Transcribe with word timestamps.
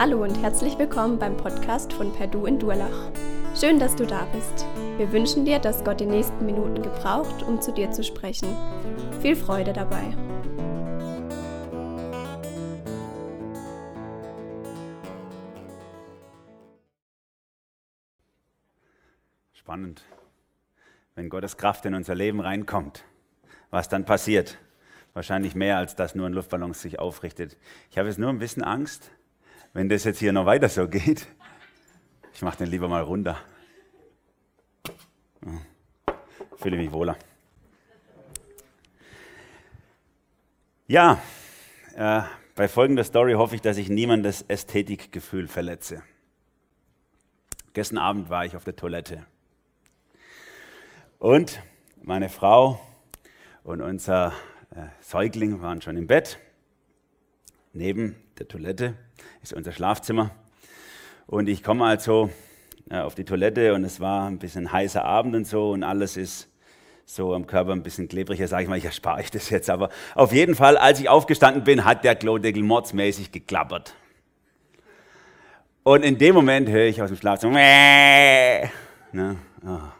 Hallo 0.00 0.22
und 0.22 0.40
herzlich 0.40 0.78
willkommen 0.78 1.18
beim 1.18 1.36
Podcast 1.36 1.92
von 1.92 2.12
Perdu 2.12 2.46
in 2.46 2.56
Durlach. 2.60 3.10
Schön, 3.58 3.80
dass 3.80 3.96
du 3.96 4.06
da 4.06 4.26
bist. 4.26 4.64
Wir 4.96 5.10
wünschen 5.10 5.44
dir, 5.44 5.58
dass 5.58 5.82
Gott 5.82 5.98
die 5.98 6.06
nächsten 6.06 6.46
Minuten 6.46 6.84
gebraucht, 6.84 7.42
um 7.42 7.60
zu 7.60 7.72
dir 7.72 7.90
zu 7.90 8.04
sprechen. 8.04 8.46
Viel 9.20 9.34
Freude 9.34 9.72
dabei. 9.72 10.16
Spannend, 19.52 20.04
wenn 21.16 21.28
Gottes 21.28 21.56
Kraft 21.56 21.84
in 21.86 21.94
unser 21.94 22.14
Leben 22.14 22.38
reinkommt, 22.38 23.02
was 23.70 23.88
dann 23.88 24.04
passiert. 24.04 24.58
Wahrscheinlich 25.12 25.56
mehr, 25.56 25.76
als 25.78 25.96
dass 25.96 26.14
nur 26.14 26.26
ein 26.26 26.34
Luftballon 26.34 26.72
sich 26.72 27.00
aufrichtet. 27.00 27.56
Ich 27.90 27.98
habe 27.98 28.06
jetzt 28.06 28.20
nur 28.20 28.28
ein 28.28 28.38
bisschen 28.38 28.62
Angst, 28.62 29.10
wenn 29.72 29.88
das 29.88 30.04
jetzt 30.04 30.18
hier 30.18 30.32
noch 30.32 30.46
weiter 30.46 30.68
so 30.68 30.88
geht. 30.88 31.26
Ich 32.32 32.42
mache 32.42 32.58
den 32.58 32.68
lieber 32.68 32.88
mal 32.88 33.02
runter. 33.02 33.38
Fühle 36.56 36.76
mich 36.76 36.90
wohler. 36.92 37.16
Ja, 40.86 41.22
äh, 41.94 42.22
bei 42.54 42.66
folgender 42.66 43.04
Story 43.04 43.34
hoffe 43.34 43.54
ich, 43.54 43.60
dass 43.60 43.76
ich 43.76 43.88
niemandes 43.88 44.42
Ästhetikgefühl 44.42 45.46
verletze. 45.46 46.02
Gestern 47.74 47.98
Abend 47.98 48.30
war 48.30 48.44
ich 48.44 48.56
auf 48.56 48.64
der 48.64 48.74
Toilette. 48.74 49.24
Und 51.18 51.62
meine 52.02 52.28
Frau 52.28 52.80
und 53.64 53.80
unser 53.80 54.32
äh, 54.70 54.86
Säugling 55.00 55.60
waren 55.60 55.82
schon 55.82 55.96
im 55.96 56.06
Bett. 56.06 56.38
Neben 57.72 58.16
der 58.38 58.48
Toilette 58.48 58.96
ist 59.42 59.52
unser 59.52 59.72
Schlafzimmer. 59.72 60.30
Und 61.26 61.48
ich 61.48 61.62
komme 61.62 61.84
also 61.84 62.30
auf 62.90 63.14
die 63.14 63.24
Toilette 63.24 63.74
und 63.74 63.84
es 63.84 64.00
war 64.00 64.28
ein 64.28 64.38
bisschen 64.38 64.72
heißer 64.72 65.04
Abend 65.04 65.34
und 65.34 65.46
so 65.46 65.72
und 65.72 65.82
alles 65.82 66.16
ist 66.16 66.48
so 67.04 67.34
am 67.34 67.46
Körper 67.46 67.72
ein 67.72 67.82
bisschen 67.82 68.08
klebriger, 68.08 68.48
sage 68.48 68.64
ich 68.64 68.68
mal, 68.68 68.76
ich 68.76 68.84
erspare 68.84 69.20
ich 69.22 69.30
das 69.30 69.50
jetzt. 69.50 69.70
Aber 69.70 69.88
auf 70.14 70.32
jeden 70.32 70.54
Fall, 70.54 70.76
als 70.76 71.00
ich 71.00 71.08
aufgestanden 71.08 71.64
bin, 71.64 71.84
hat 71.84 72.04
der 72.04 72.14
Klodeckel 72.14 72.62
mordsmäßig 72.62 73.32
geklappert. 73.32 73.94
Und 75.82 76.02
in 76.02 76.18
dem 76.18 76.34
Moment 76.34 76.68
höre 76.68 76.84
ich 76.84 77.00
aus 77.00 77.08
dem 77.08 77.16
Schlafzimmer, 77.16 77.58
ne? 79.12 79.36
oh. 79.64 79.97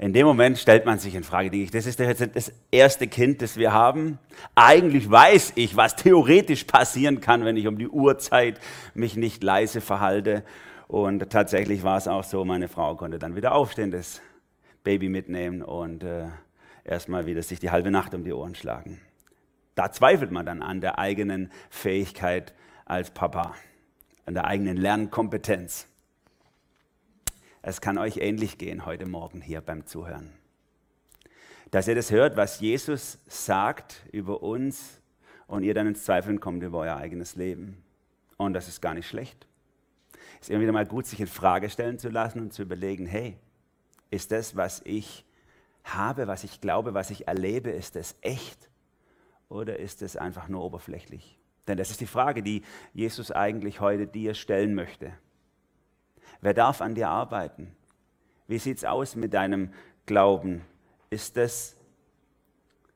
In 0.00 0.12
dem 0.12 0.26
Moment 0.26 0.58
stellt 0.58 0.86
man 0.86 1.00
sich 1.00 1.16
in 1.16 1.24
Frage, 1.24 1.50
denke 1.50 1.64
ich, 1.64 1.70
das 1.72 1.84
ist 1.84 1.98
jetzt 1.98 2.36
das 2.36 2.52
erste 2.70 3.08
Kind, 3.08 3.42
das 3.42 3.56
wir 3.56 3.72
haben. 3.72 4.20
Eigentlich 4.54 5.10
weiß 5.10 5.54
ich, 5.56 5.76
was 5.76 5.96
theoretisch 5.96 6.64
passieren 6.64 7.20
kann, 7.20 7.44
wenn 7.44 7.56
ich 7.56 7.66
um 7.66 7.78
die 7.78 7.88
Uhrzeit 7.88 8.60
mich 8.94 9.16
nicht 9.16 9.42
leise 9.42 9.80
verhalte. 9.80 10.44
Und 10.86 11.30
tatsächlich 11.30 11.82
war 11.82 11.98
es 11.98 12.06
auch 12.06 12.22
so, 12.22 12.44
meine 12.44 12.68
Frau 12.68 12.94
konnte 12.94 13.18
dann 13.18 13.34
wieder 13.34 13.52
aufstehen, 13.52 13.90
das 13.90 14.22
Baby 14.84 15.08
mitnehmen 15.08 15.62
und 15.62 16.04
äh, 16.04 16.26
erstmal 16.84 17.26
wieder 17.26 17.42
sich 17.42 17.58
die 17.58 17.72
halbe 17.72 17.90
Nacht 17.90 18.14
um 18.14 18.22
die 18.22 18.32
Ohren 18.32 18.54
schlagen. 18.54 19.00
Da 19.74 19.90
zweifelt 19.90 20.30
man 20.30 20.46
dann 20.46 20.62
an 20.62 20.80
der 20.80 21.00
eigenen 21.00 21.50
Fähigkeit 21.70 22.54
als 22.84 23.10
Papa, 23.10 23.54
an 24.26 24.34
der 24.34 24.46
eigenen 24.46 24.76
Lernkompetenz. 24.76 25.88
Es 27.68 27.82
kann 27.82 27.98
euch 27.98 28.16
ähnlich 28.16 28.56
gehen 28.56 28.86
heute 28.86 29.04
Morgen 29.04 29.42
hier 29.42 29.60
beim 29.60 29.84
Zuhören. 29.84 30.32
Dass 31.70 31.86
ihr 31.86 31.94
das 31.94 32.10
hört, 32.10 32.34
was 32.34 32.60
Jesus 32.60 33.18
sagt 33.26 34.06
über 34.10 34.42
uns 34.42 35.02
und 35.46 35.64
ihr 35.64 35.74
dann 35.74 35.86
ins 35.86 36.02
Zweifeln 36.02 36.40
kommt 36.40 36.62
über 36.62 36.78
euer 36.78 36.96
eigenes 36.96 37.36
Leben. 37.36 37.84
Und 38.38 38.54
das 38.54 38.68
ist 38.68 38.80
gar 38.80 38.94
nicht 38.94 39.06
schlecht. 39.06 39.46
Es 40.40 40.48
ist 40.48 40.48
immer 40.48 40.62
wieder 40.62 40.72
mal 40.72 40.86
gut, 40.86 41.04
sich 41.04 41.20
in 41.20 41.26
Frage 41.26 41.68
stellen 41.68 41.98
zu 41.98 42.08
lassen 42.08 42.40
und 42.40 42.54
zu 42.54 42.62
überlegen, 42.62 43.04
hey, 43.04 43.36
ist 44.10 44.32
das, 44.32 44.56
was 44.56 44.80
ich 44.86 45.26
habe, 45.84 46.26
was 46.26 46.44
ich 46.44 46.62
glaube, 46.62 46.94
was 46.94 47.10
ich 47.10 47.28
erlebe, 47.28 47.68
ist 47.68 47.96
das 47.96 48.16
echt 48.22 48.70
oder 49.50 49.78
ist 49.78 50.00
es 50.00 50.16
einfach 50.16 50.48
nur 50.48 50.64
oberflächlich? 50.64 51.38
Denn 51.66 51.76
das 51.76 51.90
ist 51.90 52.00
die 52.00 52.06
Frage, 52.06 52.42
die 52.42 52.62
Jesus 52.94 53.30
eigentlich 53.30 53.80
heute 53.80 54.06
dir 54.06 54.32
stellen 54.32 54.74
möchte. 54.74 55.12
Wer 56.40 56.54
darf 56.54 56.80
an 56.80 56.94
dir 56.94 57.08
arbeiten? 57.08 57.74
Wie 58.46 58.58
sieht 58.58 58.78
es 58.78 58.84
aus 58.84 59.16
mit 59.16 59.34
deinem 59.34 59.70
Glauben? 60.06 60.62
Ist 61.10 61.36
das 61.36 61.76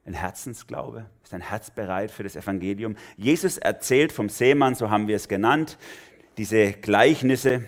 ein 0.04 0.14
Herzensglaube? 0.14 1.06
Ist 1.22 1.32
dein 1.32 1.42
Herz 1.42 1.70
bereit 1.70 2.10
für 2.10 2.22
das 2.22 2.36
Evangelium? 2.36 2.96
Jesus 3.16 3.58
erzählt 3.58 4.12
vom 4.12 4.28
Seemann, 4.28 4.74
so 4.74 4.90
haben 4.90 5.08
wir 5.08 5.16
es 5.16 5.28
genannt, 5.28 5.78
diese 6.38 6.72
Gleichnisse, 6.72 7.64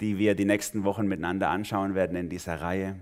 die 0.00 0.18
wir 0.18 0.34
die 0.34 0.44
nächsten 0.44 0.84
Wochen 0.84 1.06
miteinander 1.06 1.50
anschauen 1.50 1.94
werden 1.94 2.16
in 2.16 2.28
dieser 2.28 2.60
Reihe, 2.60 2.96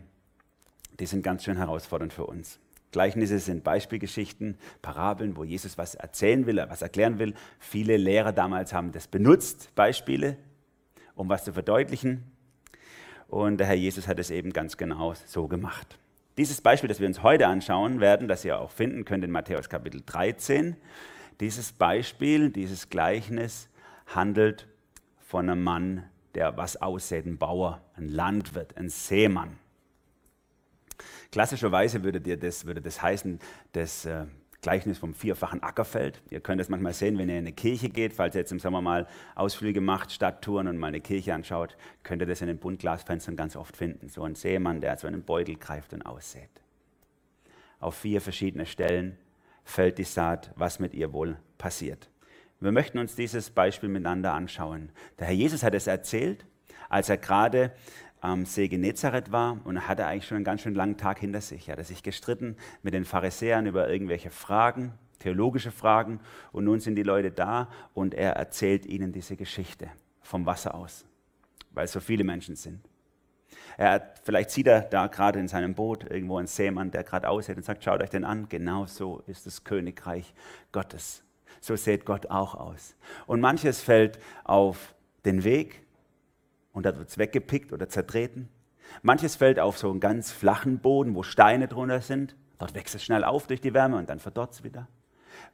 die 1.00 1.06
sind 1.06 1.22
ganz 1.22 1.44
schön 1.44 1.56
herausfordernd 1.56 2.12
für 2.12 2.26
uns. 2.26 2.58
Gleichnisse 2.92 3.38
sind 3.38 3.64
Beispielgeschichten, 3.64 4.58
Parabeln, 4.82 5.36
wo 5.36 5.44
Jesus 5.44 5.78
was 5.78 5.94
erzählen 5.94 6.44
will, 6.46 6.58
was 6.68 6.82
erklären 6.82 7.18
will. 7.18 7.34
Viele 7.58 7.96
Lehrer 7.96 8.32
damals 8.32 8.74
haben 8.74 8.92
das 8.92 9.08
benutzt, 9.08 9.74
Beispiele, 9.74 10.36
um 11.14 11.28
was 11.28 11.44
zu 11.44 11.52
verdeutlichen. 11.52 12.24
Und 13.28 13.58
der 13.58 13.66
Herr 13.66 13.74
Jesus 13.74 14.08
hat 14.08 14.18
es 14.18 14.30
eben 14.30 14.52
ganz 14.52 14.76
genau 14.76 15.14
so 15.26 15.48
gemacht. 15.48 15.98
Dieses 16.36 16.60
Beispiel, 16.60 16.88
das 16.88 17.00
wir 17.00 17.06
uns 17.06 17.22
heute 17.22 17.46
anschauen 17.46 18.00
werden, 18.00 18.28
das 18.28 18.44
ihr 18.44 18.58
auch 18.58 18.70
finden 18.70 19.04
könnt 19.04 19.24
in 19.24 19.30
Matthäus 19.30 19.68
Kapitel 19.68 20.02
13, 20.04 20.76
dieses 21.40 21.72
Beispiel, 21.72 22.50
dieses 22.50 22.88
Gleichnis 22.88 23.68
handelt 24.06 24.66
von 25.18 25.48
einem 25.48 25.62
Mann, 25.62 26.04
der 26.34 26.56
was 26.56 26.80
aussät, 26.80 27.26
ein 27.26 27.38
Bauer, 27.38 27.82
ein 27.96 28.08
Landwirt, 28.08 28.76
ein 28.76 28.88
Seemann. 28.88 29.58
Klassischerweise 31.30 32.04
würde, 32.04 32.20
dir 32.20 32.36
das, 32.36 32.66
würde 32.66 32.80
das 32.80 33.02
heißen, 33.02 33.38
dass 33.72 34.04
äh, 34.04 34.26
Gleichnis 34.62 34.98
vom 34.98 35.12
vierfachen 35.12 35.62
Ackerfeld. 35.62 36.22
Ihr 36.30 36.40
könnt 36.40 36.60
das 36.60 36.68
manchmal 36.68 36.94
sehen, 36.94 37.18
wenn 37.18 37.28
ihr 37.28 37.34
in 37.34 37.40
eine 37.40 37.52
Kirche 37.52 37.88
geht, 37.88 38.12
falls 38.12 38.36
ihr 38.36 38.42
jetzt 38.42 38.52
im 38.52 38.60
Sommer 38.60 38.80
mal 38.80 39.08
Ausflüge 39.34 39.80
macht, 39.80 40.12
Stadttouren 40.12 40.68
und 40.68 40.78
mal 40.78 40.86
eine 40.86 41.00
Kirche 41.00 41.34
anschaut, 41.34 41.76
könnt 42.04 42.22
ihr 42.22 42.26
das 42.26 42.40
in 42.42 42.46
den 42.46 42.58
Buntglasfenstern 42.58 43.36
ganz 43.36 43.56
oft 43.56 43.76
finden. 43.76 44.08
So 44.08 44.22
ein 44.22 44.36
Seemann, 44.36 44.80
der 44.80 44.96
so 44.96 45.08
einen 45.08 45.24
Beutel 45.24 45.56
greift 45.56 45.92
und 45.92 46.02
aussät. 46.02 46.48
Auf 47.80 47.96
vier 47.96 48.20
verschiedene 48.20 48.64
Stellen 48.64 49.18
fällt 49.64 49.98
die 49.98 50.04
Saat, 50.04 50.52
was 50.54 50.78
mit 50.78 50.94
ihr 50.94 51.12
wohl 51.12 51.36
passiert. 51.58 52.08
Wir 52.60 52.70
möchten 52.70 52.98
uns 52.98 53.16
dieses 53.16 53.50
Beispiel 53.50 53.88
miteinander 53.88 54.32
anschauen. 54.32 54.92
Der 55.18 55.26
Herr 55.26 55.34
Jesus 55.34 55.64
hat 55.64 55.74
es 55.74 55.88
erzählt, 55.88 56.46
als 56.88 57.08
er 57.08 57.18
gerade 57.18 57.72
am 58.22 58.46
See 58.46 58.68
Genezareth 58.68 59.32
war 59.32 59.58
und 59.64 59.76
er 59.76 59.88
hatte 59.88 60.06
eigentlich 60.06 60.26
schon 60.26 60.36
einen 60.36 60.44
ganz 60.44 60.62
schön 60.62 60.76
langen 60.76 60.96
Tag 60.96 61.18
hinter 61.18 61.40
sich. 61.40 61.68
Er 61.68 61.72
hatte 61.72 61.84
sich 61.84 62.04
gestritten 62.04 62.56
mit 62.82 62.94
den 62.94 63.04
Pharisäern 63.04 63.66
über 63.66 63.90
irgendwelche 63.90 64.30
Fragen, 64.30 64.94
theologische 65.18 65.72
Fragen 65.72 66.20
und 66.52 66.64
nun 66.64 66.78
sind 66.78 66.94
die 66.94 67.02
Leute 67.02 67.32
da 67.32 67.68
und 67.94 68.14
er 68.14 68.34
erzählt 68.34 68.86
ihnen 68.86 69.12
diese 69.12 69.36
Geschichte 69.36 69.88
vom 70.20 70.46
Wasser 70.46 70.74
aus, 70.76 71.04
weil 71.72 71.88
so 71.88 71.98
viele 71.98 72.22
Menschen 72.22 72.54
sind. 72.54 72.80
Er 73.76 73.90
hat, 73.90 74.20
vielleicht 74.22 74.50
sieht 74.50 74.68
er 74.68 74.82
da 74.82 75.08
gerade 75.08 75.40
in 75.40 75.48
seinem 75.48 75.74
Boot 75.74 76.08
irgendwo 76.08 76.38
einen 76.38 76.46
Seemann, 76.46 76.92
der 76.92 77.02
gerade 77.02 77.28
aussieht 77.28 77.56
und 77.56 77.64
sagt, 77.64 77.82
schaut 77.82 78.02
euch 78.02 78.10
den 78.10 78.24
an, 78.24 78.48
genau 78.48 78.86
so 78.86 79.22
ist 79.26 79.46
das 79.46 79.64
Königreich 79.64 80.32
Gottes. 80.70 81.24
So 81.60 81.74
sieht 81.74 82.04
Gott 82.04 82.26
auch 82.26 82.54
aus. 82.54 82.94
Und 83.26 83.40
manches 83.40 83.80
fällt 83.80 84.20
auf 84.44 84.94
den 85.24 85.42
Weg, 85.42 85.81
und 86.72 86.86
da 86.86 86.96
wird 86.96 87.08
es 87.08 87.18
weggepickt 87.18 87.72
oder 87.72 87.88
zertreten. 87.88 88.48
Manches 89.02 89.36
fällt 89.36 89.58
auf 89.58 89.78
so 89.78 89.90
einen 89.90 90.00
ganz 90.00 90.32
flachen 90.32 90.78
Boden, 90.78 91.14
wo 91.14 91.22
Steine 91.22 91.68
drunter 91.68 92.00
sind. 92.00 92.36
Dort 92.58 92.74
wächst 92.74 92.94
es 92.94 93.04
schnell 93.04 93.24
auf 93.24 93.46
durch 93.46 93.60
die 93.60 93.74
Wärme 93.74 93.96
und 93.96 94.10
dann 94.10 94.20
verdorrt 94.20 94.52
es 94.52 94.64
wieder. 94.64 94.88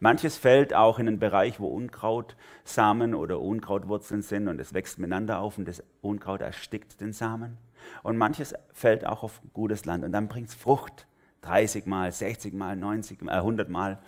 Manches 0.01 0.37
fällt 0.37 0.75
auch 0.75 0.99
in 0.99 1.09
einen 1.09 1.19
Bereich, 1.19 1.61
wo 1.61 1.69
Unkrautsamen 1.69 3.15
oder 3.15 3.41
Unkrautwurzeln 3.41 4.23
sind 4.23 4.49
und 4.49 4.61
es 4.61 4.75
wächst 4.75 4.99
miteinander 4.99 5.41
auf 5.41 5.59
und 5.59 5.67
das 5.67 5.83
Unkraut 6.01 6.41
erstickt 6.41 7.01
den 7.01 7.13
Samen. 7.13 7.59
Und 8.03 8.17
manches 8.17 8.55
fällt 8.73 9.07
auch 9.07 9.23
auf 9.23 9.41
gutes 9.53 9.85
Land 9.85 10.05
und 10.05 10.13
dann 10.13 10.29
bringt 10.29 10.49
es 10.49 10.55
Frucht. 10.55 11.07
30 11.43 11.87
Mal, 11.87 12.11
60 12.11 12.53
Mal, 12.53 12.77
90 12.77 13.23
Mal, 13.23 13.35
100 13.35 13.69
Mal. 13.69 13.99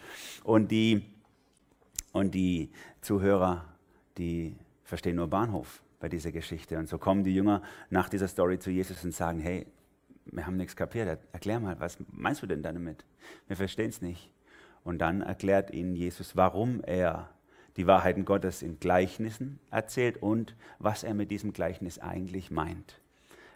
Und 0.42 0.70
die, 0.70 1.02
und 2.12 2.34
die 2.34 2.70
Zuhörer, 3.00 3.64
die 4.18 4.56
verstehen 4.82 5.16
nur 5.16 5.28
Bahnhof 5.28 5.80
bei 6.00 6.08
dieser 6.08 6.32
Geschichte. 6.32 6.78
Und 6.78 6.88
so 6.88 6.98
kommen 6.98 7.22
die 7.22 7.34
Jünger 7.34 7.62
nach 7.90 8.08
dieser 8.08 8.26
Story 8.26 8.58
zu 8.58 8.70
Jesus 8.70 9.04
und 9.04 9.14
sagen, 9.14 9.38
hey, 9.38 9.66
wir 10.24 10.46
haben 10.46 10.56
nichts 10.56 10.74
kapiert. 10.74 11.20
Erklär 11.32 11.60
mal, 11.60 11.78
was 11.78 11.98
meinst 12.10 12.42
du 12.42 12.46
denn 12.46 12.62
damit? 12.62 13.04
Wir 13.46 13.56
verstehen 13.56 13.90
es 13.90 14.00
nicht. 14.00 14.30
Und 14.82 14.98
dann 14.98 15.20
erklärt 15.20 15.70
ihnen 15.70 15.94
Jesus, 15.94 16.36
warum 16.36 16.82
er 16.82 17.30
die 17.76 17.86
Wahrheiten 17.86 18.24
Gottes 18.24 18.62
in 18.62 18.80
Gleichnissen 18.80 19.60
erzählt 19.70 20.22
und 20.22 20.56
was 20.78 21.04
er 21.04 21.14
mit 21.14 21.30
diesem 21.30 21.52
Gleichnis 21.52 21.98
eigentlich 21.98 22.50
meint. 22.50 23.00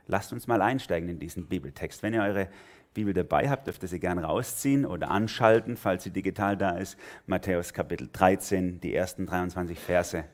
Lasst 0.06 0.32
uns 0.32 0.46
mal 0.46 0.61
einsteigen 0.62 1.08
in 1.08 1.19
diesen 1.19 1.46
Bibeltext. 1.46 2.02
Wenn 2.02 2.14
ihr 2.14 2.23
eure 2.23 2.49
Bibel 2.93 3.14
dabei 3.14 3.49
habt, 3.49 3.67
dürft 3.67 3.82
ihr 3.82 3.88
sie 3.88 3.99
gerne 3.99 4.25
rausziehen 4.25 4.85
oder 4.85 5.11
anschalten, 5.11 5.76
falls 5.76 6.05
sie 6.05 6.11
digital 6.11 6.56
da 6.56 6.76
ist. 6.76 6.99
Matthäus 7.26 7.73
Kapitel 7.73 8.08
13, 8.12 8.81
die 8.81 8.94
ersten 8.94 9.26
23 9.26 9.79
Verse 9.79 10.25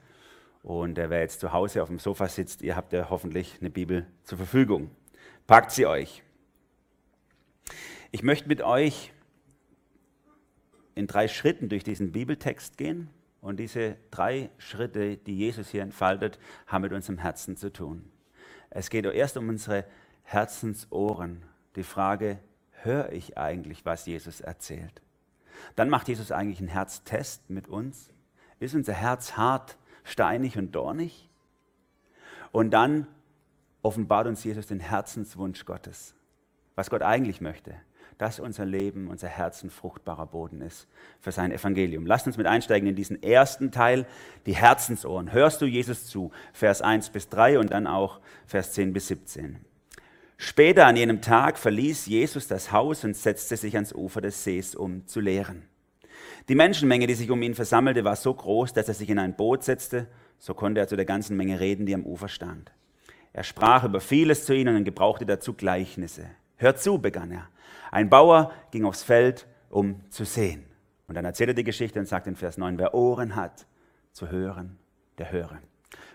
Und 0.63 0.97
wer 0.97 1.21
jetzt 1.21 1.41
zu 1.41 1.53
Hause 1.53 1.83
auf 1.83 1.89
dem 1.89 1.99
Sofa 1.99 2.29
sitzt, 2.29 2.63
ihr 2.63 2.77
habt 2.77 2.93
ja 2.93 3.09
hoffentlich 3.09 3.57
eine 3.61 3.71
Bibel 3.71 4.07
zur 4.25 4.39
Verfügung. 4.39 4.91
Packt 5.47 5.73
sie 5.73 5.87
euch. 5.87 6.23
Ich 8.11 8.23
möchte 8.23 8.49
mit 8.49 8.61
euch 8.63 9.13
in 10.95 11.07
drei 11.07 11.29
Schritten 11.29 11.69
durch 11.69 11.85
diesen 11.85 12.13
Bibeltext 12.13 12.77
gehen. 12.77 13.09
Und 13.41 13.59
diese 13.59 13.97
drei 14.11 14.51
Schritte, 14.59 15.17
die 15.17 15.37
Jesus 15.39 15.71
hier 15.71 15.83
entfaltet, 15.83 16.39
haben 16.67 16.83
mit 16.83 16.93
unserem 16.93 17.17
Herzen 17.17 17.57
zu 17.57 17.73
tun. 17.73 18.11
Es 18.69 18.91
geht 18.91 19.07
erst 19.07 19.39
um 19.39 19.49
unsere 19.49 19.87
Herzensohren. 20.25 21.43
Die 21.75 21.83
Frage, 21.83 22.39
höre 22.83 23.13
ich 23.13 23.39
eigentlich, 23.39 23.87
was 23.87 24.05
Jesus 24.05 24.41
erzählt? 24.43 25.01
Dann 25.75 25.89
macht 25.89 26.09
Jesus 26.09 26.33
eigentlich 26.33 26.59
einen 26.59 26.69
Herztest 26.69 27.49
mit 27.49 27.67
uns. 27.67 28.11
Ist 28.59 28.75
unser 28.75 28.93
Herz 28.93 29.39
hart, 29.39 29.79
steinig 30.11 30.59
und 30.59 30.73
dornig? 30.73 31.29
Und 32.53 32.71
dann 32.71 33.07
offenbart 33.83 34.27
uns 34.27 34.45
Jesus 34.45 34.67
den 34.67 34.81
Herzenswunsch 34.81 35.65
Gottes, 35.65 36.15
was 36.75 36.91
Gott 36.91 37.03
eigentlich 37.03 37.41
möchte 37.41 37.75
dass 38.21 38.39
unser 38.39 38.67
Leben, 38.67 39.09
unser 39.09 39.29
Herz 39.29 39.63
ein 39.63 39.71
fruchtbarer 39.71 40.27
Boden 40.27 40.61
ist 40.61 40.87
für 41.21 41.33
sein 41.33 41.53
Evangelium. 41.53 42.05
Lasst 42.05 42.27
uns 42.27 42.37
mit 42.37 42.47
einsteigen 42.47 42.87
in 42.87 42.95
diesen 42.95 43.23
ersten 43.23 43.73
Teil, 43.73 44.07
die 44.45 44.55
Herzensohren. 44.55 45.33
Hörst 45.33 45.63
du 45.63 45.65
Jesus 45.65 46.05
zu? 46.05 46.31
Vers 46.53 46.83
1 46.83 47.09
bis 47.09 47.31
3 47.31 47.59
und 47.59 47.71
dann 47.71 47.87
auch 47.87 48.21
Vers 48.47 48.73
10 48.73 48.93
bis 48.93 49.09
17. 49.09 49.65
Später 50.37 50.87
an 50.87 50.97
jenem 50.97 51.23
Tag 51.23 51.57
verließ 51.57 52.05
Jesus 52.07 52.47
das 52.47 52.73
Haus 52.73 53.05
und 53.05 53.17
setzte 53.17 53.57
sich 53.57 53.75
ans 53.75 53.95
Ufer 53.95 54.21
des 54.21 54.45
Sees, 54.45 54.75
um 54.75 55.07
zu 55.07 55.21
lehren. 55.21 55.63
Die 56.51 56.57
Menschenmenge, 56.57 57.07
die 57.07 57.15
sich 57.15 57.31
um 57.31 57.41
ihn 57.43 57.55
versammelte, 57.55 58.03
war 58.03 58.17
so 58.17 58.35
groß, 58.35 58.73
dass 58.73 58.89
er 58.89 58.95
sich 58.95 59.09
in 59.09 59.21
ein 59.21 59.37
Boot 59.37 59.63
setzte. 59.63 60.09
So 60.41 60.53
konnte 60.53 60.81
er 60.81 60.89
zu 60.89 60.97
der 60.97 61.05
ganzen 61.05 61.37
Menge 61.37 61.61
reden, 61.61 61.87
die 61.87 61.95
am 61.95 62.05
Ufer 62.05 62.27
stand. 62.27 62.73
Er 63.33 63.45
sprach 63.45 63.85
über 63.85 64.01
vieles 64.01 64.47
zu 64.47 64.53
ihnen 64.53 64.75
und 64.75 64.83
gebrauchte 64.83 65.25
dazu 65.25 65.55
Gleichnisse. 65.55 66.27
Hört 66.57 66.83
zu, 66.83 66.99
begann 66.99 67.31
er. 67.31 67.49
Ein 67.93 68.11
Bauer 68.11 68.51
ging 68.73 68.85
aufs 68.85 69.05
Feld, 69.05 69.47
um 69.69 70.01
zu 70.11 70.25
sehen. 70.25 70.65
Und 71.07 71.15
dann 71.15 71.25
erzählt 71.25 71.51
er 71.51 71.55
die 71.55 71.63
Geschichte 71.63 72.01
und 72.01 72.07
sagt 72.07 72.27
in 72.27 72.35
Vers 72.35 72.59
9, 72.59 72.79
wer 72.79 72.95
Ohren 72.95 73.37
hat 73.37 73.69
zu 74.11 74.29
hören, 74.29 74.77
der 75.19 75.31
höre. 75.31 75.61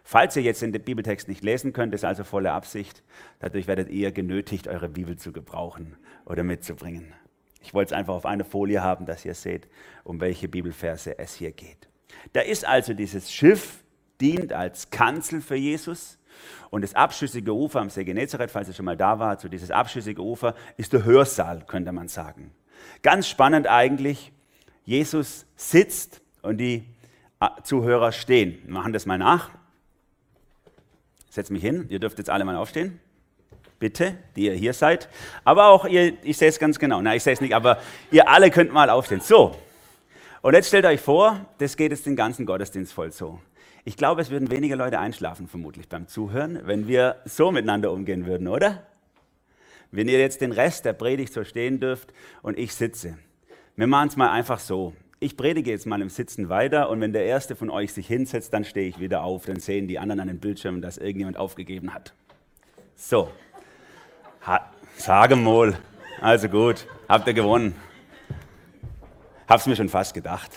Falls 0.04 0.36
ihr 0.36 0.44
jetzt 0.44 0.62
den 0.62 0.74
Bibeltext 0.74 1.30
nicht 1.30 1.46
lesen 1.46 1.72
könnt, 1.72 1.94
ist 1.94 2.04
also 2.04 2.26
volle 2.26 2.52
Absicht. 2.52 3.04
Dadurch 3.40 3.68
werdet 3.68 3.90
ihr 3.90 4.12
genötigt, 4.12 4.68
eure 4.68 4.90
Bibel 4.90 5.16
zu 5.16 5.32
gebrauchen 5.32 5.96
oder 6.26 6.44
mitzubringen. 6.44 7.14
Ich 7.66 7.74
wollte 7.74 7.94
es 7.94 7.98
einfach 7.98 8.14
auf 8.14 8.28
eine 8.28 8.46
Folie 8.46 8.84
haben, 8.84 9.08
dass 9.08 9.26
ihr 9.26 9.34
seht, 9.34 9.68
um 10.04 10.22
welche 10.22 10.48
Bibelverse 10.48 11.18
es 11.18 11.34
hier 11.34 11.52
geht. 11.52 11.90
Da 12.32 12.42
ist 12.42 12.64
also 12.64 12.94
dieses 12.94 13.32
Schiff, 13.32 13.84
dient 14.22 14.54
als 14.54 14.92
Kanzel 14.92 15.42
für 15.42 15.56
Jesus. 15.56 16.20
Und 16.70 16.84
das 16.84 16.94
abschüssige 16.94 17.54
Ufer 17.54 17.82
am 17.82 17.90
See 17.90 18.04
Genezareth, 18.04 18.52
falls 18.52 18.68
ihr 18.68 18.76
schon 18.76 18.86
mal 18.86 18.96
da 18.96 19.18
wart, 19.18 19.42
so 19.42 19.48
dieses 19.48 19.72
abschüssige 19.72 20.22
Ufer, 20.22 20.54
ist 20.78 20.94
der 20.94 21.06
Hörsaal, 21.06 21.66
könnte 21.66 21.92
man 21.92 22.08
sagen. 22.08 22.52
Ganz 23.02 23.28
spannend 23.28 23.68
eigentlich, 23.68 24.32
Jesus 24.84 25.48
sitzt 25.56 26.22
und 26.44 26.58
die 26.58 26.86
äh, 27.40 27.48
Zuhörer 27.64 28.12
stehen. 28.12 28.60
Wir 28.64 28.74
machen 28.74 28.94
das 28.94 29.08
mal 29.08 29.18
nach. 29.18 29.50
Setz 31.32 31.50
mich 31.50 31.64
hin, 31.64 31.88
ihr 31.90 32.00
dürft 32.00 32.20
jetzt 32.20 32.30
alle 32.30 32.46
mal 32.46 32.56
aufstehen. 32.58 33.00
Bitte, 33.80 34.16
die 34.36 34.46
ihr 34.46 34.54
hier 34.54 34.74
seid. 34.74 35.10
Aber 35.44 35.68
auch 35.68 35.86
ihr, 35.86 36.14
ich 36.24 36.38
sehe 36.38 36.50
es 36.50 36.60
ganz 36.60 36.80
genau. 36.80 37.02
Nein, 37.02 37.18
ich 37.18 37.24
sehe 37.24 37.34
es 37.34 37.42
nicht, 37.42 37.54
aber 37.54 37.80
ihr 38.12 38.30
alle 38.30 38.50
könnt 38.50 38.74
mal 38.74 38.90
aufstehen. 38.90 39.22
So. 39.22 39.56
Und 40.42 40.54
jetzt 40.54 40.68
stellt 40.68 40.86
euch 40.86 41.02
vor, 41.02 41.46
das 41.58 41.76
geht 41.76 41.92
jetzt 41.92 42.06
den 42.06 42.16
ganzen 42.16 42.46
Gottesdienst 42.46 42.94
voll 42.94 43.12
so. 43.12 43.40
Ich 43.84 43.98
glaube, 43.98 44.22
es 44.22 44.30
würden 44.30 44.50
weniger 44.50 44.76
Leute 44.76 45.00
einschlafen, 45.00 45.48
vermutlich 45.48 45.90
beim 45.90 46.08
Zuhören, 46.08 46.60
wenn 46.66 46.88
wir 46.88 47.18
so 47.26 47.52
miteinander 47.52 47.92
umgehen 47.92 48.26
würden, 48.26 48.48
oder? 48.48 48.84
Wenn 49.92 50.08
ihr 50.08 50.20
jetzt 50.20 50.42
den 50.42 50.52
Rest 50.52 50.86
der 50.86 50.94
Predigt 50.94 51.34
so 51.34 51.44
stehen 51.44 51.80
dürft 51.80 52.14
und 52.42 52.58
ich 52.58 52.74
sitze. 52.74 53.18
Wir 53.76 53.88
machen 53.88 54.08
es 54.08 54.16
mal 54.16 54.32
einfach 54.32 54.60
so. 54.60 54.94
Ich 55.20 55.38
predige 55.38 55.72
jetzt 55.72 55.86
mal 55.86 56.02
im 56.02 56.10
Sitzen 56.10 56.50
weiter 56.50 56.90
und 56.90 57.02
wenn 57.02 57.14
der 57.14 57.26
erste 57.26 57.56
von 57.56 57.70
euch 57.70 57.94
sich 57.94 58.08
hinsetzt, 58.08 58.54
dann 58.54 58.66
stehe 58.66 58.88
ich 58.88 59.00
wieder 59.00 59.24
auf. 59.24 59.46
Dann 59.46 59.60
sehen 59.60 59.88
die 59.88 60.00
anderen 60.00 60.20
an 60.20 60.28
den 60.28 60.40
Bildschirmen, 60.40 60.82
dass 60.82 60.98
irgendjemand 60.98 61.38
aufgegeben 61.38 61.94
hat. 61.94 62.14
So. 62.96 63.30
Ha 64.46 64.72
sage 64.98 65.36
mal. 65.36 65.78
Also 66.22 66.48
gut, 66.50 66.88
habt 67.10 67.28
ihr 67.28 67.34
gewonnen. 67.34 67.76
Hab's 69.48 69.66
mir 69.66 69.76
schon 69.76 69.90
fast 69.90 70.14
gedacht. 70.14 70.52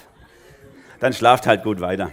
Dann 1.01 1.13
schlaft 1.13 1.47
halt 1.47 1.63
gut 1.63 1.81
weiter. 1.81 2.13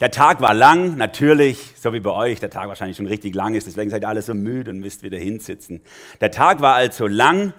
Der 0.00 0.12
Tag 0.12 0.40
war 0.40 0.54
lang, 0.54 0.96
natürlich, 0.96 1.74
so 1.76 1.92
wie 1.92 1.98
bei 1.98 2.10
euch, 2.10 2.38
der 2.38 2.50
Tag 2.50 2.68
wahrscheinlich 2.68 2.96
schon 2.96 3.06
richtig 3.06 3.34
lang 3.34 3.54
ist, 3.54 3.66
deswegen 3.66 3.90
seid 3.90 4.02
ihr 4.02 4.08
alle 4.08 4.22
so 4.22 4.32
müde 4.32 4.70
und 4.70 4.78
müsst 4.78 5.02
wieder 5.02 5.18
hinsitzen. 5.18 5.80
Der 6.20 6.30
Tag 6.30 6.60
war 6.60 6.74
also 6.74 7.08
lang, 7.08 7.52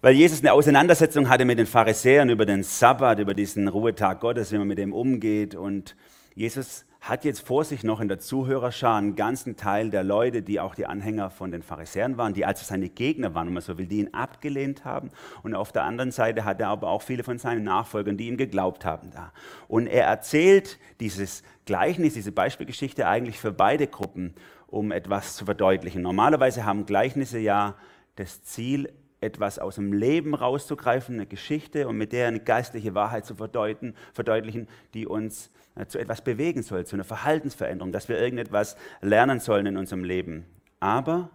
weil 0.00 0.14
Jesus 0.14 0.40
eine 0.40 0.52
Auseinandersetzung 0.52 1.28
hatte 1.28 1.44
mit 1.44 1.60
den 1.60 1.66
Pharisäern 1.66 2.30
über 2.30 2.46
den 2.46 2.64
Sabbat, 2.64 3.20
über 3.20 3.34
diesen 3.34 3.68
Ruhetag 3.68 4.18
Gottes, 4.18 4.50
wie 4.50 4.58
man 4.58 4.66
mit 4.66 4.78
dem 4.78 4.92
umgeht. 4.92 5.54
Und 5.54 5.94
Jesus 6.34 6.84
hat 7.02 7.24
jetzt 7.24 7.44
vor 7.44 7.64
sich 7.64 7.82
noch 7.82 8.00
in 8.00 8.06
der 8.06 8.20
Zuhörerschar 8.20 8.96
einen 8.96 9.16
ganzen 9.16 9.56
Teil 9.56 9.90
der 9.90 10.04
Leute, 10.04 10.40
die 10.40 10.60
auch 10.60 10.76
die 10.76 10.86
Anhänger 10.86 11.30
von 11.30 11.50
den 11.50 11.64
Pharisäern 11.64 12.16
waren, 12.16 12.32
die 12.32 12.46
also 12.46 12.64
seine 12.64 12.88
Gegner 12.88 13.34
waren, 13.34 13.48
wenn 13.48 13.54
man 13.54 13.62
so 13.62 13.76
will, 13.76 13.86
die 13.86 13.98
ihn 13.98 14.14
abgelehnt 14.14 14.84
haben. 14.84 15.10
Und 15.42 15.56
auf 15.56 15.72
der 15.72 15.82
anderen 15.82 16.12
Seite 16.12 16.44
hat 16.44 16.60
er 16.60 16.68
aber 16.68 16.88
auch 16.88 17.02
viele 17.02 17.24
von 17.24 17.38
seinen 17.38 17.64
Nachfolgern, 17.64 18.16
die 18.16 18.28
ihm 18.28 18.36
geglaubt 18.36 18.84
haben 18.84 19.10
da. 19.10 19.32
Und 19.66 19.88
er 19.88 20.06
erzählt 20.06 20.78
dieses 21.00 21.42
Gleichnis, 21.66 22.14
diese 22.14 22.30
Beispielgeschichte 22.30 23.08
eigentlich 23.08 23.40
für 23.40 23.50
beide 23.50 23.88
Gruppen, 23.88 24.34
um 24.68 24.92
etwas 24.92 25.34
zu 25.34 25.44
verdeutlichen. 25.44 26.02
Normalerweise 26.02 26.64
haben 26.64 26.86
Gleichnisse 26.86 27.40
ja 27.40 27.74
das 28.14 28.44
Ziel, 28.44 28.92
etwas 29.22 29.58
aus 29.58 29.76
dem 29.76 29.92
Leben 29.92 30.34
rauszugreifen, 30.34 31.14
eine 31.14 31.26
Geschichte 31.26 31.88
und 31.88 31.96
mit 31.96 32.12
der 32.12 32.28
eine 32.28 32.40
geistliche 32.40 32.94
Wahrheit 32.94 33.24
zu 33.24 33.34
verdeutlichen, 33.34 34.68
die 34.94 35.06
uns 35.06 35.50
äh, 35.74 35.86
zu 35.86 35.98
etwas 35.98 36.22
bewegen 36.22 36.62
soll, 36.62 36.84
zu 36.84 36.96
einer 36.96 37.04
Verhaltensveränderung, 37.04 37.92
dass 37.92 38.08
wir 38.08 38.18
irgendetwas 38.18 38.76
lernen 39.00 39.40
sollen 39.40 39.66
in 39.66 39.76
unserem 39.76 40.04
Leben. 40.04 40.44
Aber 40.80 41.30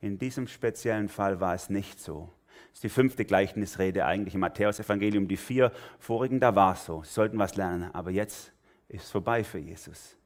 in 0.00 0.18
diesem 0.18 0.46
speziellen 0.46 1.08
Fall 1.08 1.40
war 1.40 1.54
es 1.54 1.70
nicht 1.70 1.98
so. 1.98 2.30
Das 2.68 2.78
ist 2.78 2.84
die 2.84 2.88
fünfte 2.88 3.24
Gleichnisrede 3.24 4.04
eigentlich 4.04 4.34
im 4.34 4.40
Matthäus-Evangelium. 4.40 5.28
Die 5.28 5.36
vier 5.36 5.72
vorigen, 5.98 6.40
da 6.40 6.54
war 6.54 6.74
es 6.74 6.84
so. 6.84 7.02
Sie 7.02 7.12
sollten 7.12 7.38
was 7.38 7.56
lernen, 7.56 7.90
aber 7.94 8.10
jetzt 8.10 8.52
ist 8.88 9.04
es 9.04 9.10
vorbei 9.10 9.44
für 9.44 9.58
Jesus. 9.58 10.16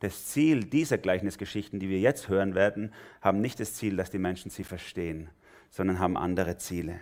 Das 0.00 0.26
Ziel 0.26 0.60
dieser 0.60 0.96
Gleichnisgeschichten, 0.96 1.80
die 1.80 1.88
wir 1.88 1.98
jetzt 1.98 2.28
hören 2.28 2.54
werden, 2.54 2.92
haben 3.20 3.40
nicht 3.40 3.58
das 3.58 3.74
Ziel, 3.74 3.96
dass 3.96 4.10
die 4.10 4.18
Menschen 4.18 4.50
sie 4.50 4.64
verstehen, 4.64 5.28
sondern 5.70 5.98
haben 5.98 6.16
andere 6.16 6.56
Ziele. 6.56 7.00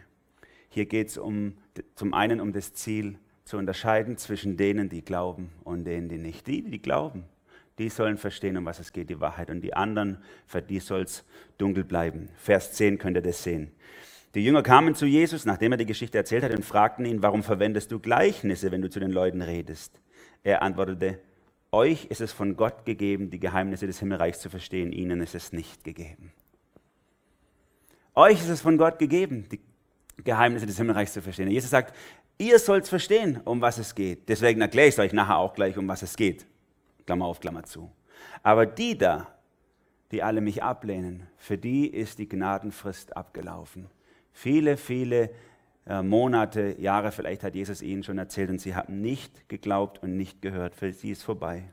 Hier 0.69 0.87
geht 0.87 1.09
es 1.09 1.19
um, 1.19 1.55
zum 1.95 2.15
einen 2.15 2.41
um 2.41 2.53
das 2.53 2.75
Ziel, 2.75 3.19
zu 3.47 3.59
unterscheiden 3.59 4.19
zwischen 4.19 4.57
denen, 4.57 4.89
die 4.89 5.03
glauben 5.03 5.51
und 5.63 5.85
denen, 5.85 6.09
die 6.09 6.19
nicht. 6.19 6.47
Die, 6.49 6.63
die 6.63 6.83
glauben, 6.83 7.25
die 7.79 7.89
sollen 7.89 8.19
verstehen, 8.19 8.57
um 8.57 8.65
was 8.65 8.81
es 8.81 8.93
geht, 8.93 9.09
die 9.09 9.21
Wahrheit. 9.21 9.51
Und 9.51 9.61
die 9.61 9.73
anderen, 9.73 10.19
für 10.47 10.61
die 10.61 10.81
soll 10.81 11.03
es 11.03 11.25
dunkel 11.57 11.85
bleiben. 11.85 12.29
Vers 12.37 12.73
10 12.73 12.99
könnt 12.99 13.17
ihr 13.17 13.23
das 13.23 13.43
sehen. 13.43 13.71
Die 14.35 14.45
Jünger 14.45 14.63
kamen 14.63 14.95
zu 14.95 15.07
Jesus, 15.07 15.47
nachdem 15.47 15.73
er 15.73 15.79
die 15.79 15.87
Geschichte 15.87 16.19
erzählt 16.19 16.43
hat, 16.43 16.55
und 16.55 16.65
fragten 16.65 17.07
ihn, 17.07 17.23
warum 17.23 17.43
verwendest 17.43 17.93
du 17.93 18.01
Gleichnisse, 18.01 18.71
wenn 18.73 18.83
du 18.83 18.91
zu 18.91 19.01
den 19.01 19.13
Leuten 19.13 19.41
redest? 19.41 19.99
Er 20.43 20.63
antwortete, 20.63 21.21
euch 21.73 22.07
ist 22.07 22.21
es 22.21 22.33
von 22.33 22.57
Gott 22.57 22.85
gegeben, 22.85 23.31
die 23.31 23.41
Geheimnisse 23.41 23.87
des 23.87 24.01
Himmelreichs 24.01 24.41
zu 24.41 24.51
verstehen, 24.51 24.93
ihnen 24.93 25.21
ist 25.21 25.35
es 25.35 25.53
nicht 25.53 25.85
gegeben. 25.85 26.33
Euch 28.17 28.41
ist 28.41 28.49
es 28.49 28.61
von 28.61 28.79
Gott 28.79 28.99
gegeben, 28.99 29.47
die 29.51 29.61
Geheimnisse 30.25 30.67
des 30.67 30.79
Himmelreichs 30.79 31.13
zu 31.13 31.23
verstehen. 31.23 31.51
Jesus 31.51 31.71
sagt, 31.71 31.95
Ihr 32.39 32.59
sollt 32.59 32.87
verstehen, 32.87 33.41
um 33.45 33.63
was 33.63 33.79
es 33.79 33.95
geht. 33.95 34.29
Deswegen 34.29 34.61
erkläre 34.61 34.89
ich 34.89 34.95
es 34.95 34.99
euch 34.99 35.13
nachher 35.15 35.39
auch 35.39 35.55
gleich, 35.55 35.79
um 35.79 35.89
was 35.89 36.03
es 36.03 36.17
geht. 36.17 36.47
Klammer 37.07 37.25
auf, 37.25 37.41
Klammer 37.41 37.63
zu. 37.63 37.91
Aber 38.43 38.67
die 38.67 38.99
da, 38.99 39.29
die 40.13 40.23
alle 40.23 40.43
mich 40.43 40.63
ablehnen, 40.63 41.27
für 41.39 41.57
die 41.57 41.87
ist 41.87 42.19
die 42.19 42.29
Gnadenfrist 42.29 43.17
abgelaufen. 43.17 43.87
Viele, 44.33 44.77
viele 44.77 45.31
äh, 45.87 46.03
Monate, 46.03 46.77
Jahre 46.79 47.11
vielleicht 47.11 47.43
hat 47.43 47.55
Jesus 47.55 47.81
ihnen 47.81 48.03
schon 48.03 48.19
erzählt 48.19 48.51
und 48.51 48.61
sie 48.61 48.75
haben 48.75 49.01
nicht 49.01 49.49
geglaubt 49.49 50.03
und 50.03 50.15
nicht 50.17 50.43
gehört. 50.43 50.75
Für 50.75 50.93
sie 50.93 51.13
ist 51.13 51.23
vorbei. 51.23 51.65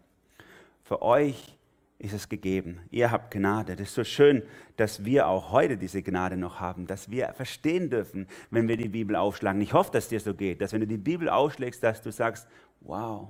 Für 0.83 1.01
euch 1.01 1.57
ist 2.03 2.11
es 2.11 2.27
gegeben. 2.27 2.81
Ihr 2.91 3.11
habt 3.11 3.31
Gnade. 3.31 3.77
Das 3.77 3.87
ist 3.87 3.95
so 3.95 4.03
schön, 4.03 4.43
dass 4.75 5.05
wir 5.05 5.25
auch 5.25 5.51
heute 5.53 5.77
diese 5.77 6.03
Gnade 6.03 6.35
noch 6.35 6.59
haben, 6.59 6.85
dass 6.85 7.09
wir 7.09 7.31
verstehen 7.33 7.89
dürfen, 7.89 8.27
wenn 8.51 8.67
wir 8.67 8.75
die 8.75 8.89
Bibel 8.89 9.15
aufschlagen. 9.15 9.61
Ich 9.61 9.71
hoffe, 9.71 9.91
dass 9.91 10.09
dir 10.09 10.19
so 10.19 10.33
geht, 10.33 10.59
dass 10.59 10.73
wenn 10.73 10.81
du 10.81 10.87
die 10.87 10.97
Bibel 10.97 11.29
aufschlägst, 11.29 11.81
dass 11.81 12.01
du 12.01 12.11
sagst, 12.11 12.45
wow, 12.81 13.29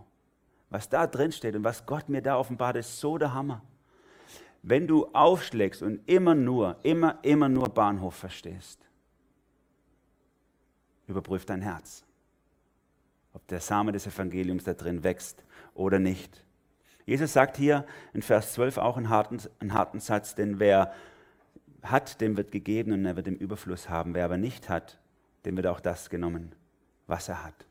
was 0.71 0.89
da 0.89 1.05
drin 1.05 1.31
steht 1.31 1.55
und 1.55 1.63
was 1.63 1.85
Gott 1.85 2.09
mir 2.09 2.23
da 2.23 2.35
offenbart, 2.35 2.75
ist 2.77 2.99
so 2.99 3.19
der 3.19 3.35
Hammer. 3.35 3.61
Wenn 4.63 4.87
du 4.87 5.05
aufschlägst 5.13 5.83
und 5.83 6.01
immer 6.09 6.33
nur, 6.33 6.77
immer, 6.81 7.19
immer 7.21 7.49
nur 7.49 7.69
Bahnhof 7.69 8.15
verstehst, 8.15 8.79
überprüf 11.05 11.45
dein 11.45 11.61
Herz, 11.61 12.03
ob 13.33 13.45
der 13.49 13.59
Same 13.59 13.91
des 13.91 14.07
Evangeliums 14.07 14.63
da 14.63 14.73
drin 14.73 15.03
wächst 15.03 15.43
oder 15.75 15.99
nicht. 15.99 16.43
Jesus 17.05 17.33
sagt 17.33 17.57
hier 17.57 17.85
in 18.13 18.21
Vers 18.21 18.53
12 18.53 18.77
auch 18.77 18.97
einen 18.97 19.09
harten, 19.09 19.39
einen 19.59 19.73
harten 19.73 19.99
Satz, 19.99 20.35
denn 20.35 20.59
wer 20.59 20.93
hat, 21.81 22.21
dem 22.21 22.37
wird 22.37 22.51
gegeben 22.51 22.93
und 22.93 23.05
er 23.05 23.15
wird 23.15 23.27
im 23.27 23.35
Überfluss 23.35 23.89
haben. 23.89 24.13
Wer 24.13 24.25
aber 24.25 24.37
nicht 24.37 24.69
hat, 24.69 24.99
dem 25.45 25.57
wird 25.57 25.67
auch 25.67 25.81
das 25.81 26.09
genommen, 26.09 26.53
was 27.07 27.27
er 27.27 27.43
hat. 27.43 27.65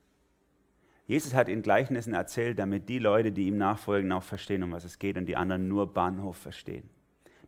Jesus 1.06 1.34
hat 1.34 1.48
in 1.48 1.62
Gleichnissen 1.62 2.14
erzählt, 2.14 2.58
damit 2.58 2.88
die 2.88 2.98
Leute, 2.98 3.32
die 3.32 3.46
ihm 3.48 3.58
nachfolgen, 3.58 4.12
auch 4.12 4.22
verstehen, 4.22 4.62
um 4.62 4.72
was 4.72 4.84
es 4.84 4.98
geht 4.98 5.16
und 5.16 5.26
die 5.26 5.36
anderen 5.36 5.68
nur 5.68 5.92
Bahnhof 5.92 6.36
verstehen. 6.36 6.88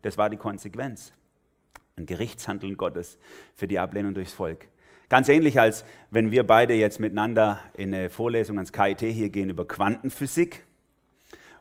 Das 0.01 0.17
war 0.17 0.29
die 0.29 0.37
Konsequenz. 0.37 1.13
Ein 1.95 2.05
Gerichtshandeln 2.05 2.75
Gottes 2.75 3.17
für 3.55 3.67
die 3.67 3.79
Ablehnung 3.79 4.13
durchs 4.13 4.33
Volk. 4.33 4.67
Ganz 5.07 5.29
ähnlich 5.29 5.59
als 5.59 5.85
wenn 6.11 6.31
wir 6.31 6.45
beide 6.45 6.73
jetzt 6.73 6.99
miteinander 6.99 7.59
in 7.73 7.93
eine 7.93 8.09
Vorlesung 8.09 8.57
ans 8.57 8.73
KIT 8.73 9.01
hier 9.01 9.29
gehen 9.29 9.49
über 9.49 9.67
Quantenphysik. 9.67 10.64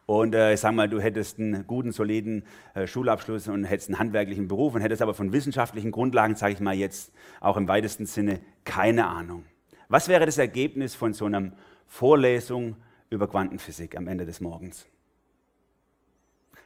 Und 0.06 0.34
äh, 0.34 0.52
ich 0.52 0.60
sag 0.60 0.72
mal, 0.72 0.88
du 0.88 1.00
hättest 1.00 1.38
einen 1.38 1.66
guten, 1.66 1.92
soliden 1.92 2.44
äh, 2.74 2.86
Schulabschluss 2.86 3.48
und 3.48 3.64
hättest 3.64 3.88
einen 3.88 3.98
handwerklichen 3.98 4.48
Beruf 4.48 4.74
und 4.74 4.82
hättest 4.82 5.00
aber 5.00 5.14
von 5.14 5.32
wissenschaftlichen 5.32 5.90
Grundlagen, 5.90 6.36
sage 6.36 6.52
ich 6.52 6.60
mal 6.60 6.74
jetzt 6.74 7.12
auch 7.40 7.56
im 7.56 7.68
weitesten 7.68 8.04
Sinne, 8.04 8.40
keine 8.64 9.06
Ahnung. 9.06 9.44
Was 9.88 10.08
wäre 10.08 10.26
das 10.26 10.38
Ergebnis 10.38 10.94
von 10.94 11.14
so 11.14 11.24
einer 11.24 11.52
Vorlesung 11.86 12.76
über 13.08 13.28
Quantenphysik 13.28 13.96
am 13.96 14.06
Ende 14.06 14.26
des 14.26 14.40
Morgens? 14.40 14.86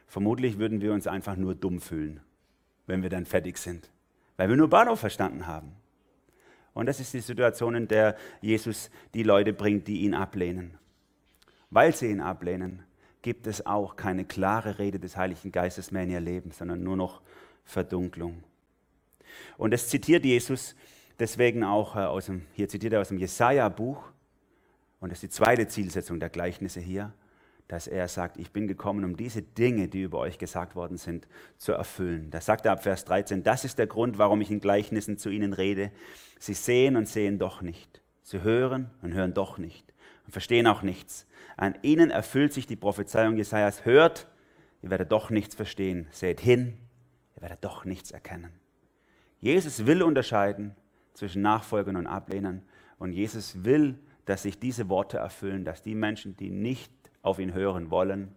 Vermutlich 0.07 0.57
würden 0.57 0.81
wir 0.81 0.91
uns 0.91 1.07
einfach 1.07 1.37
nur 1.37 1.55
dumm 1.55 1.79
fühlen, 1.79 2.19
wenn 2.87 3.03
wir 3.03 3.09
dann 3.09 3.25
fertig 3.25 3.57
sind, 3.57 3.89
weil 4.35 4.49
wir 4.49 4.57
nur 4.57 4.69
Bahnhof 4.69 4.99
verstanden 4.99 5.47
haben. 5.47 5.73
Und 6.73 6.87
das 6.87 6.99
ist 6.99 7.13
die 7.13 7.19
Situation, 7.19 7.75
in 7.75 7.87
der 7.87 8.15
Jesus 8.41 8.89
die 9.13 9.23
Leute 9.23 9.53
bringt, 9.53 9.87
die 9.87 10.01
ihn 10.01 10.13
ablehnen. 10.13 10.77
Weil 11.69 11.95
sie 11.95 12.09
ihn 12.09 12.21
ablehnen, 12.21 12.83
gibt 13.21 13.47
es 13.47 13.65
auch 13.65 13.95
keine 13.95 14.25
klare 14.25 14.79
Rede 14.79 14.99
des 14.99 15.17
Heiligen 15.17 15.51
Geistes 15.51 15.91
mehr 15.91 16.03
in 16.03 16.11
ihr 16.11 16.19
Leben, 16.19 16.51
sondern 16.51 16.83
nur 16.83 16.95
noch 16.95 17.21
Verdunklung. 17.65 18.43
Und 19.57 19.71
das 19.71 19.89
zitiert 19.89 20.25
Jesus 20.25 20.75
deswegen 21.19 21.63
auch 21.63 21.95
äh, 21.95 21.99
aus 21.99 22.27
dem, 22.27 22.45
hier 22.53 22.69
zitiert 22.69 22.93
er 22.93 23.01
aus 23.01 23.09
dem 23.09 23.17
Jesaja-Buch. 23.17 24.01
Und 24.99 25.11
das 25.11 25.17
ist 25.17 25.33
die 25.33 25.35
zweite 25.35 25.67
Zielsetzung 25.67 26.19
der 26.19 26.29
Gleichnisse 26.29 26.79
hier, 26.79 27.13
dass 27.67 27.87
er 27.87 28.07
sagt, 28.07 28.37
ich 28.37 28.51
bin 28.51 28.67
gekommen, 28.67 29.03
um 29.03 29.15
diese 29.15 29.41
Dinge, 29.41 29.87
die 29.87 30.03
über 30.03 30.19
euch 30.19 30.37
gesagt 30.37 30.75
worden 30.75 30.97
sind, 30.97 31.27
zu 31.57 31.73
erfüllen. 31.73 32.31
Da 32.31 32.41
sagt 32.41 32.65
er 32.65 32.71
ab 32.71 32.83
Vers 32.83 33.05
13, 33.05 33.43
das 33.43 33.65
ist 33.65 33.77
der 33.77 33.87
Grund, 33.87 34.17
warum 34.17 34.41
ich 34.41 34.49
in 34.49 34.59
Gleichnissen 34.59 35.17
zu 35.17 35.29
ihnen 35.29 35.53
rede. 35.53 35.91
Sie 36.39 36.53
sehen 36.53 36.95
und 36.95 37.07
sehen 37.07 37.37
doch 37.37 37.61
nicht. 37.61 38.01
Sie 38.23 38.41
hören 38.41 38.89
und 39.01 39.13
hören 39.13 39.33
doch 39.33 39.57
nicht 39.57 39.89
und 40.29 40.33
verstehen 40.33 40.67
auch 40.67 40.83
nichts. 40.83 41.25
An 41.57 41.75
ihnen 41.81 42.11
erfüllt 42.11 42.53
sich 42.53 42.67
die 42.67 42.75
Prophezeiung 42.75 43.35
Jesajas. 43.35 43.83
Hört, 43.83 44.27
ihr 44.83 44.91
werdet 44.91 45.11
doch 45.11 45.31
nichts 45.31 45.55
verstehen. 45.55 46.05
Seht 46.11 46.39
hin, 46.39 46.77
ihr 47.35 47.41
werdet 47.41 47.63
doch 47.63 47.83
nichts 47.83 48.11
erkennen. 48.11 48.51
Jesus 49.39 49.87
will 49.87 50.03
unterscheiden 50.03 50.75
zwischen 51.15 51.41
Nachfolgern 51.41 51.95
und 51.95 52.05
Ablehnern. 52.05 52.61
Und 52.99 53.13
Jesus 53.13 53.63
will, 53.63 53.97
dass 54.25 54.43
sich 54.43 54.59
diese 54.59 54.87
Worte 54.87 55.17
erfüllen, 55.17 55.65
dass 55.65 55.81
die 55.81 55.95
Menschen, 55.95 56.37
die 56.37 56.51
nicht 56.51 56.93
auf 57.23 57.39
ihn 57.39 57.55
hören 57.55 57.89
wollen, 57.89 58.35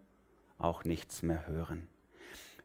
auch 0.57 0.85
nichts 0.85 1.23
mehr 1.23 1.47
hören. 1.47 1.89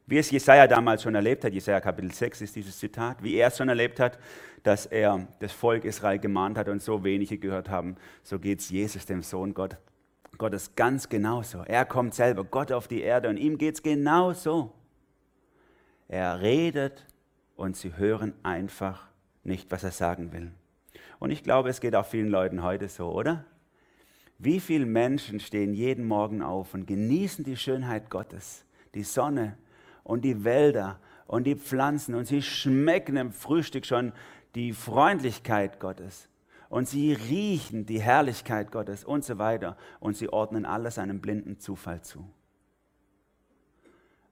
Wie 0.08 0.16
es 0.16 0.30
Jesaja 0.30 0.66
damals 0.66 1.02
schon 1.02 1.14
erlebt 1.14 1.44
hat, 1.44 1.52
Jesaja 1.52 1.82
Kapitel 1.82 2.10
6 2.10 2.40
ist 2.40 2.56
dieses 2.56 2.78
Zitat, 2.78 3.22
wie 3.22 3.34
er 3.34 3.48
es 3.48 3.58
schon 3.58 3.68
erlebt 3.68 4.00
hat, 4.00 4.18
dass 4.62 4.86
er 4.86 5.28
das 5.38 5.52
Volk 5.52 5.84
Israel 5.84 6.18
gemahnt 6.18 6.56
hat 6.56 6.70
und 6.70 6.80
so 6.80 7.04
wenige 7.04 7.36
gehört 7.36 7.68
haben, 7.68 7.94
so 8.22 8.38
geht 8.38 8.60
es 8.60 8.70
Jesus, 8.70 9.04
dem 9.04 9.22
Sohn 9.22 9.52
Gott, 9.52 9.76
Gottes 10.38 10.74
ganz 10.74 11.10
genauso. 11.10 11.62
Er 11.66 11.84
kommt 11.84 12.14
selber, 12.14 12.44
Gott 12.44 12.72
auf 12.72 12.88
die 12.88 13.02
Erde 13.02 13.28
und 13.28 13.36
ihm 13.36 13.58
geht 13.58 13.74
es 13.74 13.82
genauso. 13.82 14.72
Er 16.08 16.40
redet 16.40 17.04
und 17.56 17.76
sie 17.76 17.94
hören 17.94 18.32
einfach 18.42 19.08
nicht, 19.44 19.70
was 19.70 19.84
er 19.84 19.90
sagen 19.90 20.32
will. 20.32 20.52
Und 21.18 21.32
ich 21.32 21.42
glaube, 21.42 21.68
es 21.68 21.82
geht 21.82 21.94
auch 21.94 22.06
vielen 22.06 22.28
Leuten 22.28 22.62
heute 22.62 22.88
so, 22.88 23.12
oder? 23.12 23.44
Wie 24.38 24.58
viele 24.58 24.86
Menschen 24.86 25.38
stehen 25.38 25.74
jeden 25.74 26.06
Morgen 26.06 26.40
auf 26.40 26.72
und 26.72 26.86
genießen 26.86 27.44
die 27.44 27.58
Schönheit 27.58 28.08
Gottes, 28.08 28.64
die 28.94 29.02
Sonne 29.02 29.58
und 30.08 30.22
die 30.22 30.42
Wälder 30.42 30.98
und 31.26 31.44
die 31.44 31.54
Pflanzen 31.54 32.14
und 32.14 32.24
sie 32.24 32.40
schmecken 32.40 33.18
im 33.18 33.30
Frühstück 33.30 33.84
schon 33.84 34.12
die 34.54 34.72
Freundlichkeit 34.72 35.78
Gottes 35.78 36.30
und 36.70 36.88
sie 36.88 37.12
riechen 37.12 37.84
die 37.84 38.00
Herrlichkeit 38.00 38.72
Gottes 38.72 39.04
und 39.04 39.22
so 39.22 39.38
weiter 39.38 39.76
und 40.00 40.16
sie 40.16 40.30
ordnen 40.30 40.64
alles 40.64 40.98
einem 40.98 41.20
blinden 41.20 41.58
Zufall 41.58 42.00
zu. 42.00 42.26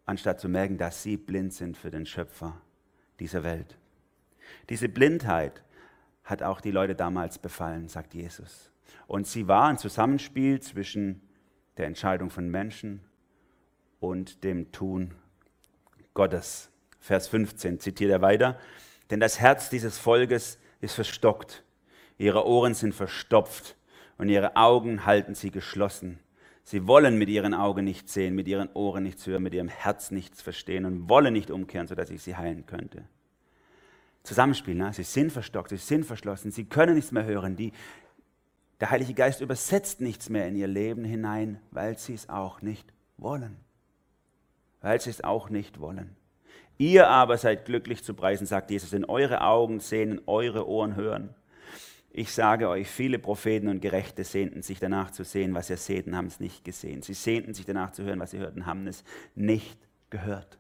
Anstatt 0.07 0.41
zu 0.41 0.49
merken, 0.49 0.79
dass 0.79 1.03
sie 1.03 1.19
blind 1.19 1.53
sind 1.53 1.77
für 1.77 1.91
den 1.91 2.07
Schöpfer 2.07 2.59
dieser 3.21 3.45
Welt. 3.45 3.77
Diese 4.71 4.89
Blindheit 4.89 5.63
hat 6.25 6.43
auch 6.43 6.63
die 6.63 6.71
Leute 6.71 6.95
damals 6.95 7.39
befallen, 7.39 7.89
sagt 7.89 8.15
Jesus. 8.15 8.71
Und 9.07 9.27
sie 9.27 9.47
war 9.47 9.69
ein 9.69 9.79
Zusammenspiel 9.79 10.61
zwischen 10.61 11.21
der 11.77 11.87
Entscheidung 11.87 12.31
von 12.31 12.49
Menschen 12.49 13.01
und 14.01 14.43
dem 14.43 14.73
Tun 14.73 15.15
Gottes. 16.17 16.71
Vers 16.99 17.29
15 17.29 17.79
zitiert 17.79 18.11
er 18.11 18.23
weiter. 18.23 18.59
Denn 19.11 19.21
das 19.21 19.39
Herz 19.39 19.71
dieses 19.71 19.99
Volkes 19.99 20.59
ist 20.81 20.95
verstockt 20.95 21.63
Ihre 22.19 22.47
Ohren 22.47 22.75
sind 22.75 22.95
verstopft 22.95 23.77
und 24.19 24.29
ihre 24.29 24.57
Augen 24.57 25.05
halten 25.05 25.35
sie 25.35 25.51
geschlossen. 25.51 26.19
Sie 26.65 26.87
wollen 26.87 27.19
mit 27.19 27.29
ihren 27.29 27.55
Augen 27.55 27.85
nicht 27.85 28.09
sehen, 28.09 28.35
mit 28.35 28.49
ihren 28.49 28.71
Ohren 28.73 29.03
nichts 29.03 29.27
hören, 29.27 29.43
mit 29.43 29.55
ihrem 29.55 29.69
Herz 29.69 30.11
nichts 30.11 30.43
verstehen 30.43 30.85
und 30.85 31.09
wollen 31.09 31.33
nicht 31.33 31.51
umkehren, 31.51 31.87
sodass 31.87 32.11
ich 32.11 32.23
sie 32.23 32.37
heilen 32.37 32.67
könnte. 32.67 33.05
Zusammenspiel, 34.23 34.75
ne? 34.75 34.93
sie 34.93 35.05
sind 35.05 35.31
verstockt, 35.31 35.69
sie 35.69 35.77
sind 35.77 36.05
verschlossen, 36.05 36.51
sie 36.51 36.65
können 36.65 36.97
nichts 36.97 37.13
mehr 37.13 37.25
hören. 37.25 37.55
Die, 37.55 37.73
der 38.81 38.91
Heilige 38.91 39.15
Geist 39.15 39.41
übersetzt 39.41 40.01
nichts 40.01 40.29
mehr 40.29 40.49
in 40.49 40.57
ihr 40.57 40.67
Leben 40.67 41.05
hinein, 41.05 41.61
weil 41.71 41.97
sie 41.99 42.15
es 42.15 42.29
auch 42.29 42.63
nicht 42.63 42.93
wollen. 43.19 43.66
Weil 44.87 45.01
sie 45.01 45.11
es 45.11 45.25
auch 45.25 45.51
nicht 45.51 45.81
wollen. 45.81 46.15
Ihr 46.79 47.09
aber 47.09 47.39
seid 47.39 47.65
glücklich 47.65 48.05
zu 48.05 48.15
preisen, 48.15 48.47
sagt 48.47 48.71
Jesus, 48.71 48.91
denn 48.91 49.05
eure 49.05 49.41
Augen 49.41 49.81
sehen, 49.81 50.21
eure 50.27 50.69
Ohren 50.69 50.95
hören. 50.95 51.35
Ich 52.13 52.31
sage 52.31 52.69
euch, 52.69 52.87
viele 52.87 53.19
Propheten 53.19 53.67
und 53.67 53.81
Gerechte 53.81 54.23
sehnten 54.23 54.63
sich 54.63 54.79
danach 54.79 55.11
zu 55.11 55.25
sehen, 55.25 55.55
was 55.55 55.71
ihr 55.71 55.77
seht 55.77 56.07
und 56.07 56.17
haben 56.17 56.29
es 56.29 56.39
nicht 56.39 56.65
gesehen. 56.65 57.03
Sie 57.03 57.15
sehnten 57.15 57.53
sich 57.53 57.67
danach 57.67 57.91
zu 57.91 58.05
hören, 58.05 58.21
was 58.21 58.31
sie 58.31 58.39
hörten, 58.39 58.65
haben 58.65 58.87
es 58.87 59.03
nicht 59.35 59.77
gehört. 60.09 60.57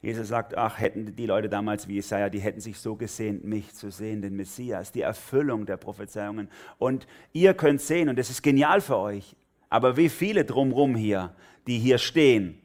Jesus 0.00 0.28
sagt, 0.28 0.56
ach, 0.56 0.80
hätten 0.80 1.14
die 1.14 1.26
Leute 1.26 1.50
damals 1.50 1.88
wie 1.88 1.96
Jesaja, 1.96 2.30
die 2.30 2.40
hätten 2.40 2.60
sich 2.60 2.78
so 2.78 2.96
gesehnt, 2.96 3.44
mich 3.44 3.74
zu 3.74 3.90
sehen, 3.90 4.22
den 4.22 4.34
Messias, 4.34 4.92
die 4.92 5.02
Erfüllung 5.02 5.66
der 5.66 5.76
Prophezeiungen. 5.76 6.48
Und 6.78 7.06
ihr 7.34 7.52
könnt 7.52 7.82
sehen, 7.82 8.08
und 8.08 8.18
das 8.18 8.30
ist 8.30 8.40
genial 8.40 8.80
für 8.80 8.96
euch, 8.96 9.36
aber 9.68 9.98
wie 9.98 10.08
viele 10.08 10.46
drumrum 10.46 10.96
hier, 10.96 11.34
die 11.66 11.78
hier 11.78 11.98
stehen, 11.98 12.61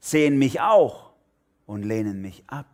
sehen 0.00 0.38
mich 0.38 0.60
auch 0.60 1.12
und 1.66 1.82
lehnen 1.82 2.20
mich 2.20 2.44
ab, 2.46 2.66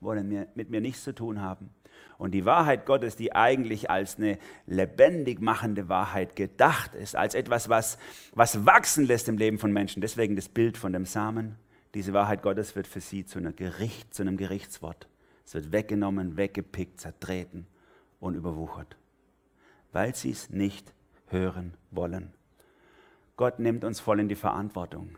wollen 0.00 0.28
mir, 0.28 0.48
mit 0.54 0.70
mir 0.70 0.80
nichts 0.80 1.04
zu 1.04 1.14
tun 1.14 1.40
haben. 1.40 1.70
Und 2.18 2.32
die 2.32 2.44
Wahrheit 2.44 2.86
Gottes, 2.86 3.16
die 3.16 3.34
eigentlich 3.34 3.90
als 3.90 4.16
eine 4.16 4.38
lebendig 4.66 5.40
machende 5.40 5.88
Wahrheit 5.88 6.36
gedacht 6.36 6.94
ist, 6.94 7.16
als 7.16 7.34
etwas, 7.34 7.68
was, 7.68 7.98
was 8.32 8.64
wachsen 8.66 9.06
lässt 9.06 9.28
im 9.28 9.38
Leben 9.38 9.58
von 9.58 9.72
Menschen, 9.72 10.00
deswegen 10.00 10.36
das 10.36 10.48
Bild 10.48 10.76
von 10.76 10.92
dem 10.92 11.06
Samen, 11.06 11.56
diese 11.94 12.12
Wahrheit 12.12 12.42
Gottes 12.42 12.76
wird 12.76 12.86
für 12.86 13.00
sie 13.00 13.24
zu, 13.24 13.40
Gericht, 13.40 14.14
zu 14.14 14.22
einem 14.22 14.36
Gerichtswort. 14.36 15.08
Es 15.44 15.54
wird 15.54 15.72
weggenommen, 15.72 16.36
weggepickt, 16.36 17.00
zertreten 17.00 17.66
und 18.20 18.34
überwuchert, 18.34 18.96
weil 19.92 20.14
sie 20.14 20.30
es 20.30 20.50
nicht 20.50 20.92
hören 21.28 21.74
wollen. 21.90 22.32
Gott 23.36 23.58
nimmt 23.58 23.84
uns 23.84 24.00
voll 24.00 24.20
in 24.20 24.28
die 24.28 24.34
Verantwortung. 24.34 25.16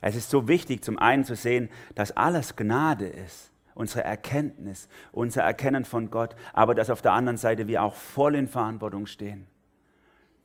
Es 0.00 0.16
ist 0.16 0.30
so 0.30 0.48
wichtig, 0.48 0.84
zum 0.84 0.98
einen 0.98 1.24
zu 1.24 1.34
sehen, 1.34 1.68
dass 1.94 2.12
alles 2.12 2.56
Gnade 2.56 3.06
ist 3.06 3.52
unsere 3.78 4.02
Erkenntnis, 4.02 4.88
unser 5.12 5.42
Erkennen 5.42 5.84
von 5.84 6.10
Gott, 6.10 6.34
aber 6.52 6.74
dass 6.74 6.90
auf 6.90 7.00
der 7.00 7.12
anderen 7.12 7.36
Seite 7.36 7.68
wir 7.68 7.84
auch 7.84 7.94
voll 7.94 8.34
in 8.34 8.48
Verantwortung 8.48 9.06
stehen, 9.06 9.46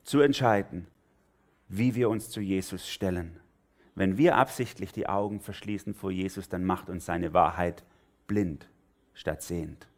zu 0.04 0.20
entscheiden, 0.20 0.86
wie 1.68 1.96
wir 1.96 2.10
uns 2.10 2.30
zu 2.30 2.40
Jesus 2.40 2.88
stellen. 2.88 3.40
Wenn 3.96 4.18
wir 4.18 4.36
absichtlich 4.36 4.92
die 4.92 5.08
Augen 5.08 5.40
verschließen 5.40 5.94
vor 5.94 6.12
Jesus, 6.12 6.48
dann 6.48 6.64
macht 6.64 6.88
uns 6.88 7.06
seine 7.06 7.34
Wahrheit 7.34 7.82
blind 8.28 8.68
statt 9.14 9.42
sehend. 9.42 9.88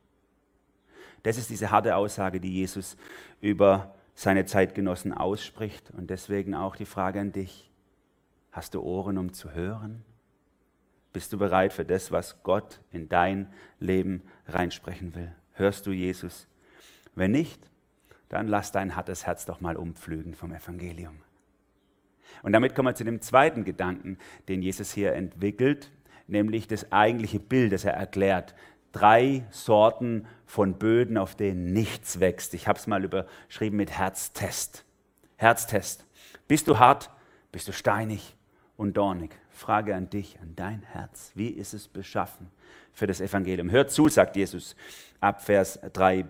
Das 1.23 1.37
ist 1.37 1.51
diese 1.51 1.71
harte 1.71 1.97
Aussage, 1.97 2.41
die 2.41 2.55
Jesus 2.55 2.97
über 3.43 3.95
seine 4.15 4.47
Zeitgenossen 4.47 5.13
ausspricht 5.13 5.91
und 5.91 6.09
deswegen 6.09 6.55
auch 6.55 6.75
die 6.75 6.87
Frage 6.87 7.21
an 7.21 7.33
dich. 7.33 7.71
Hast 8.57 8.73
du 8.73 8.81
Ohren, 8.81 9.19
um 9.19 9.35
zu 9.35 9.53
hören? 9.53 10.03
Bist 11.13 11.31
du 11.31 11.37
bereit 11.37 11.75
für 11.75 11.85
das, 11.85 12.11
was 12.11 12.43
Gott 12.43 12.81
in 12.91 13.07
dein 13.07 13.53
Leben 13.81 14.23
reinsprechen 14.47 15.15
will? 15.15 15.31
Hörst 15.53 15.85
du 15.87 15.91
Jesus? 15.91 16.49
Wenn 17.15 17.33
nicht, 17.33 17.71
dann 18.31 18.49
lass 18.49 18.73
dein 18.73 18.97
hartes 18.97 19.27
Herz 19.27 19.45
doch 19.45 19.61
mal 19.61 19.77
umpflügen 19.77 20.35
vom 20.35 20.55
Evangelium. 20.55 21.19
Und 22.43 22.55
damit 22.55 22.75
kommen 22.75 22.89
wir 22.89 22.95
zu 22.95 23.05
dem 23.05 23.21
zweiten 23.21 23.63
Gedanken, 23.63 24.17
den 24.49 24.63
Jesus 24.63 24.91
hier 24.91 25.13
entwickelt, 25.13 25.93
nämlich 26.27 26.67
das 26.67 26.91
eigentliche 26.93 27.41
Bild, 27.41 27.73
das 27.73 27.85
er 27.85 27.93
erklärt. 27.93 28.55
Drei 28.91 29.45
Sorten 29.51 30.27
von 30.47 30.79
Böden, 30.79 31.19
auf 31.19 31.37
denen 31.37 31.75
nichts 31.75 32.21
wächst. 32.21 32.55
Ich 32.55 32.69
habe 32.69 32.79
es 32.79 32.87
mal 32.87 33.05
überschrieben 33.05 33.77
mit 33.77 33.91
Herztest. 33.91 34.87
Herztest. 35.37 36.07
Bist 36.49 36.69
du 36.69 36.79
hart? 36.79 37.11
Bist 37.53 37.69
du 37.69 37.73
steinig 37.73 38.36
und 38.77 38.97
dornig? 38.97 39.31
Frage 39.51 39.95
an 39.95 40.11
dich, 40.11 40.39
an 40.41 40.53
dein 40.57 40.83
Herz. 40.83 41.33
Wie 41.35 41.49
ist 41.49 41.75
es 41.75 41.89
beschaffen 41.89 42.51
für 42.93 43.07
das 43.07 43.21
Evangelium? 43.21 43.71
Hört 43.71 43.91
zu, 43.91 44.09
sagt 44.09 44.37
Jesus 44.37 44.77
ab 45.21 45.43
Vers 45.43 45.79
3. 45.93 46.27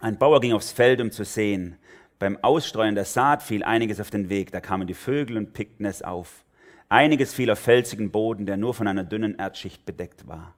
Ein 0.00 0.18
Bauer 0.18 0.40
ging 0.40 0.52
aufs 0.52 0.72
Feld, 0.72 1.00
um 1.00 1.10
zu 1.10 1.24
sehen. 1.24 1.76
Beim 2.18 2.38
Ausstreuen 2.42 2.94
der 2.94 3.04
Saat 3.04 3.42
fiel 3.42 3.64
einiges 3.64 4.00
auf 4.00 4.10
den 4.10 4.28
Weg. 4.28 4.52
Da 4.52 4.60
kamen 4.60 4.86
die 4.86 4.94
Vögel 4.94 5.36
und 5.36 5.52
pickten 5.52 5.86
es 5.86 6.02
auf. 6.02 6.44
Einiges 6.88 7.34
fiel 7.34 7.50
auf 7.50 7.58
felsigen 7.58 8.10
Boden, 8.10 8.46
der 8.46 8.56
nur 8.56 8.74
von 8.74 8.86
einer 8.86 9.04
dünnen 9.04 9.38
Erdschicht 9.38 9.84
bedeckt 9.84 10.28
war. 10.28 10.54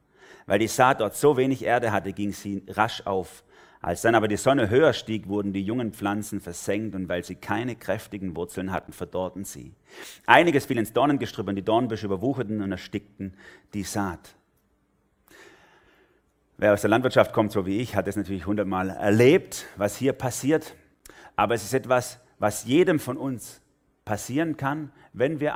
Weil 0.47 0.59
die 0.59 0.69
Saat 0.69 1.01
dort 1.01 1.17
so 1.17 1.37
wenig 1.37 1.65
Erde 1.65 1.93
hatte, 1.93 2.13
ging 2.13 2.33
sie 2.33 2.63
rasch 2.69 3.03
auf. 3.07 3.43
Als 3.81 4.03
dann 4.03 4.15
aber 4.15 4.29
die 4.29 4.37
Sonne 4.37 4.71
höher 4.71 4.93
stieg, 4.93 5.29
wurden 5.29 5.53
die 5.53 5.63
jungen 5.63 5.93
Pflanzen 5.93 6.41
versenkt 6.41 6.95
und 6.95 7.09
weil 7.09 7.25
sie 7.25 7.35
keine 7.35 7.77
kräftigen 7.77 8.35
Wurzeln 8.35 8.73
hatten, 8.73 8.93
verdorrten 8.93 9.45
sie. 9.45 9.75
Einiges 10.27 10.67
fiel 10.67 10.79
ins 10.79 10.93
Dornengestrüpp 10.93 11.49
und 11.49 11.57
die 11.57 11.65
Dornbüsche 11.65 12.07
überwucherten 12.07 12.63
und 12.63 12.73
erstickten 12.73 13.35
die 13.75 13.83
Saat. 13.83 14.35
Wer 16.59 16.73
aus 16.73 16.81
der 16.81 16.91
Landwirtschaft 16.91 17.35
kommt, 17.35 17.53
so 17.53 17.67
wie 17.67 17.81
ich, 17.81 17.97
hat 17.97 18.09
es 18.09 18.17
natürlich 18.17 18.47
hundertmal 18.47 18.89
erlebt, 18.89 19.67
was 19.77 19.97
hier 19.97 20.15
passiert. 20.15 20.75
Aber 21.37 21.55
es 21.55 21.63
ist 21.63 21.75
etwas, 21.75 22.19
was 22.39 22.65
jedem 22.65 22.99
von 22.99 23.19
uns 23.19 23.61
passieren 24.07 24.57
kann, 24.57 24.91
wenn 25.13 25.39
wir 25.39 25.55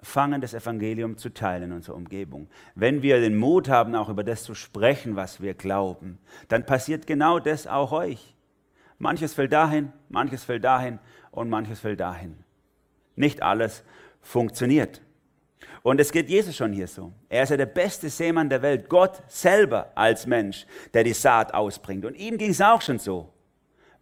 anfangen, 0.00 0.40
das 0.40 0.54
Evangelium 0.54 1.16
zu 1.16 1.30
teilen 1.30 1.64
in 1.64 1.72
unserer 1.72 1.96
Umgebung. 1.96 2.48
Wenn 2.74 3.02
wir 3.02 3.20
den 3.20 3.36
Mut 3.36 3.68
haben, 3.68 3.94
auch 3.94 4.08
über 4.08 4.24
das 4.24 4.44
zu 4.44 4.54
sprechen, 4.54 5.16
was 5.16 5.40
wir 5.40 5.54
glauben, 5.54 6.18
dann 6.48 6.64
passiert 6.64 7.06
genau 7.06 7.38
das 7.38 7.66
auch 7.66 7.92
euch. 7.92 8.34
Manches 8.98 9.34
fällt 9.34 9.52
dahin, 9.52 9.92
manches 10.08 10.44
fällt 10.44 10.64
dahin 10.64 10.98
und 11.30 11.48
manches 11.48 11.80
fällt 11.80 12.00
dahin. 12.00 12.36
Nicht 13.16 13.42
alles 13.42 13.84
funktioniert. 14.20 15.02
Und 15.82 16.00
es 16.00 16.12
geht 16.12 16.28
Jesus 16.28 16.56
schon 16.56 16.72
hier 16.72 16.88
so. 16.88 17.12
Er 17.28 17.44
ist 17.44 17.50
ja 17.50 17.56
der 17.56 17.66
beste 17.66 18.10
Seemann 18.10 18.48
der 18.48 18.62
Welt, 18.62 18.88
Gott 18.88 19.22
selber 19.28 19.92
als 19.94 20.26
Mensch, 20.26 20.66
der 20.94 21.04
die 21.04 21.12
Saat 21.12 21.54
ausbringt. 21.54 22.04
Und 22.04 22.14
ihm 22.14 22.38
ging 22.38 22.50
es 22.50 22.60
auch 22.60 22.82
schon 22.82 22.98
so. 22.98 23.32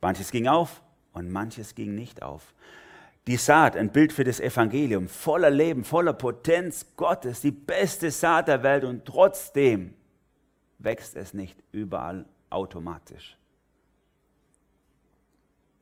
Manches 0.01 0.31
ging 0.31 0.49
auf 0.49 0.83
und 1.13 1.31
manches 1.31 1.75
ging 1.75 1.95
nicht 1.95 2.23
auf. 2.23 2.55
Die 3.27 3.37
Saat, 3.37 3.77
ein 3.77 3.91
Bild 3.91 4.13
für 4.13 4.23
das 4.23 4.39
Evangelium, 4.39 5.09
voller 5.09 5.51
Leben, 5.51 5.83
voller 5.83 6.13
Potenz 6.13 6.87
Gottes, 6.97 7.41
die 7.41 7.51
beste 7.51 8.11
Saat 8.11 8.47
der 8.47 8.63
Welt 8.63 8.85
und 8.85 9.05
trotzdem 9.05 9.95
wächst 10.79 11.17
es 11.17 11.35
nicht 11.35 11.57
überall 11.73 12.25
automatisch. 12.51 13.37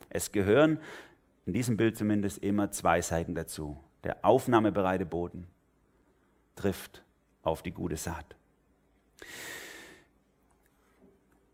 Es 0.09 0.33
gehören, 0.33 0.79
in 1.45 1.53
diesem 1.53 1.77
Bild 1.77 1.99
zumindest, 1.99 2.39
immer 2.39 2.71
zwei 2.71 3.03
Seiten 3.03 3.35
dazu. 3.35 3.77
Der 4.05 4.25
aufnahmebereite 4.25 5.05
Boden 5.05 5.47
trifft 6.57 7.03
auf 7.43 7.63
die 7.63 7.73
gute 7.73 7.97
Saat. 7.97 8.37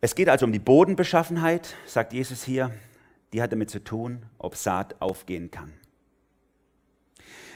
Es 0.00 0.14
geht 0.14 0.29
also 0.29 0.46
um 0.46 0.53
die 0.53 0.59
Bodenbeschaffenheit, 0.59 1.74
sagt 1.85 2.12
Jesus 2.12 2.44
hier. 2.44 2.70
Die 3.33 3.43
hat 3.43 3.53
damit 3.53 3.71
zu 3.71 3.83
tun, 3.83 4.27
ob 4.38 4.57
Saat 4.57 5.01
aufgehen 5.01 5.51
kann. 5.51 5.73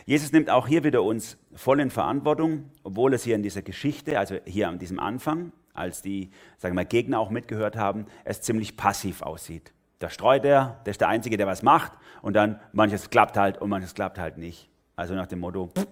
Jesus 0.06 0.32
nimmt 0.32 0.50
auch 0.50 0.68
hier 0.68 0.84
wieder 0.84 1.02
uns 1.02 1.38
voll 1.54 1.80
in 1.80 1.90
Verantwortung, 1.90 2.70
obwohl 2.82 3.14
es 3.14 3.24
hier 3.24 3.34
in 3.34 3.42
dieser 3.42 3.62
Geschichte, 3.62 4.18
also 4.18 4.36
hier 4.44 4.68
an 4.68 4.78
diesem 4.78 5.00
Anfang, 5.00 5.52
als 5.72 6.02
die 6.02 6.30
sagen 6.58 6.76
wir, 6.76 6.84
Gegner 6.84 7.18
auch 7.18 7.30
mitgehört 7.30 7.76
haben, 7.76 8.06
es 8.24 8.42
ziemlich 8.42 8.76
passiv 8.76 9.22
aussieht. 9.22 9.72
Da 9.98 10.10
streut 10.10 10.44
er, 10.44 10.80
der 10.84 10.90
ist 10.90 11.00
der 11.00 11.08
Einzige, 11.08 11.36
der 11.36 11.46
was 11.46 11.62
macht 11.62 11.92
und 12.20 12.34
dann 12.34 12.60
manches 12.72 13.08
klappt 13.08 13.36
halt 13.36 13.58
und 13.58 13.70
manches 13.70 13.94
klappt 13.94 14.18
halt 14.18 14.36
nicht. 14.36 14.68
Also 14.96 15.14
nach 15.14 15.26
dem 15.26 15.40
Motto, 15.40 15.68
pff, 15.68 15.86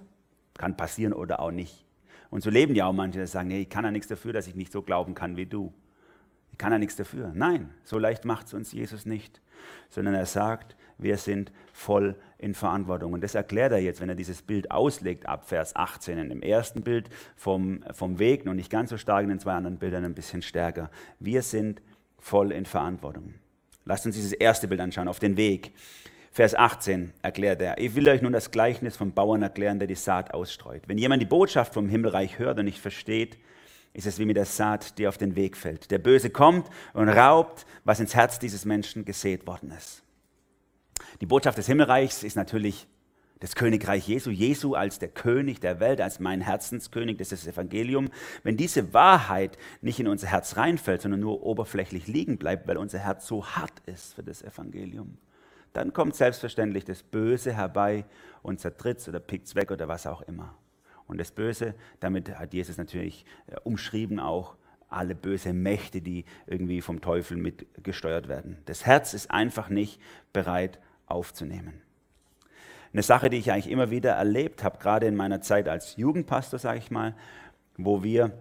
kann 0.55 0.77
passieren 0.77 1.14
oder 1.14 1.40
auch 1.40 1.51
nicht. 1.51 1.87
Und 2.31 2.42
so 2.42 2.51
leben 2.51 2.75
ja 2.75 2.87
auch 2.87 2.92
manche, 2.92 3.21
die 3.21 3.27
sagen, 3.27 3.49
nee, 3.49 3.62
ich 3.62 3.71
kann 3.71 3.85
ja 3.85 3.90
nichts 3.90 4.09
dafür, 4.09 4.33
dass 4.33 4.47
ich 4.47 4.55
nicht 4.55 4.73
so 4.73 4.83
glauben 4.83 5.14
kann 5.14 5.37
wie 5.37 5.47
du. 5.47 5.73
Ich 6.51 6.59
kann 6.59 6.73
ja 6.73 6.79
nichts 6.79 6.97
dafür. 6.97 7.33
Nein, 7.35 7.71
so 7.85 7.99
leicht 7.99 8.25
macht 8.25 8.47
es 8.47 8.55
uns 8.55 8.73
Jesus 8.73 9.07
nicht, 9.07 9.40
sondern 9.90 10.14
er 10.14 10.27
sagt, 10.27 10.77
wir 10.98 11.16
sind 11.16 11.53
voll 11.72 12.16
in 12.38 12.55
Verantwortung. 12.55 13.12
Und 13.12 13.22
das 13.22 13.35
erklärt 13.35 13.72
er 13.72 13.79
jetzt, 13.79 14.01
wenn 14.01 14.09
er 14.09 14.14
dieses 14.14 14.42
Bild 14.42 14.70
auslegt, 14.70 15.27
ab 15.27 15.48
Vers 15.48 15.77
18. 15.77 16.18
In 16.18 16.29
dem 16.29 16.42
ersten 16.42 16.83
Bild 16.83 17.09
vom, 17.37 17.85
vom 17.92 18.18
Weg, 18.18 18.44
noch 18.44 18.55
nicht 18.55 18.70
ganz 18.70 18.90
so 18.90 18.96
stark, 18.96 19.22
in 19.22 19.29
den 19.29 19.38
zwei 19.38 19.55
anderen 19.55 19.79
Bildern 19.79 20.05
ein 20.05 20.14
bisschen 20.14 20.42
stärker. 20.42 20.90
Wir 21.18 21.42
sind 21.42 21.83
voll 22.18 22.53
in 22.53 22.66
Verantwortung. 22.66 23.35
Lasst 23.85 24.07
uns 24.07 24.14
dieses 24.14 24.33
erste 24.33 24.68
Bild 24.68 24.81
anschauen, 24.81 25.09
auf 25.09 25.18
den 25.18 25.37
Weg. 25.37 25.72
Vers 26.31 26.55
18 26.55 27.12
erklärt 27.20 27.61
er, 27.61 27.79
ich 27.79 27.94
will 27.94 28.09
euch 28.09 28.22
nun 28.22 28.33
das 28.33 28.51
Gleichnis 28.51 28.96
vom 28.96 29.12
Bauern 29.12 29.42
erklären, 29.42 29.79
der 29.79 29.88
die 29.88 29.94
Saat 29.94 30.33
ausstreut. 30.33 30.83
Wenn 30.87 30.96
jemand 30.98 31.20
die 31.20 31.27
Botschaft 31.27 31.75
vom 31.75 31.88
Himmelreich 31.88 32.38
hört 32.38 32.59
und 32.59 32.64
nicht 32.64 32.79
versteht, 32.79 33.37
ist 33.94 34.07
es 34.07 34.18
wie 34.18 34.24
mit 34.24 34.37
der 34.37 34.46
Saat, 34.46 34.98
die 34.98 35.07
auf 35.07 35.18
den 35.18 35.37
Weg 35.37 35.57
fällt. 35.57 35.90
Der 35.90 35.98
Böse 35.98 36.31
kommt 36.31 36.68
und 36.94 37.09
raubt, 37.09 37.66
was 37.85 38.00
ins 38.00 38.14
Herz 38.14 38.38
dieses 38.38 38.64
Menschen 38.64 39.05
gesät 39.05 39.46
worden 39.46 39.70
ist. 39.70 40.02
Die 41.20 41.26
Botschaft 41.26 41.59
des 41.59 41.66
Himmelreichs 41.66 42.22
ist 42.22 42.37
natürlich 42.37 42.87
das 43.42 43.57
Königreich 43.57 44.07
Jesu, 44.07 44.31
Jesu 44.31 44.74
als 44.76 45.00
der 45.00 45.09
König 45.09 45.61
der 45.61 45.81
Welt, 45.81 46.00
als 46.00 46.20
mein 46.20 46.40
Herzenskönig, 46.40 47.16
das 47.16 47.33
ist 47.33 47.44
das 47.44 47.55
Evangelium. 47.55 48.09
Wenn 48.44 48.57
diese 48.57 48.94
Wahrheit 48.94 49.59
nicht 49.81 49.98
in 49.98 50.07
unser 50.07 50.28
Herz 50.28 50.57
reinfällt, 50.57 51.02
sondern 51.02 51.20
nur 51.20 51.42
oberflächlich 51.42 52.07
liegen 52.07 52.38
bleibt, 52.38 52.68
weil 52.68 52.76
unser 52.76 53.00
Herz 53.00 53.26
so 53.26 53.44
hart 53.44 53.72
ist 53.87 54.14
für 54.14 54.22
das 54.22 54.42
Evangelium, 54.42 55.18
dann 55.72 55.92
kommt 55.92 56.14
selbstverständlich 56.14 56.85
das 56.85 57.02
Böse 57.02 57.52
herbei 57.52 58.05
und 58.42 58.61
zertritt 58.61 59.07
oder 59.09 59.18
pickt 59.18 59.48
es 59.48 59.57
weg 59.57 59.72
oder 59.72 59.88
was 59.88 60.07
auch 60.07 60.22
immer. 60.22 60.55
Und 61.06 61.18
das 61.18 61.30
Böse, 61.30 61.74
damit 62.00 62.38
hat 62.38 62.54
Jesus 62.54 62.78
natürlich 62.78 63.24
äh, 63.46 63.56
umschrieben 63.64 64.20
auch 64.20 64.56
alle 64.88 65.14
böse 65.14 65.52
Mächte, 65.52 66.00
die 66.00 66.24
irgendwie 66.46 66.80
vom 66.80 67.00
Teufel 67.00 67.36
mitgesteuert 67.36 68.28
werden. 68.28 68.58
Das 68.66 68.84
Herz 68.84 69.14
ist 69.14 69.30
einfach 69.30 69.68
nicht 69.68 70.00
bereit 70.32 70.78
aufzunehmen. 71.06 71.80
Eine 72.92 73.02
Sache, 73.02 73.30
die 73.30 73.38
ich 73.38 73.50
eigentlich 73.50 73.70
immer 73.70 73.90
wieder 73.90 74.12
erlebt 74.12 74.62
habe, 74.62 74.78
gerade 74.78 75.06
in 75.06 75.16
meiner 75.16 75.40
Zeit 75.40 75.66
als 75.66 75.96
Jugendpastor, 75.96 76.58
sage 76.58 76.78
ich 76.78 76.90
mal, 76.90 77.14
wo 77.78 78.02
wir 78.02 78.32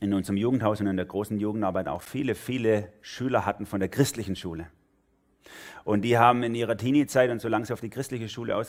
in 0.00 0.14
unserem 0.14 0.36
Jugendhaus 0.36 0.80
und 0.80 0.86
in 0.86 0.96
der 0.96 1.06
großen 1.06 1.38
Jugendarbeit 1.40 1.88
auch 1.88 2.02
viele, 2.02 2.34
viele 2.34 2.92
Schüler 3.00 3.46
hatten 3.46 3.66
von 3.66 3.80
der 3.80 3.88
christlichen 3.88 4.36
Schule. 4.36 4.68
Und 5.84 6.02
die 6.02 6.16
haben 6.16 6.42
in 6.42 6.54
ihrer 6.54 6.76
Teenie-Zeit 6.76 7.30
und 7.30 7.40
solange 7.40 7.66
sie 7.66 7.72
auf 7.72 7.80
die 7.80 7.90
christliche 7.90 8.28
Schule 8.28 8.60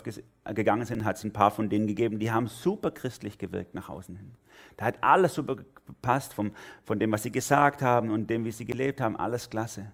gegangen 0.54 0.86
sind, 0.86 1.06
hat 1.06 1.16
es 1.16 1.24
ein 1.24 1.32
paar 1.32 1.52
von 1.52 1.70
denen 1.70 1.88
gegeben, 1.88 2.20
die 2.20 2.32
haben 2.32 2.48
super 2.48 2.92
christlich 2.92 3.38
gewirkt 3.38 3.74
nach 3.74 3.90
außen 3.90 4.16
hin. 4.16 4.32
Da 4.78 4.86
hat 4.86 4.98
alles 5.02 5.34
super 5.34 5.56
gepasst 5.56 6.34
vom, 6.34 6.52
von 6.84 7.00
dem, 7.00 7.12
was 7.12 7.24
sie 7.24 7.32
gesagt 7.32 7.82
haben 7.82 8.12
und 8.12 8.30
dem, 8.30 8.44
wie 8.44 8.52
sie 8.52 8.66
gelebt 8.66 9.00
haben, 9.00 9.16
alles 9.16 9.50
klasse. 9.50 9.92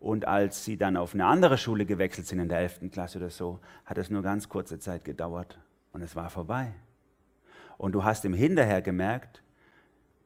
Und 0.00 0.26
als 0.26 0.64
sie 0.64 0.76
dann 0.76 0.96
auf 0.96 1.14
eine 1.14 1.26
andere 1.26 1.58
Schule 1.58 1.86
gewechselt 1.86 2.26
sind, 2.26 2.38
in 2.38 2.48
der 2.48 2.58
11. 2.58 2.90
Klasse 2.90 3.18
oder 3.18 3.30
so, 3.30 3.60
hat 3.84 3.98
es 3.98 4.10
nur 4.10 4.22
ganz 4.22 4.48
kurze 4.48 4.78
Zeit 4.78 5.04
gedauert 5.04 5.58
und 5.92 6.02
es 6.02 6.16
war 6.16 6.30
vorbei. 6.30 6.72
Und 7.78 7.92
du 7.92 8.04
hast 8.04 8.24
im 8.24 8.34
Hinterher 8.34 8.82
gemerkt, 8.82 9.42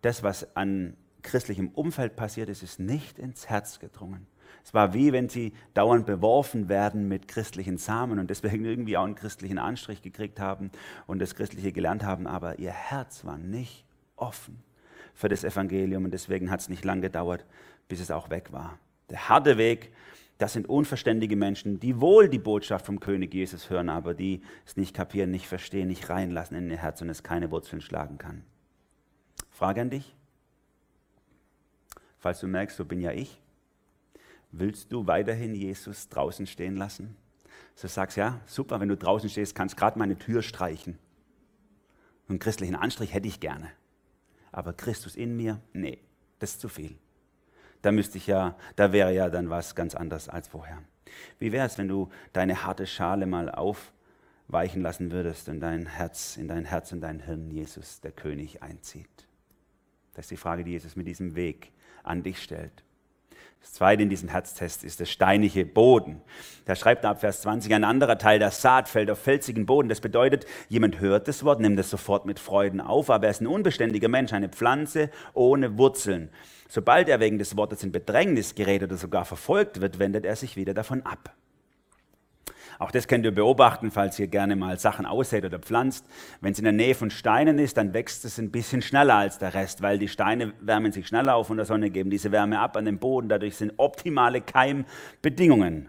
das, 0.02 0.22
was 0.22 0.56
an 0.56 0.96
christlichem 1.22 1.68
Umfeld 1.68 2.16
passiert 2.16 2.48
ist, 2.48 2.62
ist 2.62 2.78
nicht 2.78 3.18
ins 3.18 3.48
Herz 3.48 3.78
gedrungen. 3.78 4.26
Es 4.64 4.74
war 4.74 4.94
wie 4.94 5.12
wenn 5.12 5.28
sie 5.28 5.52
dauernd 5.74 6.06
beworfen 6.06 6.68
werden 6.68 7.08
mit 7.08 7.28
christlichen 7.28 7.78
Samen 7.78 8.18
und 8.18 8.28
deswegen 8.28 8.64
irgendwie 8.64 8.96
auch 8.96 9.04
einen 9.04 9.14
christlichen 9.14 9.58
Anstrich 9.58 10.02
gekriegt 10.02 10.40
haben 10.40 10.70
und 11.06 11.20
das 11.20 11.34
Christliche 11.34 11.72
gelernt 11.72 12.04
haben, 12.04 12.26
aber 12.26 12.58
ihr 12.58 12.72
Herz 12.72 13.24
war 13.24 13.38
nicht 13.38 13.84
offen 14.16 14.62
für 15.14 15.28
das 15.28 15.44
Evangelium 15.44 16.04
und 16.04 16.12
deswegen 16.12 16.50
hat 16.50 16.60
es 16.60 16.68
nicht 16.68 16.84
lange 16.84 17.02
gedauert, 17.02 17.44
bis 17.88 18.00
es 18.00 18.10
auch 18.10 18.30
weg 18.30 18.52
war. 18.52 18.78
Der 19.10 19.28
harte 19.28 19.58
Weg, 19.58 19.92
das 20.38 20.52
sind 20.52 20.68
unverständige 20.68 21.34
Menschen, 21.34 21.80
die 21.80 22.00
wohl 22.00 22.28
die 22.28 22.38
Botschaft 22.38 22.86
vom 22.86 23.00
König 23.00 23.34
Jesus 23.34 23.70
hören, 23.70 23.88
aber 23.88 24.14
die 24.14 24.42
es 24.64 24.76
nicht 24.76 24.94
kapieren, 24.94 25.30
nicht 25.30 25.48
verstehen, 25.48 25.88
nicht 25.88 26.08
reinlassen 26.08 26.56
in 26.56 26.70
ihr 26.70 26.76
Herz 26.76 27.02
und 27.02 27.08
es 27.08 27.22
keine 27.22 27.50
Wurzeln 27.50 27.80
schlagen 27.80 28.18
kann. 28.18 28.44
Frage 29.50 29.80
an 29.80 29.90
dich. 29.90 30.14
Falls 32.18 32.40
du 32.40 32.46
merkst, 32.46 32.76
so 32.76 32.84
bin 32.84 33.00
ja 33.00 33.12
ich, 33.12 33.40
willst 34.50 34.92
du 34.92 35.06
weiterhin 35.06 35.54
Jesus 35.54 36.08
draußen 36.08 36.46
stehen 36.46 36.76
lassen? 36.76 37.16
So 37.74 37.88
sagst 37.88 38.16
ja, 38.16 38.40
super, 38.46 38.80
wenn 38.80 38.88
du 38.88 38.96
draußen 38.96 39.30
stehst, 39.30 39.54
kannst 39.54 39.76
gerade 39.76 39.98
meine 39.98 40.18
Tür 40.18 40.42
streichen. 40.42 40.98
Einen 42.28 42.38
christlichen 42.38 42.74
Anstrich 42.74 43.14
hätte 43.14 43.28
ich 43.28 43.40
gerne. 43.40 43.70
Aber 44.52 44.72
Christus 44.72 45.16
in 45.16 45.36
mir, 45.36 45.60
nee, 45.72 45.98
das 46.38 46.52
ist 46.52 46.60
zu 46.60 46.68
viel. 46.68 46.98
Da 47.82 47.92
müsste 47.92 48.18
ich 48.18 48.26
ja, 48.26 48.56
da 48.76 48.92
wäre 48.92 49.14
ja 49.14 49.30
dann 49.30 49.50
was 49.50 49.74
ganz 49.74 49.94
anderes 49.94 50.28
als 50.28 50.48
vorher. 50.48 50.82
Wie 51.38 51.52
wäre 51.52 51.66
es, 51.66 51.78
wenn 51.78 51.88
du 51.88 52.10
deine 52.32 52.64
harte 52.64 52.86
Schale 52.86 53.26
mal 53.26 53.50
auf, 53.50 53.92
weichen 54.48 54.82
lassen 54.82 55.12
würdest 55.12 55.48
und 55.48 55.60
dein 55.60 55.86
Herz, 55.86 56.36
in 56.36 56.48
dein 56.48 56.64
Herz 56.64 56.92
und 56.92 57.02
dein 57.02 57.20
Hirn 57.20 57.50
Jesus, 57.50 58.00
der 58.00 58.12
König, 58.12 58.62
einzieht. 58.62 59.28
Das 60.14 60.24
ist 60.24 60.30
die 60.30 60.36
Frage, 60.36 60.64
die 60.64 60.72
Jesus 60.72 60.96
mit 60.96 61.06
diesem 61.06 61.34
Weg 61.34 61.70
an 62.02 62.22
dich 62.22 62.42
stellt. 62.42 62.82
Das 63.60 63.72
zweite 63.72 64.02
in 64.02 64.08
diesem 64.08 64.28
Herztest 64.28 64.84
ist 64.84 65.00
der 65.00 65.06
steinige 65.06 65.66
Boden. 65.66 66.20
Da 66.64 66.74
schreibt 66.76 67.04
ab 67.04 67.20
Vers 67.20 67.42
20 67.42 67.72
ein 67.74 67.84
anderer 67.84 68.18
Teil, 68.18 68.38
der 68.38 68.50
Saat 68.50 68.88
fällt 68.88 69.10
auf 69.10 69.18
felsigen 69.18 69.66
Boden. 69.66 69.88
Das 69.88 70.00
bedeutet, 70.00 70.46
jemand 70.68 71.00
hört 71.00 71.28
das 71.28 71.44
Wort, 71.44 71.60
nimmt 71.60 71.78
es 71.78 71.90
sofort 71.90 72.26
mit 72.26 72.38
Freuden 72.38 72.80
auf, 72.80 73.10
aber 73.10 73.26
er 73.26 73.30
ist 73.30 73.40
ein 73.40 73.46
unbeständiger 73.46 74.08
Mensch, 74.08 74.32
eine 74.32 74.48
Pflanze 74.48 75.10
ohne 75.34 75.78
Wurzeln. 75.78 76.30
Sobald 76.68 77.08
er 77.08 77.20
wegen 77.20 77.38
des 77.38 77.56
Wortes 77.56 77.82
in 77.82 77.92
Bedrängnis 77.92 78.54
gerät 78.54 78.82
oder 78.82 78.96
sogar 78.96 79.24
verfolgt 79.24 79.80
wird, 79.80 79.98
wendet 79.98 80.24
er 80.24 80.36
sich 80.36 80.56
wieder 80.56 80.74
davon 80.74 81.02
ab. 81.02 81.34
Auch 82.78 82.92
das 82.92 83.08
könnt 83.08 83.24
ihr 83.24 83.34
beobachten, 83.34 83.90
falls 83.90 84.18
ihr 84.18 84.28
gerne 84.28 84.54
mal 84.54 84.78
Sachen 84.78 85.04
aussät 85.04 85.44
oder 85.44 85.58
pflanzt. 85.58 86.06
Wenn 86.40 86.52
es 86.52 86.58
in 86.58 86.64
der 86.64 86.72
Nähe 86.72 86.94
von 86.94 87.10
Steinen 87.10 87.58
ist, 87.58 87.76
dann 87.76 87.92
wächst 87.92 88.24
es 88.24 88.38
ein 88.38 88.52
bisschen 88.52 88.82
schneller 88.82 89.16
als 89.16 89.38
der 89.38 89.52
Rest, 89.54 89.82
weil 89.82 89.98
die 89.98 90.06
Steine 90.06 90.52
wärmen 90.60 90.92
sich 90.92 91.08
schneller 91.08 91.34
auf 91.34 91.48
von 91.48 91.56
der 91.56 91.66
Sonne, 91.66 91.90
geben 91.90 92.10
diese 92.10 92.30
Wärme 92.30 92.60
ab 92.60 92.76
an 92.76 92.84
den 92.84 92.98
Boden. 92.98 93.28
Dadurch 93.28 93.56
sind 93.56 93.72
optimale 93.78 94.40
Keimbedingungen. 94.40 95.88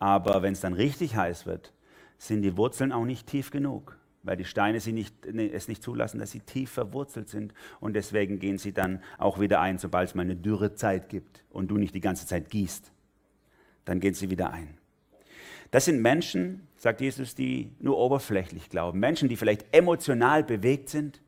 Aber 0.00 0.42
wenn 0.42 0.54
es 0.54 0.60
dann 0.60 0.72
richtig 0.72 1.14
heiß 1.14 1.46
wird, 1.46 1.72
sind 2.18 2.42
die 2.42 2.56
Wurzeln 2.56 2.92
auch 2.92 3.04
nicht 3.04 3.28
tief 3.28 3.50
genug, 3.50 3.96
weil 4.24 4.36
die 4.36 4.44
Steine 4.44 4.80
sie 4.80 4.92
nicht, 4.92 5.14
es 5.24 5.68
nicht 5.68 5.82
zulassen, 5.82 6.18
dass 6.18 6.32
sie 6.32 6.40
tief 6.40 6.70
verwurzelt 6.70 7.28
sind. 7.28 7.54
Und 7.78 7.94
deswegen 7.94 8.40
gehen 8.40 8.58
sie 8.58 8.72
dann 8.72 9.02
auch 9.18 9.38
wieder 9.38 9.60
ein, 9.60 9.78
sobald 9.78 10.08
es 10.08 10.14
mal 10.16 10.22
eine 10.22 10.36
Dürrezeit 10.36 11.08
gibt 11.08 11.44
und 11.50 11.68
du 11.68 11.78
nicht 11.78 11.94
die 11.94 12.00
ganze 12.00 12.26
Zeit 12.26 12.50
gießt. 12.50 12.90
Dann 13.84 14.00
gehen 14.00 14.14
sie 14.14 14.30
wieder 14.30 14.50
ein. 14.52 14.76
Das 15.70 15.84
sind 15.84 16.00
Menschen, 16.00 16.66
sagt 16.76 17.00
Jesus, 17.00 17.34
die 17.34 17.72
nur 17.80 17.98
oberflächlich 17.98 18.70
glauben. 18.70 19.00
Menschen, 19.00 19.28
die 19.28 19.36
vielleicht 19.36 19.66
emotional 19.72 20.44
bewegt 20.44 20.88
sind. 20.88 21.20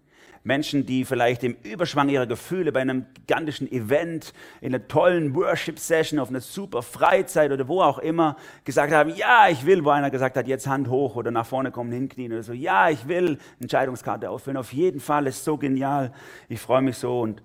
Menschen, 0.44 0.86
die 0.86 1.04
vielleicht 1.04 1.44
im 1.44 1.56
Überschwang 1.62 2.08
ihrer 2.08 2.26
Gefühle 2.26 2.72
bei 2.72 2.80
einem 2.80 3.06
gigantischen 3.14 3.70
Event, 3.70 4.32
in 4.60 4.74
einer 4.74 4.86
tollen 4.86 5.34
Worship-Session, 5.34 6.18
auf 6.18 6.30
einer 6.30 6.40
super 6.40 6.82
Freizeit 6.82 7.50
oder 7.50 7.68
wo 7.68 7.82
auch 7.82 7.98
immer 7.98 8.36
gesagt 8.64 8.92
haben, 8.92 9.10
ja, 9.14 9.48
ich 9.50 9.66
will, 9.66 9.84
wo 9.84 9.90
einer 9.90 10.10
gesagt 10.10 10.36
hat, 10.36 10.46
jetzt 10.46 10.66
Hand 10.66 10.88
hoch 10.88 11.16
oder 11.16 11.30
nach 11.30 11.44
vorne 11.44 11.70
kommen, 11.70 11.92
hinknien 11.92 12.32
oder 12.32 12.42
so, 12.42 12.52
ja, 12.52 12.88
ich 12.88 13.06
will 13.08 13.38
Entscheidungskarte 13.60 14.30
ausfüllen, 14.30 14.56
auf 14.56 14.72
jeden 14.72 15.00
Fall, 15.00 15.26
ist 15.26 15.44
so 15.44 15.58
genial, 15.58 16.12
ich 16.48 16.60
freue 16.60 16.82
mich 16.82 16.96
so 16.96 17.20
und 17.20 17.42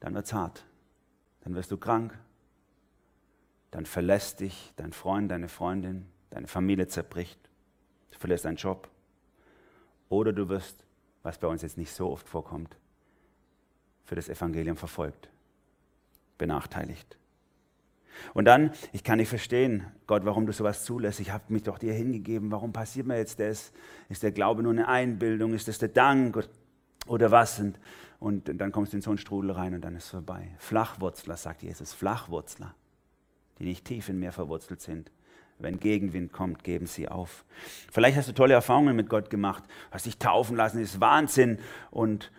dann 0.00 0.14
wird 0.14 0.24
es 0.24 0.32
hart. 0.32 0.64
Dann 1.42 1.54
wirst 1.54 1.70
du 1.70 1.76
krank, 1.76 2.18
dann 3.74 3.86
verlässt 3.86 4.38
dich 4.38 4.72
dein 4.76 4.92
Freund, 4.92 5.32
deine 5.32 5.48
Freundin, 5.48 6.06
deine 6.30 6.46
Familie 6.46 6.86
zerbricht, 6.86 7.40
du 8.12 8.18
verlierst 8.20 8.44
deinen 8.44 8.54
Job. 8.54 8.88
Oder 10.08 10.32
du 10.32 10.48
wirst, 10.48 10.84
was 11.24 11.38
bei 11.38 11.48
uns 11.48 11.62
jetzt 11.62 11.76
nicht 11.76 11.92
so 11.92 12.08
oft 12.08 12.28
vorkommt, 12.28 12.76
für 14.04 14.14
das 14.14 14.28
Evangelium 14.28 14.76
verfolgt, 14.76 15.28
benachteiligt. 16.38 17.18
Und 18.32 18.44
dann, 18.44 18.70
ich 18.92 19.02
kann 19.02 19.18
nicht 19.18 19.28
verstehen, 19.28 19.84
Gott, 20.06 20.24
warum 20.24 20.46
du 20.46 20.52
sowas 20.52 20.84
zulässt. 20.84 21.18
Ich 21.18 21.32
habe 21.32 21.52
mich 21.52 21.64
doch 21.64 21.80
dir 21.80 21.94
hingegeben. 21.94 22.52
Warum 22.52 22.72
passiert 22.72 23.08
mir 23.08 23.16
jetzt 23.16 23.40
das? 23.40 23.72
Ist 24.08 24.22
der 24.22 24.30
Glaube 24.30 24.62
nur 24.62 24.70
eine 24.70 24.86
Einbildung? 24.86 25.52
Ist 25.52 25.66
das 25.66 25.78
der 25.78 25.88
Dank 25.88 26.48
oder 27.08 27.32
was? 27.32 27.58
Und, 27.58 27.80
und 28.20 28.56
dann 28.56 28.70
kommst 28.70 28.92
du 28.92 28.98
in 28.98 29.02
so 29.02 29.10
einen 29.10 29.18
Strudel 29.18 29.50
rein 29.50 29.74
und 29.74 29.80
dann 29.80 29.96
ist 29.96 30.04
es 30.04 30.10
vorbei. 30.10 30.54
Flachwurzler, 30.58 31.36
sagt 31.36 31.64
Jesus, 31.64 31.92
Flachwurzler 31.92 32.76
die 33.58 33.64
nicht 33.64 33.84
tief 33.84 34.08
in 34.08 34.18
mir 34.18 34.32
verwurzelt 34.32 34.80
sind. 34.80 35.10
Wenn 35.58 35.78
Gegenwind 35.78 36.32
kommt, 36.32 36.64
geben 36.64 36.86
sie 36.86 37.08
auf. 37.08 37.44
Vielleicht 37.92 38.16
hast 38.16 38.28
du 38.28 38.32
tolle 38.32 38.54
Erfahrungen 38.54 38.96
mit 38.96 39.08
Gott 39.08 39.30
gemacht, 39.30 39.62
hast 39.90 40.06
dich 40.06 40.18
taufen 40.18 40.56
lassen, 40.56 40.80
ist 40.80 41.00
Wahnsinn 41.00 41.58
und 41.90 42.32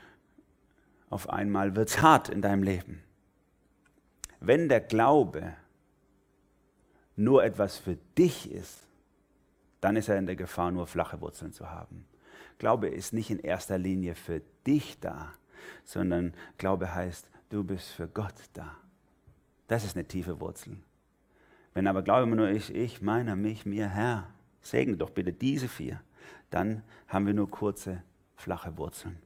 auf 1.09 1.29
einmal 1.29 1.75
wird 1.75 1.89
es 1.89 2.01
hart 2.01 2.29
in 2.29 2.41
deinem 2.41 2.63
Leben. 2.63 3.01
Wenn 4.39 4.67
der 4.67 4.81
Glaube 4.81 5.55
nur 7.15 7.43
etwas 7.43 7.77
für 7.77 7.97
dich 8.17 8.51
ist, 8.51 8.85
dann 9.79 9.95
ist 9.95 10.09
er 10.09 10.17
in 10.17 10.25
der 10.25 10.35
Gefahr, 10.35 10.71
nur 10.71 10.87
flache 10.87 11.21
Wurzeln 11.21 11.53
zu 11.53 11.69
haben. 11.69 12.05
Glaube 12.57 12.87
ist 12.87 13.13
nicht 13.13 13.29
in 13.29 13.39
erster 13.39 13.77
Linie 13.77 14.15
für 14.15 14.41
dich 14.65 14.99
da, 14.99 15.33
sondern 15.83 16.33
Glaube 16.57 16.93
heißt, 16.93 17.29
du 17.49 17.63
bist 17.63 17.89
für 17.89 18.07
Gott 18.07 18.35
da. 18.53 18.77
Das 19.67 19.83
ist 19.83 19.95
eine 19.95 20.05
tiefe 20.05 20.39
Wurzel. 20.39 20.77
Wenn 21.75 21.87
aber 21.87 22.03
Glaube 22.03 22.23
immer 22.23 22.37
nur 22.37 22.49
ich, 22.49 22.73
ich, 22.73 23.01
meiner, 23.01 23.35
mich, 23.35 23.65
mir, 23.65 23.89
Herr, 23.89 24.29
segne 24.61 24.95
doch 24.95 25.09
bitte 25.09 25.33
diese 25.33 25.67
vier, 25.67 25.99
dann 26.49 26.83
haben 27.09 27.27
wir 27.27 27.33
nur 27.33 27.51
kurze, 27.51 28.01
flache 28.35 28.77
Wurzeln. 28.77 29.17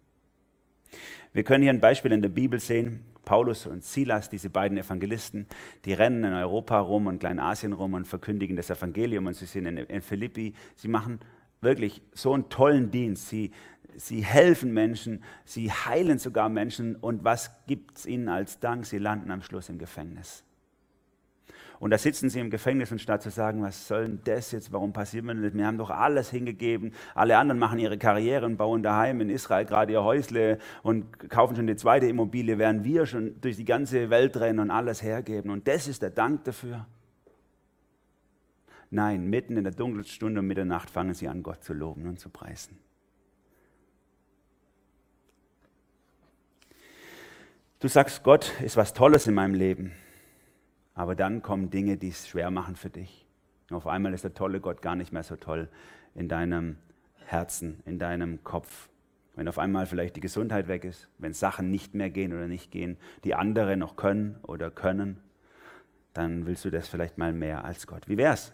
Wir 1.31 1.43
können 1.43 1.61
hier 1.61 1.71
ein 1.71 1.79
Beispiel 1.79 2.11
in 2.11 2.23
der 2.23 2.29
Bibel 2.29 2.59
sehen. 2.59 3.05
Paulus 3.23 3.67
und 3.67 3.83
Silas, 3.83 4.31
diese 4.31 4.49
beiden 4.49 4.79
Evangelisten, 4.79 5.45
die 5.85 5.93
rennen 5.93 6.23
in 6.23 6.33
Europa 6.33 6.79
rum 6.79 7.05
und 7.05 7.19
Kleinasien 7.19 7.73
rum 7.73 7.93
und 7.93 8.07
verkündigen 8.07 8.55
das 8.55 8.71
Evangelium 8.71 9.27
und 9.27 9.35
sie 9.35 9.45
sind 9.45 9.67
in, 9.67 9.77
in 9.77 10.01
Philippi. 10.01 10.55
Sie 10.75 10.87
machen 10.87 11.19
wirklich 11.61 12.01
so 12.13 12.33
einen 12.33 12.49
tollen 12.49 12.89
Dienst. 12.89 13.29
Sie, 13.29 13.51
sie 13.95 14.23
helfen 14.23 14.73
Menschen, 14.73 15.23
sie 15.45 15.71
heilen 15.71 16.17
sogar 16.17 16.49
Menschen 16.49 16.95
und 16.95 17.23
was 17.23 17.51
gibt 17.67 17.99
es 17.99 18.05
ihnen 18.07 18.27
als 18.27 18.59
Dank? 18.59 18.87
Sie 18.87 18.97
landen 18.97 19.29
am 19.29 19.43
Schluss 19.43 19.69
im 19.69 19.77
Gefängnis. 19.77 20.43
Und 21.79 21.91
da 21.91 21.97
sitzen 21.97 22.29
sie 22.29 22.41
im 22.41 22.49
Gefängnis 22.49 22.91
und 22.91 22.99
statt 22.99 23.23
zu 23.23 23.29
sagen, 23.29 23.63
was 23.63 23.87
soll 23.87 24.03
denn 24.03 24.19
das 24.25 24.51
jetzt, 24.51 24.73
warum 24.73 24.91
passiert 24.91 25.23
mir 25.23 25.33
das? 25.35 25.53
Wir 25.53 25.65
haben 25.65 25.77
doch 25.77 25.89
alles 25.89 26.29
hingegeben. 26.29 26.93
Alle 27.15 27.37
anderen 27.37 27.57
machen 27.57 27.79
ihre 27.79 27.97
Karriere 27.97 28.45
und 28.45 28.57
bauen 28.57 28.83
daheim 28.83 29.21
in 29.21 29.29
Israel 29.29 29.65
gerade 29.65 29.93
ihr 29.93 30.03
Häusle 30.03 30.57
und 30.83 31.29
kaufen 31.29 31.55
schon 31.55 31.67
die 31.67 31.77
zweite 31.77 32.07
Immobilie, 32.07 32.57
während 32.57 32.83
wir 32.83 33.05
schon 33.05 33.39
durch 33.39 33.55
die 33.55 33.65
ganze 33.65 34.09
Welt 34.09 34.35
rennen 34.35 34.59
und 34.59 34.71
alles 34.71 35.01
hergeben. 35.01 35.51
Und 35.51 35.69
das 35.69 35.87
ist 35.87 36.01
der 36.01 36.09
Dank 36.09 36.43
dafür. 36.43 36.85
Nein, 38.91 39.29
mitten 39.29 39.55
in 39.55 39.63
der 39.63 39.73
dunkelsten 39.73 40.13
Stunde 40.13 40.41
um 40.41 40.47
Mitternacht 40.47 40.89
fangen 40.89 41.13
sie 41.13 41.29
an, 41.29 41.43
Gott 41.43 41.63
zu 41.63 41.73
loben 41.73 42.07
und 42.07 42.19
zu 42.19 42.29
preisen. 42.29 42.77
Du 47.79 47.87
sagst, 47.87 48.23
Gott 48.23 48.51
ist 48.61 48.75
was 48.75 48.93
Tolles 48.93 49.27
in 49.27 49.33
meinem 49.33 49.53
Leben. 49.53 49.93
Aber 50.99 51.15
dann 51.15 51.41
kommen 51.41 51.69
Dinge, 51.69 51.95
die 51.95 52.09
es 52.09 52.27
schwer 52.27 52.51
machen 52.51 52.75
für 52.75 52.89
dich. 52.89 53.25
Auf 53.71 53.87
einmal 53.87 54.13
ist 54.13 54.25
der 54.25 54.33
tolle 54.33 54.59
Gott 54.59 54.81
gar 54.81 54.97
nicht 54.97 55.13
mehr 55.13 55.23
so 55.23 55.37
toll 55.37 55.69
in 56.13 56.27
deinem 56.27 56.75
Herzen, 57.25 57.81
in 57.85 57.99
deinem 57.99 58.43
Kopf. 58.43 58.89
Wenn 59.33 59.47
auf 59.47 59.59
einmal 59.59 59.85
vielleicht 59.85 60.17
die 60.17 60.19
Gesundheit 60.19 60.67
weg 60.67 60.83
ist, 60.83 61.07
wenn 61.17 61.31
Sachen 61.31 61.71
nicht 61.71 61.95
mehr 61.95 62.09
gehen 62.09 62.33
oder 62.33 62.49
nicht 62.49 62.69
gehen, 62.69 62.97
die 63.23 63.33
andere 63.33 63.77
noch 63.77 63.95
können 63.95 64.39
oder 64.41 64.71
können, 64.71 65.21
dann 66.11 66.45
willst 66.45 66.65
du 66.65 66.69
das 66.69 66.89
vielleicht 66.89 67.17
mal 67.17 67.31
mehr 67.31 67.63
als 67.63 67.87
Gott. 67.87 68.09
Wie 68.09 68.17
wär's? 68.17 68.51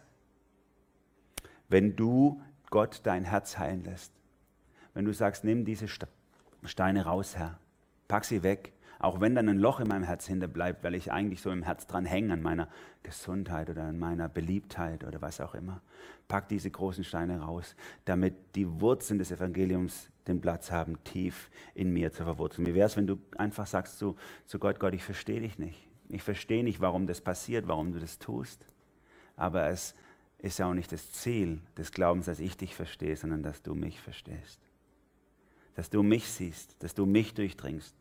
Wenn 1.68 1.96
du 1.96 2.44
Gott 2.70 3.02
dein 3.06 3.24
Herz 3.24 3.58
heilen 3.58 3.84
lässt, 3.86 4.14
wenn 4.94 5.06
du 5.06 5.14
sagst, 5.14 5.46
nimm 5.46 5.66
diese 5.66 5.88
Steine 6.64 7.06
raus, 7.06 7.36
Herr, 7.36 7.58
pack 8.08 8.24
sie 8.24 8.44
weg, 8.44 8.72
auch 9.06 9.22
wenn 9.22 9.36
dann 9.36 9.48
ein 9.48 9.60
Loch 9.60 9.80
in 9.80 9.88
meinem 9.88 10.04
Herz 10.04 10.26
hinterbleibt, 10.26 10.84
weil 10.84 10.96
ich 10.96 11.12
eigentlich 11.12 11.40
so 11.40 11.52
im 11.52 11.62
Herz 11.62 11.86
dran 11.86 12.06
hänge, 12.06 12.34
an 12.34 12.42
meiner 12.42 12.68
Gesundheit 13.04 13.70
oder 13.70 13.84
an 13.84 14.00
meiner 14.00 14.28
Beliebtheit 14.28 15.04
oder 15.04 15.22
was 15.22 15.40
auch 15.40 15.54
immer. 15.54 15.82
Pack 16.28 16.50
diese 16.50 16.72
großen 16.72 17.04
Steine 17.04 17.42
raus, 17.42 17.76
damit 18.06 18.34
die 18.56 18.82
Wurzeln 18.82 19.20
des 19.20 19.32
Evangeliums 19.32 20.10
den 20.28 20.42
Platz 20.42 20.72
haben, 20.72 21.04
tief 21.04 21.52
in 21.76 21.94
mir 21.94 22.12
zu 22.12 22.24
verwurzeln. 22.24 22.66
Wie 22.66 22.74
wäre 22.74 22.88
es, 22.88 22.98
wenn 22.98 23.06
du 23.06 23.20
einfach 23.38 23.68
sagst 23.68 24.00
zu, 24.00 24.16
zu 24.48 24.58
Gott, 24.58 24.80
Gott, 24.80 24.96
ich 24.96 25.04
verstehe 25.04 25.40
dich 25.40 25.60
nicht. 25.60 25.88
Ich 26.10 26.24
verstehe 26.24 26.64
nicht, 26.64 26.82
warum 26.82 27.06
das 27.06 27.22
passiert, 27.22 27.68
warum 27.68 27.94
du 27.94 28.00
das 28.00 28.18
tust. 28.18 28.66
Aber 29.36 29.68
es 29.68 29.94
ist 30.40 30.58
ja 30.58 30.68
auch 30.68 30.74
nicht 30.74 30.92
das 30.92 31.12
Ziel 31.12 31.62
des 31.78 31.92
Glaubens, 31.92 32.26
dass 32.26 32.40
ich 32.40 32.58
dich 32.58 32.76
verstehe, 32.76 33.16
sondern 33.16 33.44
dass 33.44 33.62
du 33.62 33.76
mich 33.76 34.02
verstehst. 34.02 34.60
Dass 35.76 35.92
du 35.92 36.02
mich 36.02 36.28
siehst, 36.28 36.82
dass 36.82 36.96
du 36.96 37.06
mich 37.06 37.36
durchdringst 37.36 37.96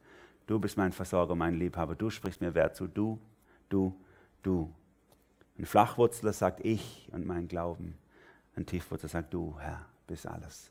Du 0.46 0.58
bist 0.58 0.76
mein 0.76 0.92
Versorger, 0.92 1.34
mein 1.34 1.54
Liebhaber. 1.54 1.94
Du 1.94 2.10
sprichst 2.10 2.40
mir 2.40 2.54
Wert 2.54 2.76
zu. 2.76 2.86
Du, 2.86 3.18
du, 3.68 3.94
du. 4.42 4.72
Ein 5.58 5.66
Flachwurzler 5.66 6.32
sagt 6.32 6.64
ich 6.64 7.08
und 7.12 7.26
mein 7.26 7.48
Glauben. 7.48 7.96
Ein 8.56 8.66
Tiefwurzler 8.66 9.08
sagt 9.08 9.32
du, 9.32 9.56
Herr, 9.58 9.86
bist 10.06 10.26
alles. 10.26 10.70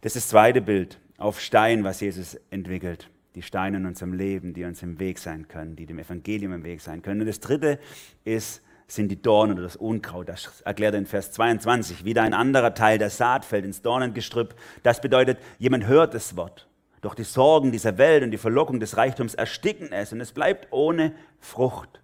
Das 0.00 0.16
ist 0.16 0.24
das 0.24 0.28
zweite 0.28 0.60
Bild 0.60 0.98
auf 1.18 1.40
Stein, 1.40 1.84
was 1.84 2.00
Jesus 2.00 2.34
entwickelt. 2.50 3.10
Die 3.34 3.42
Steine 3.42 3.76
in 3.76 3.86
unserem 3.86 4.14
Leben, 4.14 4.54
die 4.54 4.64
uns 4.64 4.82
im 4.82 4.98
Weg 4.98 5.18
sein 5.18 5.46
können, 5.46 5.76
die 5.76 5.84
dem 5.84 5.98
Evangelium 5.98 6.54
im 6.54 6.64
Weg 6.64 6.80
sein 6.80 7.02
können. 7.02 7.20
Und 7.20 7.26
das 7.26 7.40
dritte 7.40 7.78
ist, 8.24 8.62
sind 8.88 9.08
die 9.08 9.20
Dornen 9.20 9.54
oder 9.54 9.62
das 9.62 9.76
Unkraut. 9.76 10.28
Das 10.28 10.62
erklärt 10.62 10.94
er 10.94 11.00
in 11.00 11.06
Vers 11.06 11.32
22. 11.32 12.04
Wieder 12.04 12.22
ein 12.22 12.32
anderer 12.32 12.72
Teil 12.72 12.98
der 12.98 13.10
Saat 13.10 13.44
fällt 13.44 13.66
ins 13.66 13.82
Dornengestrüpp. 13.82 14.54
Das 14.82 15.00
bedeutet, 15.00 15.38
jemand 15.58 15.86
hört 15.86 16.14
das 16.14 16.36
Wort 16.36 16.66
doch 17.06 17.14
die 17.14 17.24
Sorgen 17.24 17.70
dieser 17.70 17.98
Welt 17.98 18.24
und 18.24 18.32
die 18.32 18.38
Verlockung 18.38 18.80
des 18.80 18.96
Reichtums 18.96 19.34
ersticken 19.34 19.92
es 19.92 20.12
und 20.12 20.20
es 20.20 20.32
bleibt 20.32 20.68
ohne 20.72 21.14
Frucht. 21.38 22.02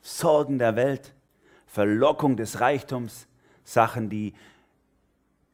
Sorgen 0.00 0.58
der 0.58 0.76
Welt, 0.76 1.12
Verlockung 1.66 2.36
des 2.36 2.60
Reichtums, 2.60 3.26
Sachen, 3.64 4.08
die 4.08 4.32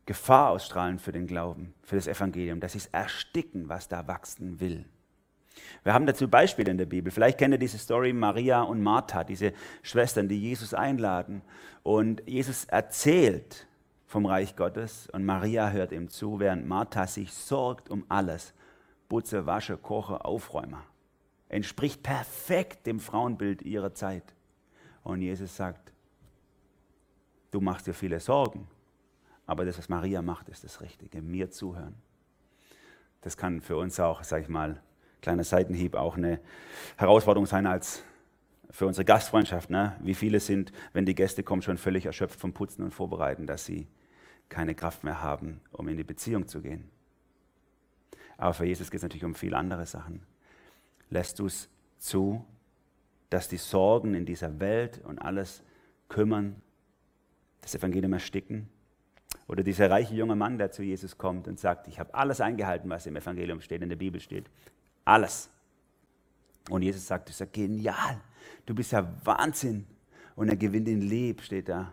Gefahr 0.05 0.51
ausstrahlen 0.51 0.99
für 0.99 1.13
den 1.13 1.27
Glauben, 1.27 1.75
für 1.83 1.97
das 1.97 2.07
Evangelium, 2.07 2.61
dass 2.61 2.73
sie 2.73 2.79
es 2.79 2.87
ersticken, 2.87 3.69
was 3.69 3.89
da 3.89 4.07
wachsen 4.07 4.61
will. 4.61 4.85
Wir 5.83 5.95
haben 5.95 6.07
dazu 6.07 6.29
Beispiele 6.29 6.71
in 6.71 6.79
der 6.79 6.87
Bibel. 6.87 7.11
Vielleicht 7.11 7.39
kennt 7.39 7.55
ihr 7.55 7.59
diese 7.59 7.79
Story 7.79 8.13
Maria 8.13 8.63
und 8.63 8.83
Martha, 8.83 9.25
diese 9.25 9.53
Schwestern, 9.83 10.29
die 10.29 10.41
Jesus 10.41 10.75
einladen. 10.75 11.43
Und 11.83 12.23
Jesus 12.27 12.65
erzählt 12.67 13.67
vom 14.07 14.27
Reich 14.27 14.57
Gottes 14.57 15.09
und 15.13 15.25
Maria 15.25 15.71
hört 15.71 15.93
ihm 15.93 16.09
zu, 16.09 16.39
während 16.39 16.67
Martha 16.67 17.07
sich 17.07 17.33
sorgt 17.33 17.91
um 17.91 18.05
alles. 18.09 18.55
Putze, 19.09 19.47
wasche, 19.47 19.77
koche, 19.77 20.25
aufräume. 20.25 20.79
Entspricht 21.49 22.03
perfekt 22.03 22.87
dem 22.87 23.01
Frauenbild 23.01 23.63
ihrer 23.63 23.95
Zeit. 23.95 24.35
Und 25.03 25.23
Jesus 25.23 25.57
sagt, 25.57 25.93
du 27.51 27.61
machst 27.61 27.87
dir 27.87 27.95
viele 27.95 28.21
Sorgen, 28.21 28.69
aber 29.47 29.65
das, 29.65 29.79
was 29.79 29.89
Maria 29.89 30.21
macht, 30.21 30.49
ist 30.51 30.65
das 30.65 30.83
Richtige. 30.83 31.23
Mir 31.23 31.51
zuhören. 31.51 31.95
Das 33.23 33.37
kann 33.37 33.61
für 33.63 33.77
uns 33.77 33.99
auch, 33.99 34.23
sag 34.23 34.43
ich 34.43 34.49
mal, 34.49 34.83
kleiner 35.23 35.45
Seitenhieb, 35.45 35.95
auch 35.95 36.17
eine 36.17 36.41
Herausforderung 36.97 37.47
sein 37.47 37.67
als 37.67 38.03
für 38.71 38.87
unsere 38.87 39.05
Gastfreundschaft. 39.05 39.71
Ne? 39.71 39.97
Wie 40.01 40.15
viele 40.15 40.41
sind, 40.41 40.73
wenn 40.93 41.07
die 41.07 41.15
Gäste 41.15 41.43
kommen, 41.43 41.63
schon 41.63 41.79
völlig 41.79 42.07
erschöpft 42.07 42.39
vom 42.39 42.53
Putzen 42.53 42.83
und 42.83 42.93
Vorbereiten, 42.93 43.47
dass 43.47 43.65
sie 43.65 43.89
keine 44.49 44.75
Kraft 44.75 45.05
mehr 45.05 45.23
haben, 45.23 45.61
um 45.73 45.89
in 45.89 45.97
die 45.97 46.05
Beziehung 46.05 46.47
zu 46.47 46.61
gehen. 46.61 46.91
Aber 48.39 48.55
für 48.55 48.65
Jesus 48.65 48.91
geht 48.91 48.99
es 48.99 49.03
natürlich 49.03 49.25
um 49.25 49.35
viele 49.35 49.57
andere 49.57 49.85
Sachen. 49.85 50.23
Lässt 51.11 51.39
du 51.39 51.47
es 51.47 51.69
zu, 51.99 52.45
dass 53.29 53.49
die 53.49 53.57
Sorgen 53.57 54.15
in 54.15 54.25
dieser 54.25 54.59
Welt 54.61 55.03
und 55.05 55.19
alles 55.19 55.63
kümmern, 56.09 56.63
das 57.61 57.75
Evangelium 57.75 58.15
ersticken? 58.15 58.69
Oder 59.49 59.63
dieser 59.63 59.91
reiche 59.91 60.15
junge 60.15 60.37
Mann, 60.37 60.57
der 60.57 60.71
zu 60.71 60.83
Jesus 60.83 61.19
kommt 61.19 61.49
und 61.49 61.59
sagt, 61.59 61.89
ich 61.89 61.99
habe 61.99 62.15
alles 62.15 62.41
eingehalten, 62.41 62.89
was 62.89 63.07
im 63.07 63.17
Evangelium 63.17 63.61
steht, 63.61 63.83
in 63.83 63.89
der 63.89 63.97
Bibel 63.97 64.21
steht. 64.21 64.49
Alles. 65.05 65.51
Und 66.71 66.83
Jesus 66.83 67.07
sagt, 67.07 67.29
das 67.29 67.37
ist 67.37 67.41
ja 67.41 67.47
genial. 67.51 68.21
Du 68.67 68.75
bist 68.75 68.93
ja 68.93 69.11
Wahnsinn. 69.25 69.87
Und 70.37 70.49
er 70.49 70.57
gewinnt 70.57 70.87
in 70.87 71.01
Leb, 71.01 71.41
steht 71.43 71.69
da. 71.69 71.93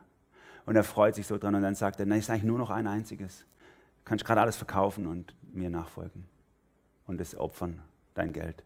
Und 0.66 0.76
er 0.76 0.84
freut 0.84 1.16
sich 1.16 1.26
so 1.26 1.38
dran 1.38 1.56
und 1.56 1.64
dann 1.64 1.76
sagt 1.76 2.00
er, 2.00 2.06
nein, 2.06 2.20
es 2.20 2.26
ist 2.26 2.30
eigentlich 2.30 2.44
nur 2.44 2.60
noch 2.60 2.70
ein 2.70 2.88
einziges. 2.88 3.40
Du 3.40 4.10
kannst 4.10 4.26
gerade 4.26 4.42
alles 4.42 4.58
verkaufen 4.58 5.08
und 5.08 5.34
mir 5.54 5.70
nachfolgen. 5.70 6.26
Und 7.06 7.20
das 7.20 7.36
opfern, 7.36 7.82
dein 8.14 8.34
Geld. 8.34 8.64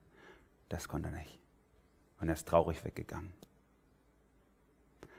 Das 0.69 0.88
konnte 0.88 1.10
er 1.10 1.15
nicht. 1.15 1.39
Und 2.19 2.28
er 2.28 2.36
ist 2.36 2.47
traurig 2.47 2.84
weggegangen. 2.86 3.32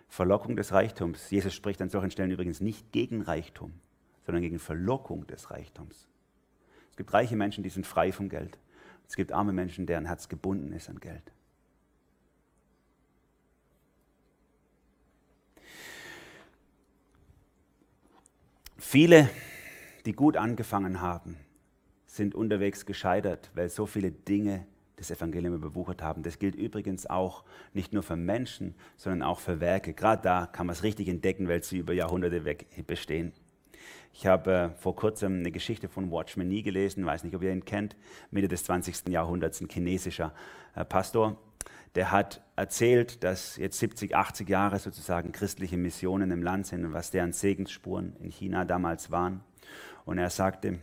Verlockung 0.09 0.56
des 0.56 0.72
Reichtums. 0.72 1.30
Jesus 1.30 1.54
spricht 1.54 1.80
an 1.80 1.88
solchen 1.88 2.11
Stellen 2.11 2.30
übrigens 2.30 2.61
nicht 2.61 2.90
gegen 2.92 3.22
Reichtum, 3.22 3.72
sondern 4.26 4.42
gegen 4.42 4.59
Verlockung 4.59 5.26
des 5.26 5.50
Reichtums. 5.50 6.09
Es 6.90 6.96
gibt 6.96 7.12
reiche 7.12 7.37
Menschen, 7.37 7.62
die 7.62 7.70
sind 7.70 7.87
frei 7.87 8.11
vom 8.12 8.28
Geld. 8.28 8.59
Es 9.09 9.16
gibt 9.16 9.33
arme 9.33 9.52
Menschen, 9.52 9.87
deren 9.87 10.06
Herz 10.06 10.28
gebunden 10.28 10.72
ist 10.72 10.88
an 10.88 11.00
Geld. 11.00 11.33
Viele, 18.78 19.30
die 20.06 20.12
gut 20.12 20.37
angefangen 20.37 21.00
haben, 21.00 21.37
sind 22.11 22.35
unterwegs 22.35 22.87
gescheitert, 22.87 23.51
weil 23.55 23.68
so 23.68 23.87
viele 23.87 24.11
Dinge 24.11 24.66
das 24.96 25.12
Evangelium 25.12 25.55
überwuchert 25.55 26.03
haben. 26.03 26.25
Das 26.25 26.40
gilt 26.40 26.57
übrigens 26.57 27.09
auch 27.09 27.44
nicht 27.73 27.92
nur 27.92 28.03
für 28.03 28.16
Menschen, 28.16 28.75
sondern 28.96 29.23
auch 29.23 29.38
für 29.38 29.61
Werke. 29.61 29.94
Gerade 29.94 30.23
da 30.23 30.46
kann 30.46 30.66
man 30.66 30.75
es 30.75 30.83
richtig 30.83 31.09
entdecken, 31.09 31.46
weil 31.46 31.62
sie 31.62 31.79
über 31.79 31.92
Jahrhunderte 31.92 32.44
weg 32.44 32.66
bestehen. 32.87 33.33
Ich 34.12 34.27
habe 34.27 34.53
äh, 34.53 34.70
vor 34.70 34.96
kurzem 34.96 35.38
eine 35.38 35.53
Geschichte 35.53 35.88
von 35.88 36.11
Watchman 36.11 36.49
Nee 36.49 36.62
gelesen, 36.62 37.07
weiß 37.07 37.23
nicht, 37.23 37.37
ob 37.37 37.42
ihr 37.42 37.53
ihn 37.53 37.64
kennt, 37.64 37.96
Mitte 38.33 38.49
des 38.49 38.64
20. 38.64 39.09
Jahrhunderts, 39.09 39.61
ein 39.61 39.68
chinesischer 39.70 40.35
äh, 40.75 40.85
Pastor. 40.85 41.38
Der 41.94 42.11
hat 42.11 42.42
erzählt, 42.57 43.23
dass 43.23 43.57
jetzt 43.57 43.79
70, 43.79 44.16
80 44.16 44.49
Jahre 44.49 44.81
sozusagen 44.81 45.31
christliche 45.31 45.77
Missionen 45.77 46.33
im 46.33 46.42
Land 46.42 46.66
sind 46.66 46.85
und 46.85 46.92
was 46.92 47.12
deren 47.12 47.33
Segensspuren 47.33 48.16
in 48.20 48.31
China 48.31 48.64
damals 48.64 49.12
waren. 49.12 49.42
Und 50.05 50.18
er 50.18 50.31
sagte, 50.31 50.81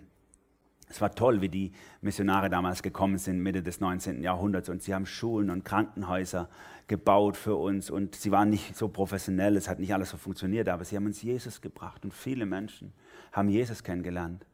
es 0.90 1.02
war 1.02 1.14
toll, 1.14 1.42
wie 1.42 1.50
die 1.50 1.72
Missionare 2.02 2.50
damals 2.50 2.82
gekommen 2.82 3.18
sind, 3.18 3.40
Mitte 3.42 3.62
des 3.62 3.82
19. 3.82 4.24
Jahrhunderts. 4.24 4.70
Und 4.70 4.82
sie 4.82 4.94
haben 4.94 5.06
Schulen 5.06 5.50
und 5.50 5.66
Krankenhäuser 5.66 6.50
gebaut 6.88 7.36
für 7.36 7.56
uns. 7.56 7.90
Und 7.90 8.16
sie 8.16 8.32
waren 8.32 8.50
nicht 8.50 8.76
so 8.76 8.88
professionell, 8.88 9.58
es 9.58 9.68
hat 9.68 9.80
nicht 9.80 9.94
alles 9.94 10.12
so 10.12 10.18
funktioniert, 10.18 10.70
aber 10.70 10.86
sie 10.86 10.96
haben 10.96 11.06
uns 11.06 11.22
Jesus 11.22 11.62
gebracht. 11.62 12.06
Und 12.06 12.14
viele 12.14 12.46
Menschen 12.46 12.94
haben 13.34 13.50
Jesus 13.50 13.84
kennengelernt. 13.84 14.46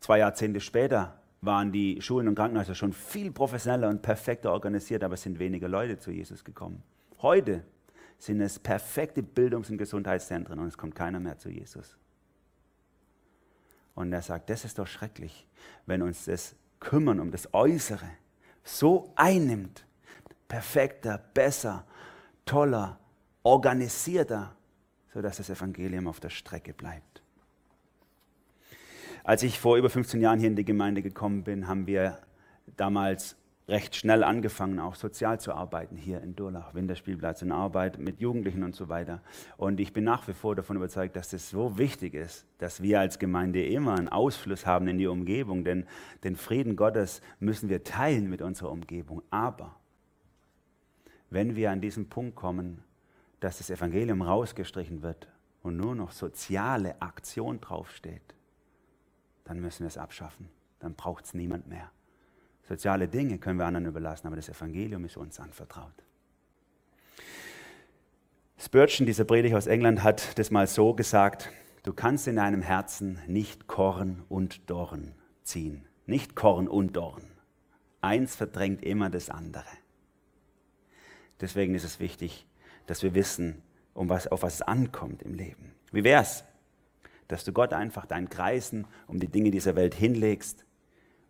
Zwei 0.00 0.18
Jahrzehnte 0.18 0.60
später 0.60 1.18
waren 1.40 1.72
die 1.72 2.00
Schulen 2.02 2.28
und 2.28 2.34
Krankenhäuser 2.34 2.74
schon 2.74 2.92
viel 2.92 3.32
professioneller 3.32 3.88
und 3.88 4.02
perfekter 4.02 4.52
organisiert, 4.52 5.02
aber 5.02 5.14
es 5.14 5.22
sind 5.22 5.38
weniger 5.38 5.68
Leute 5.68 5.98
zu 5.98 6.10
Jesus 6.10 6.44
gekommen. 6.44 6.82
Heute 7.22 7.64
sind 8.18 8.40
es 8.40 8.58
perfekte 8.58 9.22
Bildungs- 9.22 9.70
und 9.70 9.78
Gesundheitszentren 9.78 10.58
und 10.58 10.66
es 10.66 10.76
kommt 10.76 10.94
keiner 10.94 11.20
mehr 11.20 11.38
zu 11.38 11.48
Jesus. 11.48 11.96
Und 13.94 14.12
er 14.12 14.22
sagt, 14.22 14.50
das 14.50 14.64
ist 14.64 14.78
doch 14.78 14.86
schrecklich, 14.86 15.46
wenn 15.86 16.02
uns 16.02 16.24
das 16.24 16.54
Kümmern 16.80 17.20
um 17.20 17.30
das 17.30 17.52
Äußere 17.54 18.08
so 18.64 19.12
einnimmt. 19.14 19.84
Perfekter, 20.48 21.18
besser, 21.32 21.84
toller, 22.44 22.98
organisierter, 23.42 24.54
sodass 25.12 25.36
das 25.36 25.50
Evangelium 25.50 26.06
auf 26.06 26.20
der 26.20 26.30
Strecke 26.30 26.72
bleibt. 26.72 27.22
Als 29.22 29.42
ich 29.42 29.58
vor 29.58 29.76
über 29.76 29.88
15 29.88 30.20
Jahren 30.20 30.38
hier 30.38 30.48
in 30.48 30.56
die 30.56 30.64
Gemeinde 30.64 31.02
gekommen 31.02 31.44
bin, 31.44 31.66
haben 31.66 31.86
wir 31.86 32.18
damals 32.76 33.36
recht 33.66 33.96
schnell 33.96 34.22
angefangen, 34.22 34.78
auch 34.78 34.94
sozial 34.94 35.40
zu 35.40 35.54
arbeiten 35.54 35.96
hier 35.96 36.20
in 36.20 36.36
Durlach, 36.36 36.74
Winterspielplatz 36.74 37.42
und 37.42 37.52
Arbeit 37.52 37.98
mit 37.98 38.20
Jugendlichen 38.20 38.62
und 38.62 38.74
so 38.74 38.88
weiter. 38.88 39.22
Und 39.56 39.80
ich 39.80 39.92
bin 39.92 40.04
nach 40.04 40.28
wie 40.28 40.34
vor 40.34 40.54
davon 40.54 40.76
überzeugt, 40.76 41.16
dass 41.16 41.32
es 41.32 41.48
so 41.48 41.78
wichtig 41.78 42.14
ist, 42.14 42.46
dass 42.58 42.82
wir 42.82 43.00
als 43.00 43.18
Gemeinde 43.18 43.64
immer 43.66 43.94
einen 43.94 44.08
Ausfluss 44.08 44.66
haben 44.66 44.86
in 44.88 44.98
die 44.98 45.06
Umgebung, 45.06 45.64
denn 45.64 45.86
den 46.24 46.36
Frieden 46.36 46.76
Gottes 46.76 47.22
müssen 47.40 47.70
wir 47.70 47.84
teilen 47.84 48.28
mit 48.28 48.42
unserer 48.42 48.70
Umgebung. 48.70 49.22
Aber 49.30 49.74
wenn 51.30 51.56
wir 51.56 51.70
an 51.70 51.80
diesen 51.80 52.08
Punkt 52.08 52.36
kommen, 52.36 52.84
dass 53.40 53.58
das 53.58 53.70
Evangelium 53.70 54.20
rausgestrichen 54.20 55.02
wird 55.02 55.28
und 55.62 55.78
nur 55.78 55.94
noch 55.94 56.12
soziale 56.12 57.00
Aktion 57.00 57.60
draufsteht, 57.60 58.34
dann 59.44 59.60
müssen 59.60 59.80
wir 59.80 59.88
es 59.88 59.98
abschaffen. 59.98 60.48
Dann 60.80 60.94
braucht 60.94 61.24
es 61.24 61.34
niemand 61.34 61.66
mehr. 61.66 61.90
Soziale 62.68 63.08
Dinge 63.08 63.38
können 63.38 63.58
wir 63.58 63.66
anderen 63.66 63.86
überlassen, 63.86 64.26
aber 64.26 64.36
das 64.36 64.48
Evangelium 64.48 65.04
ist 65.04 65.16
uns 65.16 65.38
anvertraut. 65.38 65.92
Spurgeon, 68.56 69.06
dieser 69.06 69.24
Prediger 69.24 69.58
aus 69.58 69.66
England, 69.66 70.02
hat 70.02 70.38
das 70.38 70.50
mal 70.50 70.66
so 70.66 70.94
gesagt, 70.94 71.50
du 71.82 71.92
kannst 71.92 72.26
in 72.26 72.36
deinem 72.36 72.62
Herzen 72.62 73.18
nicht 73.26 73.66
Korn 73.66 74.24
und 74.28 74.70
Dorn 74.70 75.14
ziehen. 75.42 75.86
Nicht 76.06 76.34
Korn 76.34 76.68
und 76.68 76.96
Dorn. 76.96 77.24
Eins 78.00 78.36
verdrängt 78.36 78.82
immer 78.82 79.10
das 79.10 79.28
andere. 79.28 79.64
Deswegen 81.40 81.74
ist 81.74 81.84
es 81.84 82.00
wichtig, 82.00 82.46
dass 82.86 83.02
wir 83.02 83.14
wissen, 83.14 83.62
um 83.92 84.08
was, 84.08 84.26
auf 84.26 84.42
was 84.42 84.54
es 84.54 84.62
ankommt 84.62 85.22
im 85.22 85.34
Leben. 85.34 85.74
Wie 85.92 86.04
wäre 86.04 86.22
es, 86.22 86.44
dass 87.28 87.44
du 87.44 87.52
Gott 87.52 87.72
einfach 87.72 88.06
deinen 88.06 88.28
Kreisen 88.28 88.86
um 89.06 89.18
die 89.18 89.28
Dinge 89.28 89.50
dieser 89.50 89.76
Welt 89.76 89.94
hinlegst 89.94 90.64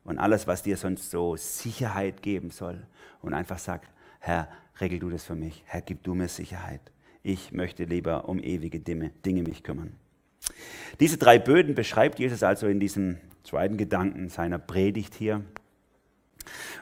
und 0.05 0.19
alles, 0.19 0.47
was 0.47 0.63
dir 0.63 0.77
sonst 0.77 1.11
so 1.11 1.37
Sicherheit 1.37 2.23
geben 2.23 2.51
soll. 2.51 2.87
Und 3.23 3.35
einfach 3.35 3.59
sag, 3.59 3.89
Herr, 4.21 4.49
regel 4.81 4.99
du 4.99 5.11
das 5.11 5.25
für 5.25 5.35
mich. 5.35 5.63
Herr, 5.67 5.81
gib 5.81 6.03
du 6.03 6.15
mir 6.15 6.29
Sicherheit. 6.29 6.81
Ich 7.23 7.53
möchte 7.53 7.85
lieber 7.85 8.29
um 8.29 8.39
ewige 8.39 8.81
Dinge, 8.81 9.11
mich 9.25 9.63
kümmern. 9.63 9.95
Diese 11.01 11.17
drei 11.17 11.39
Böden 11.39 11.75
beschreibt 11.75 12.19
Jesus 12.19 12.43
also 12.43 12.67
in 12.67 12.81
diesem 12.81 13.19
zweiten 13.45 13.79
Gedanken 13.79 14.29
seiner 14.29 14.59
Predigt 14.59 15.15
hier. 15.15 15.43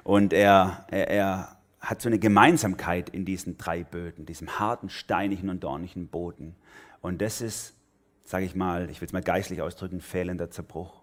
Und 0.03 0.33
er, 0.33 0.87
er, 0.91 1.09
er 1.09 1.57
hat 1.81 2.03
so 2.03 2.09
eine 2.09 2.19
Gemeinsamkeit 2.19 3.09
in 3.09 3.25
diesen 3.25 3.57
drei 3.57 3.85
Böden, 3.85 4.27
diesem 4.27 4.59
harten, 4.59 4.91
steinigen 4.91 5.49
und 5.49 5.63
dornigen 5.63 6.09
Boden. 6.09 6.57
Und 7.01 7.21
das 7.23 7.41
ist, 7.41 7.75
sage 8.25 8.45
ich 8.45 8.57
mal, 8.57 8.91
ich 8.91 9.01
will 9.01 9.07
es 9.07 9.13
mal 9.13 9.23
geistlich 9.23 9.63
ausdrücken, 9.63 10.01
fehlender 10.01 10.51
Zerbruch. 10.51 11.02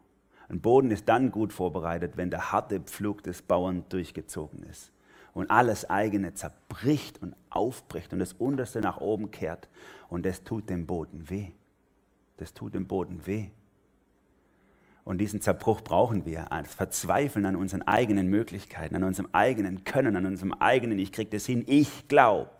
Ein 0.49 0.61
Boden 0.61 0.89
ist 0.89 1.07
dann 1.07 1.31
gut 1.31 1.53
vorbereitet, 1.53 2.17
wenn 2.17 2.31
der 2.31 2.51
harte 2.51 2.79
Pflug 2.79 3.23
des 3.23 3.41
Bauern 3.43 3.85
durchgezogen 3.89 4.63
ist 4.63 4.91
und 5.33 5.51
alles 5.51 5.89
eigene 5.89 6.33
zerbricht 6.33 7.21
und 7.21 7.35
aufbricht 7.51 8.11
und 8.13 8.19
das 8.19 8.33
Unterste 8.33 8.81
nach 8.81 8.97
oben 8.97 9.29
kehrt. 9.29 9.69
Und 10.09 10.25
das 10.25 10.43
tut 10.43 10.69
dem 10.69 10.87
Boden 10.87 11.29
weh. 11.29 11.51
Das 12.37 12.53
tut 12.53 12.73
dem 12.73 12.87
Boden 12.87 13.25
weh. 13.27 13.49
Und 15.05 15.19
diesen 15.19 15.39
Zerbruch 15.41 15.81
brauchen 15.81 16.25
wir. 16.25 16.45
Das 16.49 16.73
Verzweifeln 16.73 17.45
an 17.45 17.55
unseren 17.55 17.83
eigenen 17.83 18.27
Möglichkeiten, 18.27 18.95
an 18.95 19.03
unserem 19.03 19.29
eigenen 19.31 19.83
Können, 19.83 20.15
an 20.15 20.25
unserem 20.25 20.53
eigenen, 20.53 20.99
ich 20.99 21.11
kriege 21.11 21.29
das 21.29 21.45
hin, 21.45 21.63
ich 21.67 22.07
glaube, 22.07 22.51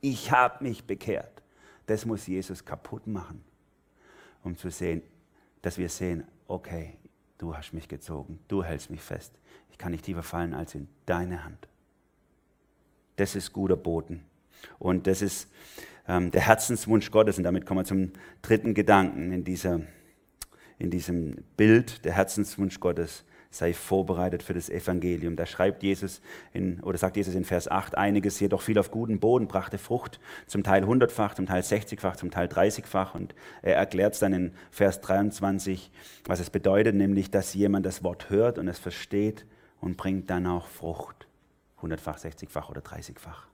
ich 0.00 0.32
habe 0.32 0.64
mich 0.64 0.84
bekehrt. 0.84 1.42
Das 1.86 2.06
muss 2.06 2.26
Jesus 2.26 2.64
kaputt 2.64 3.06
machen, 3.06 3.42
um 4.42 4.56
zu 4.56 4.70
sehen, 4.70 5.02
dass 5.62 5.78
wir 5.78 5.88
sehen, 5.88 6.24
okay, 6.46 6.96
du 7.40 7.56
hast 7.56 7.72
mich 7.72 7.88
gezogen, 7.88 8.38
du 8.48 8.62
hältst 8.62 8.90
mich 8.90 9.00
fest. 9.00 9.32
Ich 9.70 9.78
kann 9.78 9.92
nicht 9.92 10.04
tiefer 10.04 10.22
fallen 10.22 10.52
als 10.52 10.74
in 10.74 10.88
deine 11.06 11.42
Hand. 11.42 11.68
Das 13.16 13.34
ist 13.34 13.52
guter 13.52 13.76
Boden. 13.76 14.24
Und 14.78 15.06
das 15.06 15.22
ist 15.22 15.48
ähm, 16.06 16.30
der 16.30 16.42
Herzenswunsch 16.42 17.10
Gottes. 17.10 17.38
Und 17.38 17.44
damit 17.44 17.64
kommen 17.64 17.80
wir 17.80 17.84
zum 17.84 18.12
dritten 18.42 18.74
Gedanken 18.74 19.32
in, 19.32 19.42
dieser, 19.42 19.80
in 20.78 20.90
diesem 20.90 21.36
Bild, 21.56 22.04
der 22.04 22.12
Herzenswunsch 22.12 22.78
Gottes 22.78 23.24
sei 23.50 23.74
vorbereitet 23.74 24.44
für 24.44 24.54
das 24.54 24.70
Evangelium. 24.70 25.34
Da 25.34 25.44
schreibt 25.44 25.82
Jesus 25.82 26.20
in, 26.52 26.80
oder 26.80 26.98
sagt 26.98 27.16
Jesus 27.16 27.34
in 27.34 27.44
Vers 27.44 27.68
8, 27.68 27.96
einiges 27.96 28.38
jedoch 28.38 28.62
viel 28.62 28.78
auf 28.78 28.90
guten 28.92 29.18
Boden 29.18 29.48
brachte 29.48 29.76
Frucht, 29.76 30.20
zum 30.46 30.62
Teil 30.62 30.86
hundertfach, 30.86 31.34
zum 31.34 31.46
Teil 31.46 31.62
sechzigfach, 31.62 32.16
zum 32.16 32.30
Teil 32.30 32.46
dreißigfach. 32.46 33.14
Und 33.14 33.34
er 33.62 33.76
erklärt 33.76 34.14
es 34.14 34.20
dann 34.20 34.32
in 34.32 34.52
Vers 34.70 35.00
23, 35.00 35.90
was 36.24 36.38
es 36.38 36.50
bedeutet, 36.50 36.94
nämlich, 36.94 37.30
dass 37.30 37.54
jemand 37.54 37.86
das 37.86 38.04
Wort 38.04 38.30
hört 38.30 38.58
und 38.58 38.68
es 38.68 38.78
versteht 38.78 39.44
und 39.80 39.96
bringt 39.96 40.30
dann 40.30 40.46
auch 40.46 40.68
Frucht. 40.68 41.26
Hundertfach, 41.82 42.18
sechzigfach 42.18 42.70
oder 42.70 42.82
dreißigfach. 42.82 43.48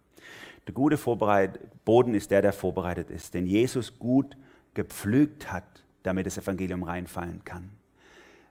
Der 0.67 0.75
gute 0.75 0.99
Boden 1.85 2.15
ist 2.15 2.31
der, 2.31 2.43
der 2.43 2.53
vorbereitet 2.53 3.09
ist, 3.09 3.35
den 3.35 3.47
Jesus 3.47 3.99
gut 3.99 4.37
gepflügt 4.75 5.51
hat, 5.51 5.85
damit 6.03 6.27
das 6.27 6.37
Evangelium 6.37 6.83
reinfallen 6.83 7.45
kann. 7.45 7.71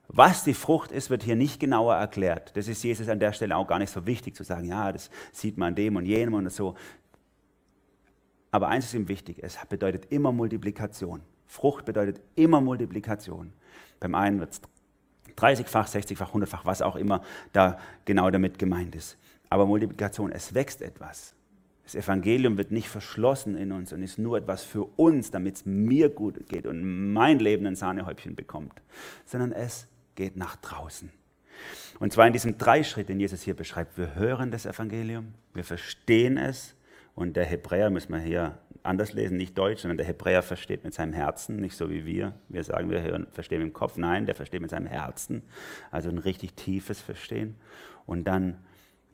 Was 0.07 0.43
die 0.43 0.53
Frucht 0.53 0.91
ist, 0.91 1.09
wird 1.09 1.23
hier 1.23 1.35
nicht 1.35 1.59
genauer 1.59 1.95
erklärt. 1.95 2.55
Das 2.55 2.67
ist 2.67 2.83
Jesus 2.83 3.09
an 3.09 3.19
der 3.19 3.33
Stelle 3.33 3.55
auch 3.57 3.67
gar 3.67 3.79
nicht 3.79 3.91
so 3.91 4.05
wichtig 4.05 4.35
zu 4.35 4.43
sagen, 4.43 4.67
ja, 4.67 4.91
das 4.91 5.09
sieht 5.31 5.57
man 5.57 5.75
dem 5.75 5.95
und 5.95 6.05
jenem 6.05 6.35
und 6.35 6.51
so. 6.51 6.75
Aber 8.51 8.67
eins 8.67 8.85
ist 8.85 8.93
ihm 8.93 9.07
wichtig, 9.07 9.39
es 9.41 9.57
bedeutet 9.67 10.11
immer 10.11 10.31
Multiplikation. 10.31 11.21
Frucht 11.45 11.85
bedeutet 11.85 12.21
immer 12.35 12.61
Multiplikation. 12.61 13.51
Beim 13.99 14.15
einen 14.15 14.39
wird 14.39 14.51
es 14.51 14.61
30-fach, 15.37 15.87
60-fach, 15.87 16.33
100-fach, 16.33 16.65
was 16.65 16.81
auch 16.81 16.95
immer 16.95 17.21
da 17.51 17.77
genau 18.05 18.29
damit 18.29 18.57
gemeint 18.59 18.95
ist. 18.95 19.17
Aber 19.49 19.65
Multiplikation, 19.65 20.31
es 20.31 20.53
wächst 20.53 20.81
etwas. 20.81 21.35
Das 21.83 21.95
Evangelium 21.95 22.57
wird 22.57 22.71
nicht 22.71 22.89
verschlossen 22.89 23.55
in 23.55 23.71
uns 23.71 23.93
und 23.93 24.01
ist 24.01 24.17
nur 24.17 24.37
etwas 24.37 24.63
für 24.63 24.85
uns, 24.95 25.29
damit 25.29 25.55
es 25.57 25.65
mir 25.65 26.09
gut 26.09 26.47
geht 26.47 26.65
und 26.65 27.13
mein 27.13 27.39
Leben 27.39 27.67
ein 27.67 27.75
Sahnehäubchen 27.75 28.35
bekommt, 28.35 28.73
sondern 29.25 29.51
es 29.51 29.87
geht 30.15 30.35
nach 30.37 30.55
draußen. 30.57 31.11
Und 31.99 32.13
zwar 32.13 32.27
in 32.27 32.33
diesem 32.33 32.57
Dreischritt, 32.57 33.09
den 33.09 33.19
Jesus 33.19 33.41
hier 33.41 33.55
beschreibt. 33.55 33.97
Wir 33.97 34.15
hören 34.15 34.51
das 34.51 34.65
Evangelium, 34.65 35.33
wir 35.53 35.63
verstehen 35.63 36.37
es 36.37 36.75
und 37.13 37.37
der 37.37 37.45
Hebräer, 37.45 37.89
müssen 37.89 38.13
wir 38.13 38.19
hier 38.19 38.57
anders 38.83 39.13
lesen, 39.13 39.37
nicht 39.37 39.57
Deutsch, 39.57 39.81
sondern 39.81 39.97
der 39.97 40.05
Hebräer 40.05 40.43
versteht 40.43 40.83
mit 40.83 40.93
seinem 40.93 41.13
Herzen, 41.13 41.57
nicht 41.57 41.75
so 41.75 41.89
wie 41.89 42.05
wir. 42.05 42.33
Wir 42.49 42.63
sagen, 42.63 42.89
wir 42.89 43.01
hören, 43.01 43.27
verstehen 43.31 43.59
mit 43.59 43.71
dem 43.71 43.73
Kopf. 43.73 43.97
Nein, 43.97 44.25
der 44.25 44.35
versteht 44.35 44.61
mit 44.61 44.69
seinem 44.69 44.87
Herzen, 44.87 45.41
also 45.91 46.09
ein 46.09 46.17
richtig 46.17 46.53
tiefes 46.53 47.01
Verstehen. 47.01 47.55
Und 48.05 48.25
dann 48.25 48.59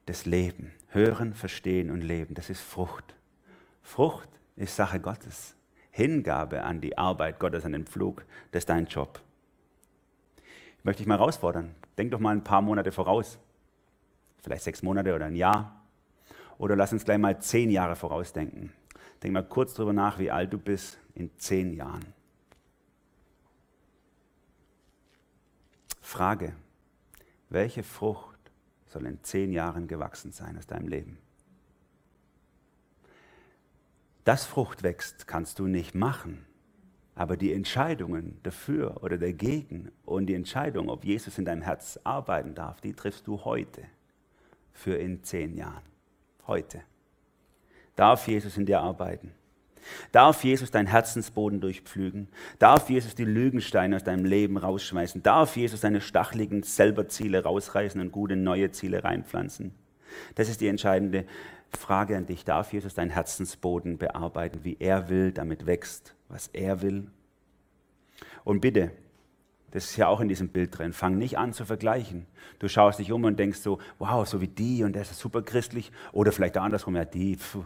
das 0.06 0.26
Leben. 0.26 0.72
Hören, 0.90 1.34
verstehen 1.34 1.90
und 1.90 2.02
leben, 2.02 2.34
das 2.34 2.50
ist 2.50 2.60
Frucht. 2.60 3.16
Frucht 3.82 4.30
ist 4.58 4.76
Sache 4.76 5.00
Gottes. 5.00 5.56
Hingabe 5.92 6.64
an 6.64 6.82
die 6.82 6.98
Arbeit 6.98 7.40
Gottes, 7.40 7.66
an 7.66 7.72
den 7.74 7.86
Pflug, 7.86 8.26
das 8.52 8.62
ist 8.62 8.70
dein 8.70 8.88
Job. 8.88 9.22
Ich 10.82 10.86
möchte 10.86 11.04
dich 11.04 11.08
mal 11.08 11.20
herausfordern. 11.20 11.76
Denk 12.00 12.10
doch 12.10 12.20
mal 12.20 12.36
ein 12.36 12.44
paar 12.44 12.64
Monate 12.64 12.92
voraus. 12.92 13.38
Vielleicht 14.42 14.64
sechs 14.64 14.82
Monate 14.82 15.14
oder 15.14 15.26
ein 15.26 15.36
Jahr. 15.36 15.80
Oder 16.58 16.76
lass 16.76 16.92
uns 16.92 17.06
gleich 17.06 17.20
mal 17.20 17.40
zehn 17.40 17.70
Jahre 17.70 17.96
vorausdenken. 17.96 18.74
Denk 19.22 19.32
mal 19.32 19.48
kurz 19.48 19.76
darüber 19.76 19.94
nach, 19.94 20.18
wie 20.18 20.32
alt 20.32 20.52
du 20.52 20.58
bist 20.58 20.98
in 21.14 21.30
zehn 21.38 21.74
Jahren. 21.74 22.04
Frage, 26.02 26.56
welche 27.50 27.84
Frucht 27.84 28.40
soll 28.88 29.06
in 29.06 29.24
zehn 29.24 29.52
Jahren 29.52 29.88
gewachsen 29.88 30.32
sein 30.32 30.58
aus 30.58 30.66
deinem 30.66 30.88
Leben? 30.88 31.20
Dass 34.24 34.48
Frucht 34.48 34.82
wächst, 34.82 35.28
kannst 35.28 35.60
du 35.60 35.68
nicht 35.68 35.94
machen. 35.94 36.44
Aber 37.16 37.38
die 37.38 37.54
Entscheidungen 37.54 38.40
dafür 38.44 39.04
oder 39.04 39.18
dagegen 39.18 39.92
und 40.06 40.28
die 40.28 40.36
Entscheidung, 40.36 40.90
ob 40.90 41.04
Jesus 41.04 41.38
in 41.38 41.46
deinem 41.46 41.62
Herz 41.62 42.00
arbeiten 42.04 42.56
darf, 42.56 42.82
die 42.82 42.94
triffst 42.94 43.28
du 43.28 43.44
heute 43.44 43.84
für 44.74 44.96
in 44.96 45.24
zehn 45.24 45.56
Jahren. 45.56 45.84
Heute. 46.48 46.82
Darf 47.96 48.28
Jesus 48.28 48.58
in 48.58 48.66
dir 48.66 48.80
arbeiten? 48.80 49.32
Darf 50.12 50.44
Jesus 50.44 50.72
deinen 50.72 50.88
Herzensboden 50.88 51.60
durchpflügen? 51.60 52.28
Darf 52.60 52.90
Jesus 52.90 53.16
die 53.16 53.26
Lügensteine 53.26 53.96
aus 53.96 54.04
deinem 54.04 54.26
Leben 54.26 54.58
rausschmeißen? 54.58 55.24
Darf 55.24 55.58
Jesus 55.58 55.82
deine 55.82 56.02
stacheligen 56.02 56.64
Selberziele 56.64 57.44
rausreißen 57.44 58.00
und 58.00 58.12
gute 58.12 58.36
neue 58.36 58.72
Ziele 58.72 59.04
reinpflanzen? 59.04 59.74
Das 60.36 60.50
ist 60.50 60.62
die 60.62 60.68
entscheidende 60.68 61.26
Frage 61.78 62.18
an 62.18 62.26
dich. 62.26 62.46
Darf 62.46 62.74
Jesus 62.74 62.94
deinen 62.94 63.10
Herzensboden 63.10 63.98
bearbeiten, 63.98 64.60
wie 64.64 64.78
er 64.80 65.10
will, 65.10 65.32
damit 65.32 65.66
wächst, 65.66 66.16
was 66.28 66.48
er 66.48 66.82
will? 66.82 67.08
Und 68.44 68.62
bitte, 68.62 68.92
das 69.72 69.86
ist 69.86 69.98
ja 69.98 70.08
auch 70.08 70.20
in 70.20 70.28
diesem 70.28 70.50
Bild 70.50 70.78
drin. 70.78 70.94
Fang 70.94 71.18
nicht 71.18 71.38
an 71.38 71.54
zu 71.54 71.66
vergleichen. 71.66 72.28
Du 72.60 72.68
schaust 72.68 73.00
dich 73.00 73.12
um 73.12 73.24
und 73.24 73.40
denkst 73.40 73.60
so, 73.60 73.80
wow, 74.00 74.28
so 74.28 74.42
wie 74.42 74.48
die 74.48 74.84
und 74.84 74.94
der 74.94 75.04
ist 75.04 75.18
super 75.18 75.42
christlich. 75.42 75.92
Oder 76.12 76.32
vielleicht 76.32 76.58
andersrum, 76.58 76.96
ja, 76.96 77.06
die, 77.06 77.38
pfuh, 77.38 77.64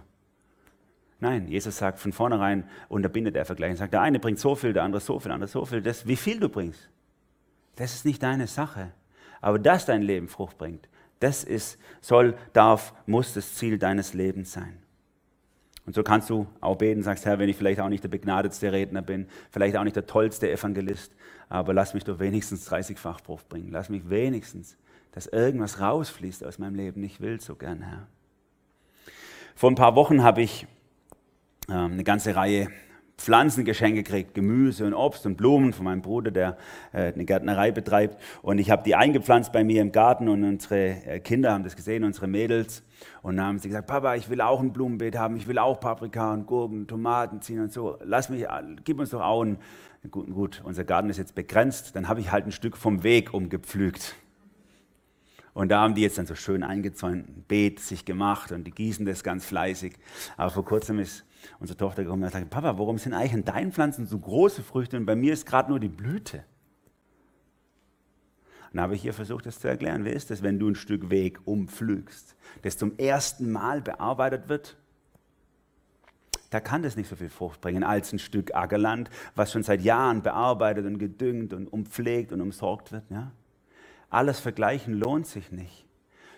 Nein, 1.19 1.47
Jesus 1.47 1.77
sagt 1.77 1.99
von 1.99 2.11
vornherein, 2.11 2.69
unterbindet 2.89 3.35
er 3.35 3.45
Vergleich 3.45 3.71
und 3.71 3.77
sagt, 3.77 3.93
der 3.93 4.01
eine 4.01 4.19
bringt 4.19 4.39
so 4.39 4.55
viel, 4.55 4.73
der 4.73 4.83
andere 4.83 5.01
so 5.01 5.17
viel, 5.19 5.29
der 5.29 5.35
andere 5.35 5.49
so 5.49 5.65
viel. 5.65 5.81
Das, 5.81 6.07
wie 6.07 6.17
viel 6.17 6.39
du 6.39 6.49
bringst, 6.49 6.89
das 7.77 7.93
ist 7.93 8.05
nicht 8.05 8.21
deine 8.21 8.47
Sache. 8.47 8.91
Aber 9.41 9.57
dass 9.59 9.85
dein 9.85 10.01
Leben 10.01 10.27
Frucht 10.27 10.57
bringt, 10.57 10.89
das 11.19 11.43
ist, 11.43 11.78
soll, 12.01 12.38
darf, 12.54 12.93
muss 13.06 13.34
das 13.34 13.56
Ziel 13.56 13.78
deines 13.78 14.13
Lebens 14.13 14.51
sein. 14.51 14.78
Und 15.86 15.93
so 15.93 16.04
kannst 16.04 16.30
du 16.30 16.47
auch 16.62 16.78
beten, 16.78 17.04
sagst, 17.04 17.25
Herr, 17.25 17.38
wenn 17.38 17.49
ich 17.49 17.58
vielleicht 17.58 17.80
auch 17.80 17.89
nicht 17.89 18.04
der 18.04 18.10
begnadetste 18.10 18.71
Redner 18.71 19.01
bin, 19.01 19.28
vielleicht 19.51 19.78
auch 19.78 19.84
nicht 19.84 19.95
der 19.95 20.08
tollste 20.08 20.51
Evangelist, 20.51 21.13
aber 21.47 21.73
lass 21.73 21.93
mich 21.93 22.04
doch 22.04 22.19
wenigstens 22.19 22.69
30-fach 22.69 23.21
Frucht 23.21 23.47
bringen. 23.49 23.69
Lass 23.71 23.89
mich 23.89 24.10
wenigstens, 24.10 24.78
dass 25.12 25.28
irgendwas 25.28 25.80
rausfließt 25.80 26.43
aus 26.43 26.58
meinem 26.58 26.75
Leben. 26.75 27.04
Ich 27.04 27.21
will 27.21 27.39
so 27.39 27.56
gern, 27.56 27.84
Herr. 27.84 28.08
Vor 29.56 29.71
ein 29.71 29.75
paar 29.75 29.95
Wochen 29.95 30.23
habe 30.23 30.41
ich 30.41 30.65
ähm, 31.69 31.93
eine 31.93 32.04
ganze 32.04 32.36
Reihe 32.36 32.69
Pflanzengeschenke 33.17 34.04
gekriegt, 34.04 34.34
Gemüse 34.34 34.86
und 34.86 34.93
Obst 34.93 35.25
und 35.25 35.38
Blumen 35.38 35.73
von 35.73 35.86
meinem 35.86 36.01
Bruder, 36.01 36.32
der 36.32 36.58
äh, 36.91 37.13
eine 37.13 37.25
Gärtnerei 37.25 37.71
betreibt. 37.71 38.21
Und 38.41 38.60
ich 38.60 38.69
habe 38.69 38.84
die 38.84 38.95
eingepflanzt 38.95 39.54
bei 39.54 39.63
mir 39.63 39.82
im 39.82 39.91
Garten 39.91 40.28
und 40.28 40.43
unsere 40.43 40.89
äh, 41.06 41.19
Kinder 41.19 41.54
haben 41.54 41.63
das 41.63 41.75
gesehen, 41.75 42.04
unsere 42.04 42.28
Mädels. 42.28 42.84
Und 43.21 43.38
dann 43.38 43.45
haben 43.45 43.60
sie 43.60 43.69
gesagt, 43.69 43.88
Papa, 43.88 44.15
ich 44.15 44.30
will 44.30 44.41
auch 44.41 44.60
ein 44.60 44.73
Blumenbeet 44.73 45.17
haben, 45.17 45.38
ich 45.38 45.47
will 45.47 45.58
auch 45.58 45.80
Paprika 45.80 46.34
und 46.34 46.45
Gurken, 46.45 46.88
Tomaten 46.88 47.41
ziehen 47.41 47.62
und 47.62 47.71
so. 47.71 47.97
Lass 48.04 48.30
mich, 48.30 48.45
gib 48.84 48.99
uns 48.99 49.12
doch 49.12 49.21
auch 49.21 49.41
einen. 49.41 49.58
Gut, 50.12 50.32
gut, 50.32 50.62
unser 50.63 50.84
Garten 50.84 51.10
ist 51.10 51.17
jetzt 51.17 51.34
begrenzt. 51.34 51.95
Dann 51.95 52.08
habe 52.08 52.19
ich 52.19 52.32
halt 52.32 52.45
ein 52.45 52.51
Stück 52.51 52.78
vom 52.78 53.01
Weg 53.01 53.34
umgepflügt. 53.34 54.15
Und 55.56 55.69
da 55.69 55.82
haben 55.82 55.95
die 55.95 56.01
jetzt 56.01 56.17
dann 56.17 56.28
so 56.28 56.36
schön 56.36 56.63
eingezäunt, 56.63 57.30
ein 57.30 57.45
Beet 57.47 57.80
sich 57.80 58.04
gemacht 58.04 58.51
und 58.51 58.65
die 58.65 58.71
gießen 58.71 59.06
das 59.06 59.23
ganz 59.23 59.45
fleißig. 59.45 59.93
Aber 60.36 60.51
vor 60.51 60.65
kurzem 60.65 60.99
ist 60.99 61.25
unsere 61.60 61.77
Tochter 61.77 62.03
gekommen 62.03 62.23
und 62.23 62.30
gesagt, 62.30 62.49
Papa, 62.49 62.78
warum 62.78 62.97
sind 62.97 63.13
eigentlich 63.13 63.34
in 63.34 63.45
deinen 63.45 63.72
Pflanzen 63.72 64.05
so 64.05 64.17
große 64.17 64.63
Früchte 64.63 64.97
und 64.97 65.05
bei 65.05 65.15
mir 65.15 65.34
ist 65.34 65.45
gerade 65.45 65.69
nur 65.69 65.80
die 65.80 65.89
Blüte? 65.89 66.43
Dann 68.72 68.82
habe 68.82 68.95
ich 68.95 69.05
ihr 69.05 69.13
versucht, 69.13 69.45
das 69.45 69.59
zu 69.59 69.69
erklären. 69.69 70.03
Wie 70.03 70.09
ist 70.09 70.32
das, 70.32 70.43
wenn 70.43 70.59
du 70.59 70.67
ein 70.67 70.76
Stück 70.76 71.09
Weg 71.09 71.39
umpflügst, 71.45 72.36
das 72.63 72.78
zum 72.78 72.97
ersten 72.97 73.49
Mal 73.49 73.82
bearbeitet 73.82 74.49
wird? 74.49 74.76
Da 76.49 76.59
kann 76.59 76.84
das 76.84 76.97
nicht 76.97 77.09
so 77.09 77.15
viel 77.15 77.30
Frucht 77.30 77.61
bringen 77.61 77.84
als 77.84 78.11
ein 78.11 78.19
Stück 78.19 78.53
Ackerland, 78.53 79.09
was 79.34 79.51
schon 79.51 79.63
seit 79.63 79.82
Jahren 79.82 80.22
bearbeitet 80.22 80.86
und 80.86 80.99
gedüngt 80.99 81.53
und 81.53 81.72
umpflegt 81.72 82.34
und 82.34 82.41
umsorgt 82.41 82.91
wird. 82.91 83.09
Ja? 83.09 83.32
Alles 84.09 84.39
vergleichen 84.39 84.93
lohnt 84.93 85.28
sich 85.28 85.51
nicht. 85.51 85.84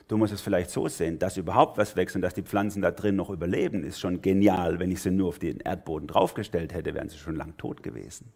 Du 0.07 0.17
musst 0.17 0.33
es 0.33 0.41
vielleicht 0.41 0.69
so 0.69 0.87
sehen, 0.87 1.19
dass 1.19 1.35
überhaupt 1.35 1.77
was 1.77 1.95
wächst 1.97 2.15
und 2.15 2.21
dass 2.21 2.33
die 2.33 2.41
Pflanzen 2.41 2.81
da 2.81 2.91
drin 2.91 3.17
noch 3.17 3.29
überleben, 3.29 3.83
ist 3.83 3.99
schon 3.99 4.21
genial. 4.21 4.79
Wenn 4.79 4.91
ich 4.91 5.01
sie 5.01 5.11
nur 5.11 5.29
auf 5.29 5.39
den 5.39 5.59
Erdboden 5.59 6.07
draufgestellt 6.07 6.73
hätte, 6.73 6.93
wären 6.93 7.09
sie 7.09 7.17
schon 7.17 7.35
lang 7.35 7.57
tot 7.57 7.83
gewesen. 7.83 8.31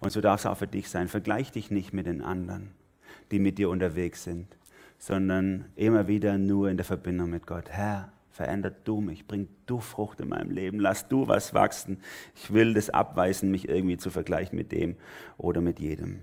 Und 0.00 0.10
so 0.10 0.20
darf 0.20 0.40
es 0.40 0.46
auch 0.46 0.56
für 0.56 0.66
dich 0.66 0.88
sein. 0.88 1.08
Vergleich 1.08 1.52
dich 1.52 1.70
nicht 1.70 1.92
mit 1.92 2.06
den 2.06 2.22
anderen, 2.22 2.72
die 3.30 3.38
mit 3.38 3.58
dir 3.58 3.70
unterwegs 3.70 4.24
sind, 4.24 4.56
sondern 4.98 5.66
immer 5.76 6.08
wieder 6.08 6.38
nur 6.38 6.70
in 6.70 6.76
der 6.76 6.84
Verbindung 6.84 7.30
mit 7.30 7.46
Gott. 7.46 7.70
Herr, 7.70 8.12
verändert 8.30 8.76
du 8.84 9.00
mich, 9.00 9.26
bring 9.26 9.48
du 9.66 9.78
Frucht 9.78 10.20
in 10.20 10.28
meinem 10.28 10.50
Leben, 10.50 10.80
lass 10.80 11.08
du 11.08 11.28
was 11.28 11.54
wachsen. 11.54 12.00
Ich 12.34 12.52
will 12.52 12.74
das 12.74 12.90
abweisen, 12.90 13.50
mich 13.50 13.68
irgendwie 13.68 13.96
zu 13.96 14.10
vergleichen 14.10 14.56
mit 14.56 14.72
dem 14.72 14.96
oder 15.36 15.60
mit 15.60 15.78
jedem. 15.78 16.20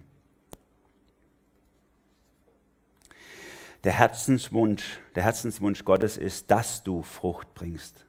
Der 3.86 3.94
Herzenswunsch, 3.94 5.00
der 5.14 5.22
Herzenswunsch 5.22 5.86
Gottes 5.86 6.18
ist, 6.18 6.50
dass 6.50 6.82
du 6.82 7.04
Frucht 7.04 7.54
bringst. 7.54 8.08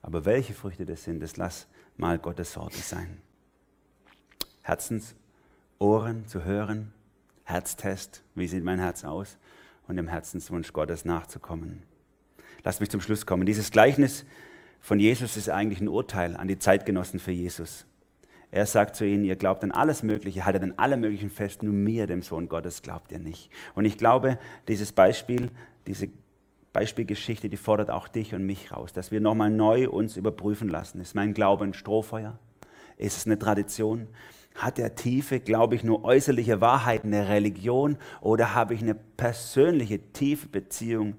Aber 0.00 0.24
welche 0.24 0.54
Früchte 0.54 0.86
das 0.86 1.02
sind, 1.02 1.20
das 1.20 1.36
lass 1.36 1.66
mal 1.96 2.16
Gottes 2.16 2.56
Worte 2.56 2.76
sein. 2.76 3.20
Herzensohren 4.62 6.28
zu 6.28 6.44
hören, 6.44 6.92
Herztest, 7.42 8.22
wie 8.36 8.46
sieht 8.46 8.62
mein 8.62 8.78
Herz 8.78 9.02
aus 9.02 9.36
und 9.88 9.96
dem 9.96 10.06
Herzenswunsch 10.06 10.72
Gottes 10.72 11.04
nachzukommen. 11.04 11.82
Lass 12.62 12.78
mich 12.78 12.90
zum 12.90 13.00
Schluss 13.00 13.26
kommen. 13.26 13.46
Dieses 13.46 13.72
Gleichnis 13.72 14.24
von 14.80 15.00
Jesus 15.00 15.36
ist 15.36 15.50
eigentlich 15.50 15.80
ein 15.80 15.88
Urteil 15.88 16.36
an 16.36 16.46
die 16.46 16.60
Zeitgenossen 16.60 17.18
für 17.18 17.32
Jesus. 17.32 17.84
Er 18.56 18.64
sagt 18.64 18.96
zu 18.96 19.04
ihnen, 19.04 19.22
ihr 19.22 19.36
glaubt 19.36 19.62
an 19.64 19.70
alles 19.70 20.02
Mögliche, 20.02 20.46
haltet 20.46 20.62
an 20.62 20.72
allem 20.78 21.00
Möglichen 21.00 21.28
fest, 21.28 21.62
nur 21.62 21.74
mir, 21.74 22.06
dem 22.06 22.22
Sohn 22.22 22.48
Gottes, 22.48 22.80
glaubt 22.80 23.12
ihr 23.12 23.18
nicht. 23.18 23.50
Und 23.74 23.84
ich 23.84 23.98
glaube, 23.98 24.38
dieses 24.66 24.92
Beispiel, 24.92 25.50
diese 25.86 26.08
Beispielgeschichte, 26.72 27.50
die 27.50 27.58
fordert 27.58 27.90
auch 27.90 28.08
dich 28.08 28.34
und 28.34 28.46
mich 28.46 28.72
raus, 28.72 28.94
dass 28.94 29.10
wir 29.10 29.20
nochmal 29.20 29.50
neu 29.50 29.90
uns 29.90 30.16
überprüfen 30.16 30.70
lassen. 30.70 31.02
Ist 31.02 31.14
mein 31.14 31.34
Glaube 31.34 31.64
ein 31.64 31.74
Strohfeuer? 31.74 32.38
Ist 32.96 33.18
es 33.18 33.26
eine 33.26 33.38
Tradition? 33.38 34.08
Hat 34.54 34.78
er 34.78 34.94
tiefe, 34.94 35.38
glaube 35.38 35.74
ich, 35.74 35.84
nur 35.84 36.02
äußerliche 36.02 36.62
Wahrheiten 36.62 37.10
der 37.10 37.28
Religion 37.28 37.98
oder 38.22 38.54
habe 38.54 38.72
ich 38.72 38.80
eine 38.80 38.94
persönliche, 38.94 39.98
tiefe 40.14 40.48
Beziehung 40.48 41.16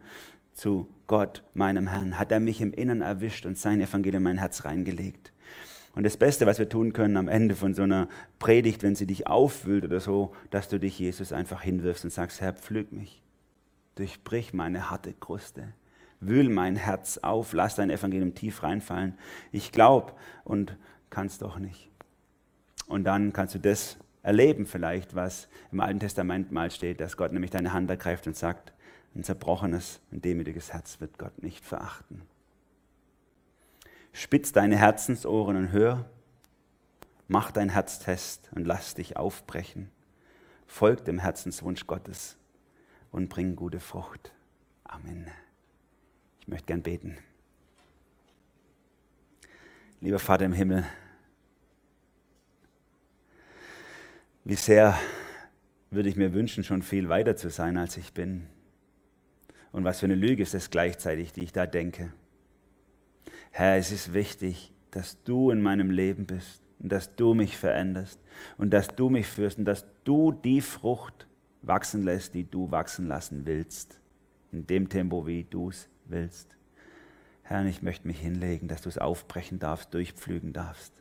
zu 0.53 0.87
Gott, 1.05 1.43
meinem 1.53 1.85
Herrn? 1.85 2.17
Hat 2.17 2.31
er 2.31 2.39
mich 2.39 2.61
im 2.61 2.73
Innern 2.73 3.01
erwischt 3.01 3.45
und 3.45 3.59
sein 3.59 3.79
Evangelium 3.79 4.21
in 4.21 4.23
mein 4.23 4.37
Herz 4.39 4.65
reingelegt? 4.65 5.33
Und 5.97 6.03
das 6.03 6.15
Beste, 6.15 6.45
was 6.45 6.59
wir 6.59 6.69
tun 6.69 6.93
können 6.93 7.17
am 7.17 7.27
Ende 7.27 7.55
von 7.55 7.73
so 7.73 7.81
einer 7.81 8.07
Predigt, 8.37 8.83
wenn 8.83 8.93
sie 8.93 9.07
dich 9.07 9.25
aufwühlt 9.25 9.83
oder 9.83 9.99
so, 9.99 10.31
dass 10.51 10.69
du 10.69 10.79
dich 10.79 10.99
Jesus 10.99 11.33
einfach 11.33 11.63
hinwirfst 11.63 12.03
und 12.03 12.11
sagst, 12.11 12.39
Herr, 12.39 12.53
pflüg 12.53 12.91
mich, 12.91 13.23
durchbrich 13.95 14.53
meine 14.53 14.91
harte 14.91 15.11
Kruste, 15.13 15.73
wühl 16.19 16.49
mein 16.49 16.75
Herz 16.75 17.17
auf, 17.23 17.51
lass 17.51 17.77
dein 17.77 17.89
Evangelium 17.89 18.35
tief 18.35 18.61
reinfallen. 18.61 19.17
Ich 19.51 19.71
glaube 19.71 20.13
und 20.43 20.77
kann 21.09 21.25
es 21.25 21.39
doch 21.39 21.57
nicht. 21.57 21.89
Und 22.85 23.05
dann 23.05 23.33
kannst 23.33 23.55
du 23.55 23.59
das 23.59 23.97
erleben 24.21 24.67
vielleicht, 24.67 25.15
was 25.15 25.47
im 25.71 25.79
Alten 25.79 25.99
Testament 25.99 26.51
mal 26.51 26.69
steht, 26.69 27.01
dass 27.01 27.17
Gott 27.17 27.33
nämlich 27.33 27.49
deine 27.49 27.73
Hand 27.73 27.89
ergreift 27.89 28.27
und 28.27 28.35
sagt, 28.35 28.71
ein 29.15 29.23
zerbrochenes 29.23 29.99
und 30.11 30.23
demütiges 30.23 30.73
Herz 30.73 31.01
wird 31.01 31.17
Gott 31.17 31.41
nicht 31.41 31.65
verachten. 31.65 32.21
Spitz 34.17 34.51
deine 34.51 34.77
Herzensohren 34.77 35.55
und 35.57 35.71
hör. 35.71 36.09
Mach 37.27 37.51
dein 37.51 37.69
Herztest 37.69 38.49
und 38.55 38.65
lass 38.65 38.95
dich 38.95 39.15
aufbrechen. 39.15 39.91
Folg 40.65 41.05
dem 41.05 41.19
Herzenswunsch 41.19 41.85
Gottes 41.85 42.35
und 43.11 43.29
bring 43.29 43.55
gute 43.55 43.79
Frucht. 43.79 44.33
Amen. 44.85 45.27
Ich 46.39 46.47
möchte 46.47 46.65
gern 46.65 46.81
beten. 46.81 47.15
Lieber 50.01 50.17
Vater 50.17 50.45
im 50.45 50.53
Himmel, 50.53 50.83
wie 54.45 54.55
sehr 54.55 54.97
würde 55.91 56.09
ich 56.09 56.15
mir 56.15 56.33
wünschen, 56.33 56.63
schon 56.63 56.81
viel 56.81 57.07
weiter 57.07 57.35
zu 57.35 57.51
sein, 57.51 57.77
als 57.77 57.97
ich 57.97 58.15
bin. 58.15 58.47
Und 59.71 59.83
was 59.83 59.99
für 59.99 60.07
eine 60.07 60.15
Lüge 60.15 60.41
ist 60.41 60.55
es 60.55 60.71
gleichzeitig, 60.71 61.33
die 61.33 61.43
ich 61.43 61.53
da 61.53 61.67
denke. 61.67 62.11
Herr, 63.51 63.77
es 63.77 63.91
ist 63.91 64.13
wichtig, 64.13 64.73
dass 64.91 65.21
du 65.23 65.51
in 65.51 65.61
meinem 65.61 65.91
Leben 65.91 66.25
bist 66.25 66.63
und 66.79 66.91
dass 66.91 67.15
du 67.15 67.33
mich 67.33 67.57
veränderst 67.57 68.19
und 68.57 68.71
dass 68.71 68.87
du 68.89 69.09
mich 69.09 69.27
führst 69.27 69.57
und 69.57 69.65
dass 69.65 69.85
du 70.03 70.31
die 70.31 70.61
Frucht 70.61 71.27
wachsen 71.61 72.03
lässt, 72.03 72.33
die 72.33 72.49
du 72.49 72.71
wachsen 72.71 73.07
lassen 73.07 73.45
willst, 73.45 73.99
in 74.51 74.67
dem 74.67 74.89
Tempo, 74.89 75.27
wie 75.27 75.43
du 75.43 75.69
es 75.69 75.89
willst. 76.05 76.55
Herr, 77.43 77.65
ich 77.65 77.81
möchte 77.81 78.07
mich 78.07 78.19
hinlegen, 78.19 78.67
dass 78.67 78.81
du 78.81 78.89
es 78.89 78.97
aufbrechen 78.97 79.59
darfst, 79.59 79.93
durchpflügen 79.93 80.53
darfst. 80.53 80.93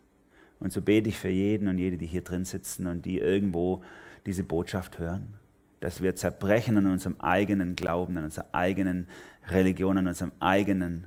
Und 0.58 0.72
so 0.72 0.80
bete 0.80 1.08
ich 1.08 1.18
für 1.18 1.28
jeden 1.28 1.68
und 1.68 1.78
jede, 1.78 1.98
die 1.98 2.06
hier 2.06 2.22
drin 2.22 2.44
sitzen 2.44 2.86
und 2.86 3.04
die 3.04 3.18
irgendwo 3.18 3.82
diese 4.24 4.44
Botschaft 4.44 4.98
hören, 4.98 5.34
dass 5.80 6.02
wir 6.02 6.14
zerbrechen 6.16 6.78
an 6.78 6.86
unserem 6.86 7.20
eigenen 7.20 7.76
Glauben, 7.76 8.16
an 8.16 8.24
unserer 8.24 8.46
eigenen 8.52 9.08
Religion, 9.48 9.98
an 9.98 10.06
unserem 10.06 10.32
eigenen 10.40 11.06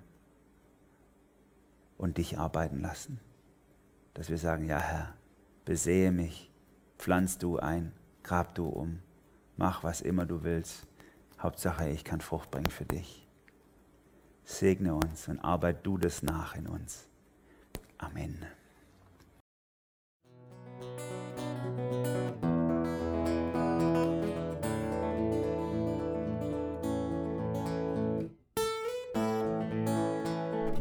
und 1.99 2.17
dich 2.17 2.39
arbeiten 2.39 2.81
lassen. 2.81 3.19
Dass 4.15 4.29
wir 4.29 4.39
sagen, 4.39 4.65
ja 4.65 4.79
Herr, 4.79 5.13
besehe 5.65 6.11
mich, 6.11 6.51
pflanz 6.97 7.37
du 7.37 7.59
ein, 7.59 7.91
grab 8.23 8.55
du 8.55 8.67
um, 8.67 8.99
mach 9.57 9.83
was 9.83 10.01
immer 10.01 10.25
du 10.25 10.43
willst. 10.43 10.87
Hauptsache, 11.39 11.89
ich 11.89 12.03
kann 12.03 12.21
Frucht 12.21 12.49
bringen 12.49 12.71
für 12.71 12.85
dich. 12.85 13.27
Segne 14.43 14.95
uns 14.95 15.27
und 15.27 15.39
arbeite 15.39 15.81
du 15.83 15.97
das 15.97 16.23
nach 16.23 16.55
in 16.55 16.67
uns. 16.67 17.07
Amen. 17.97 18.45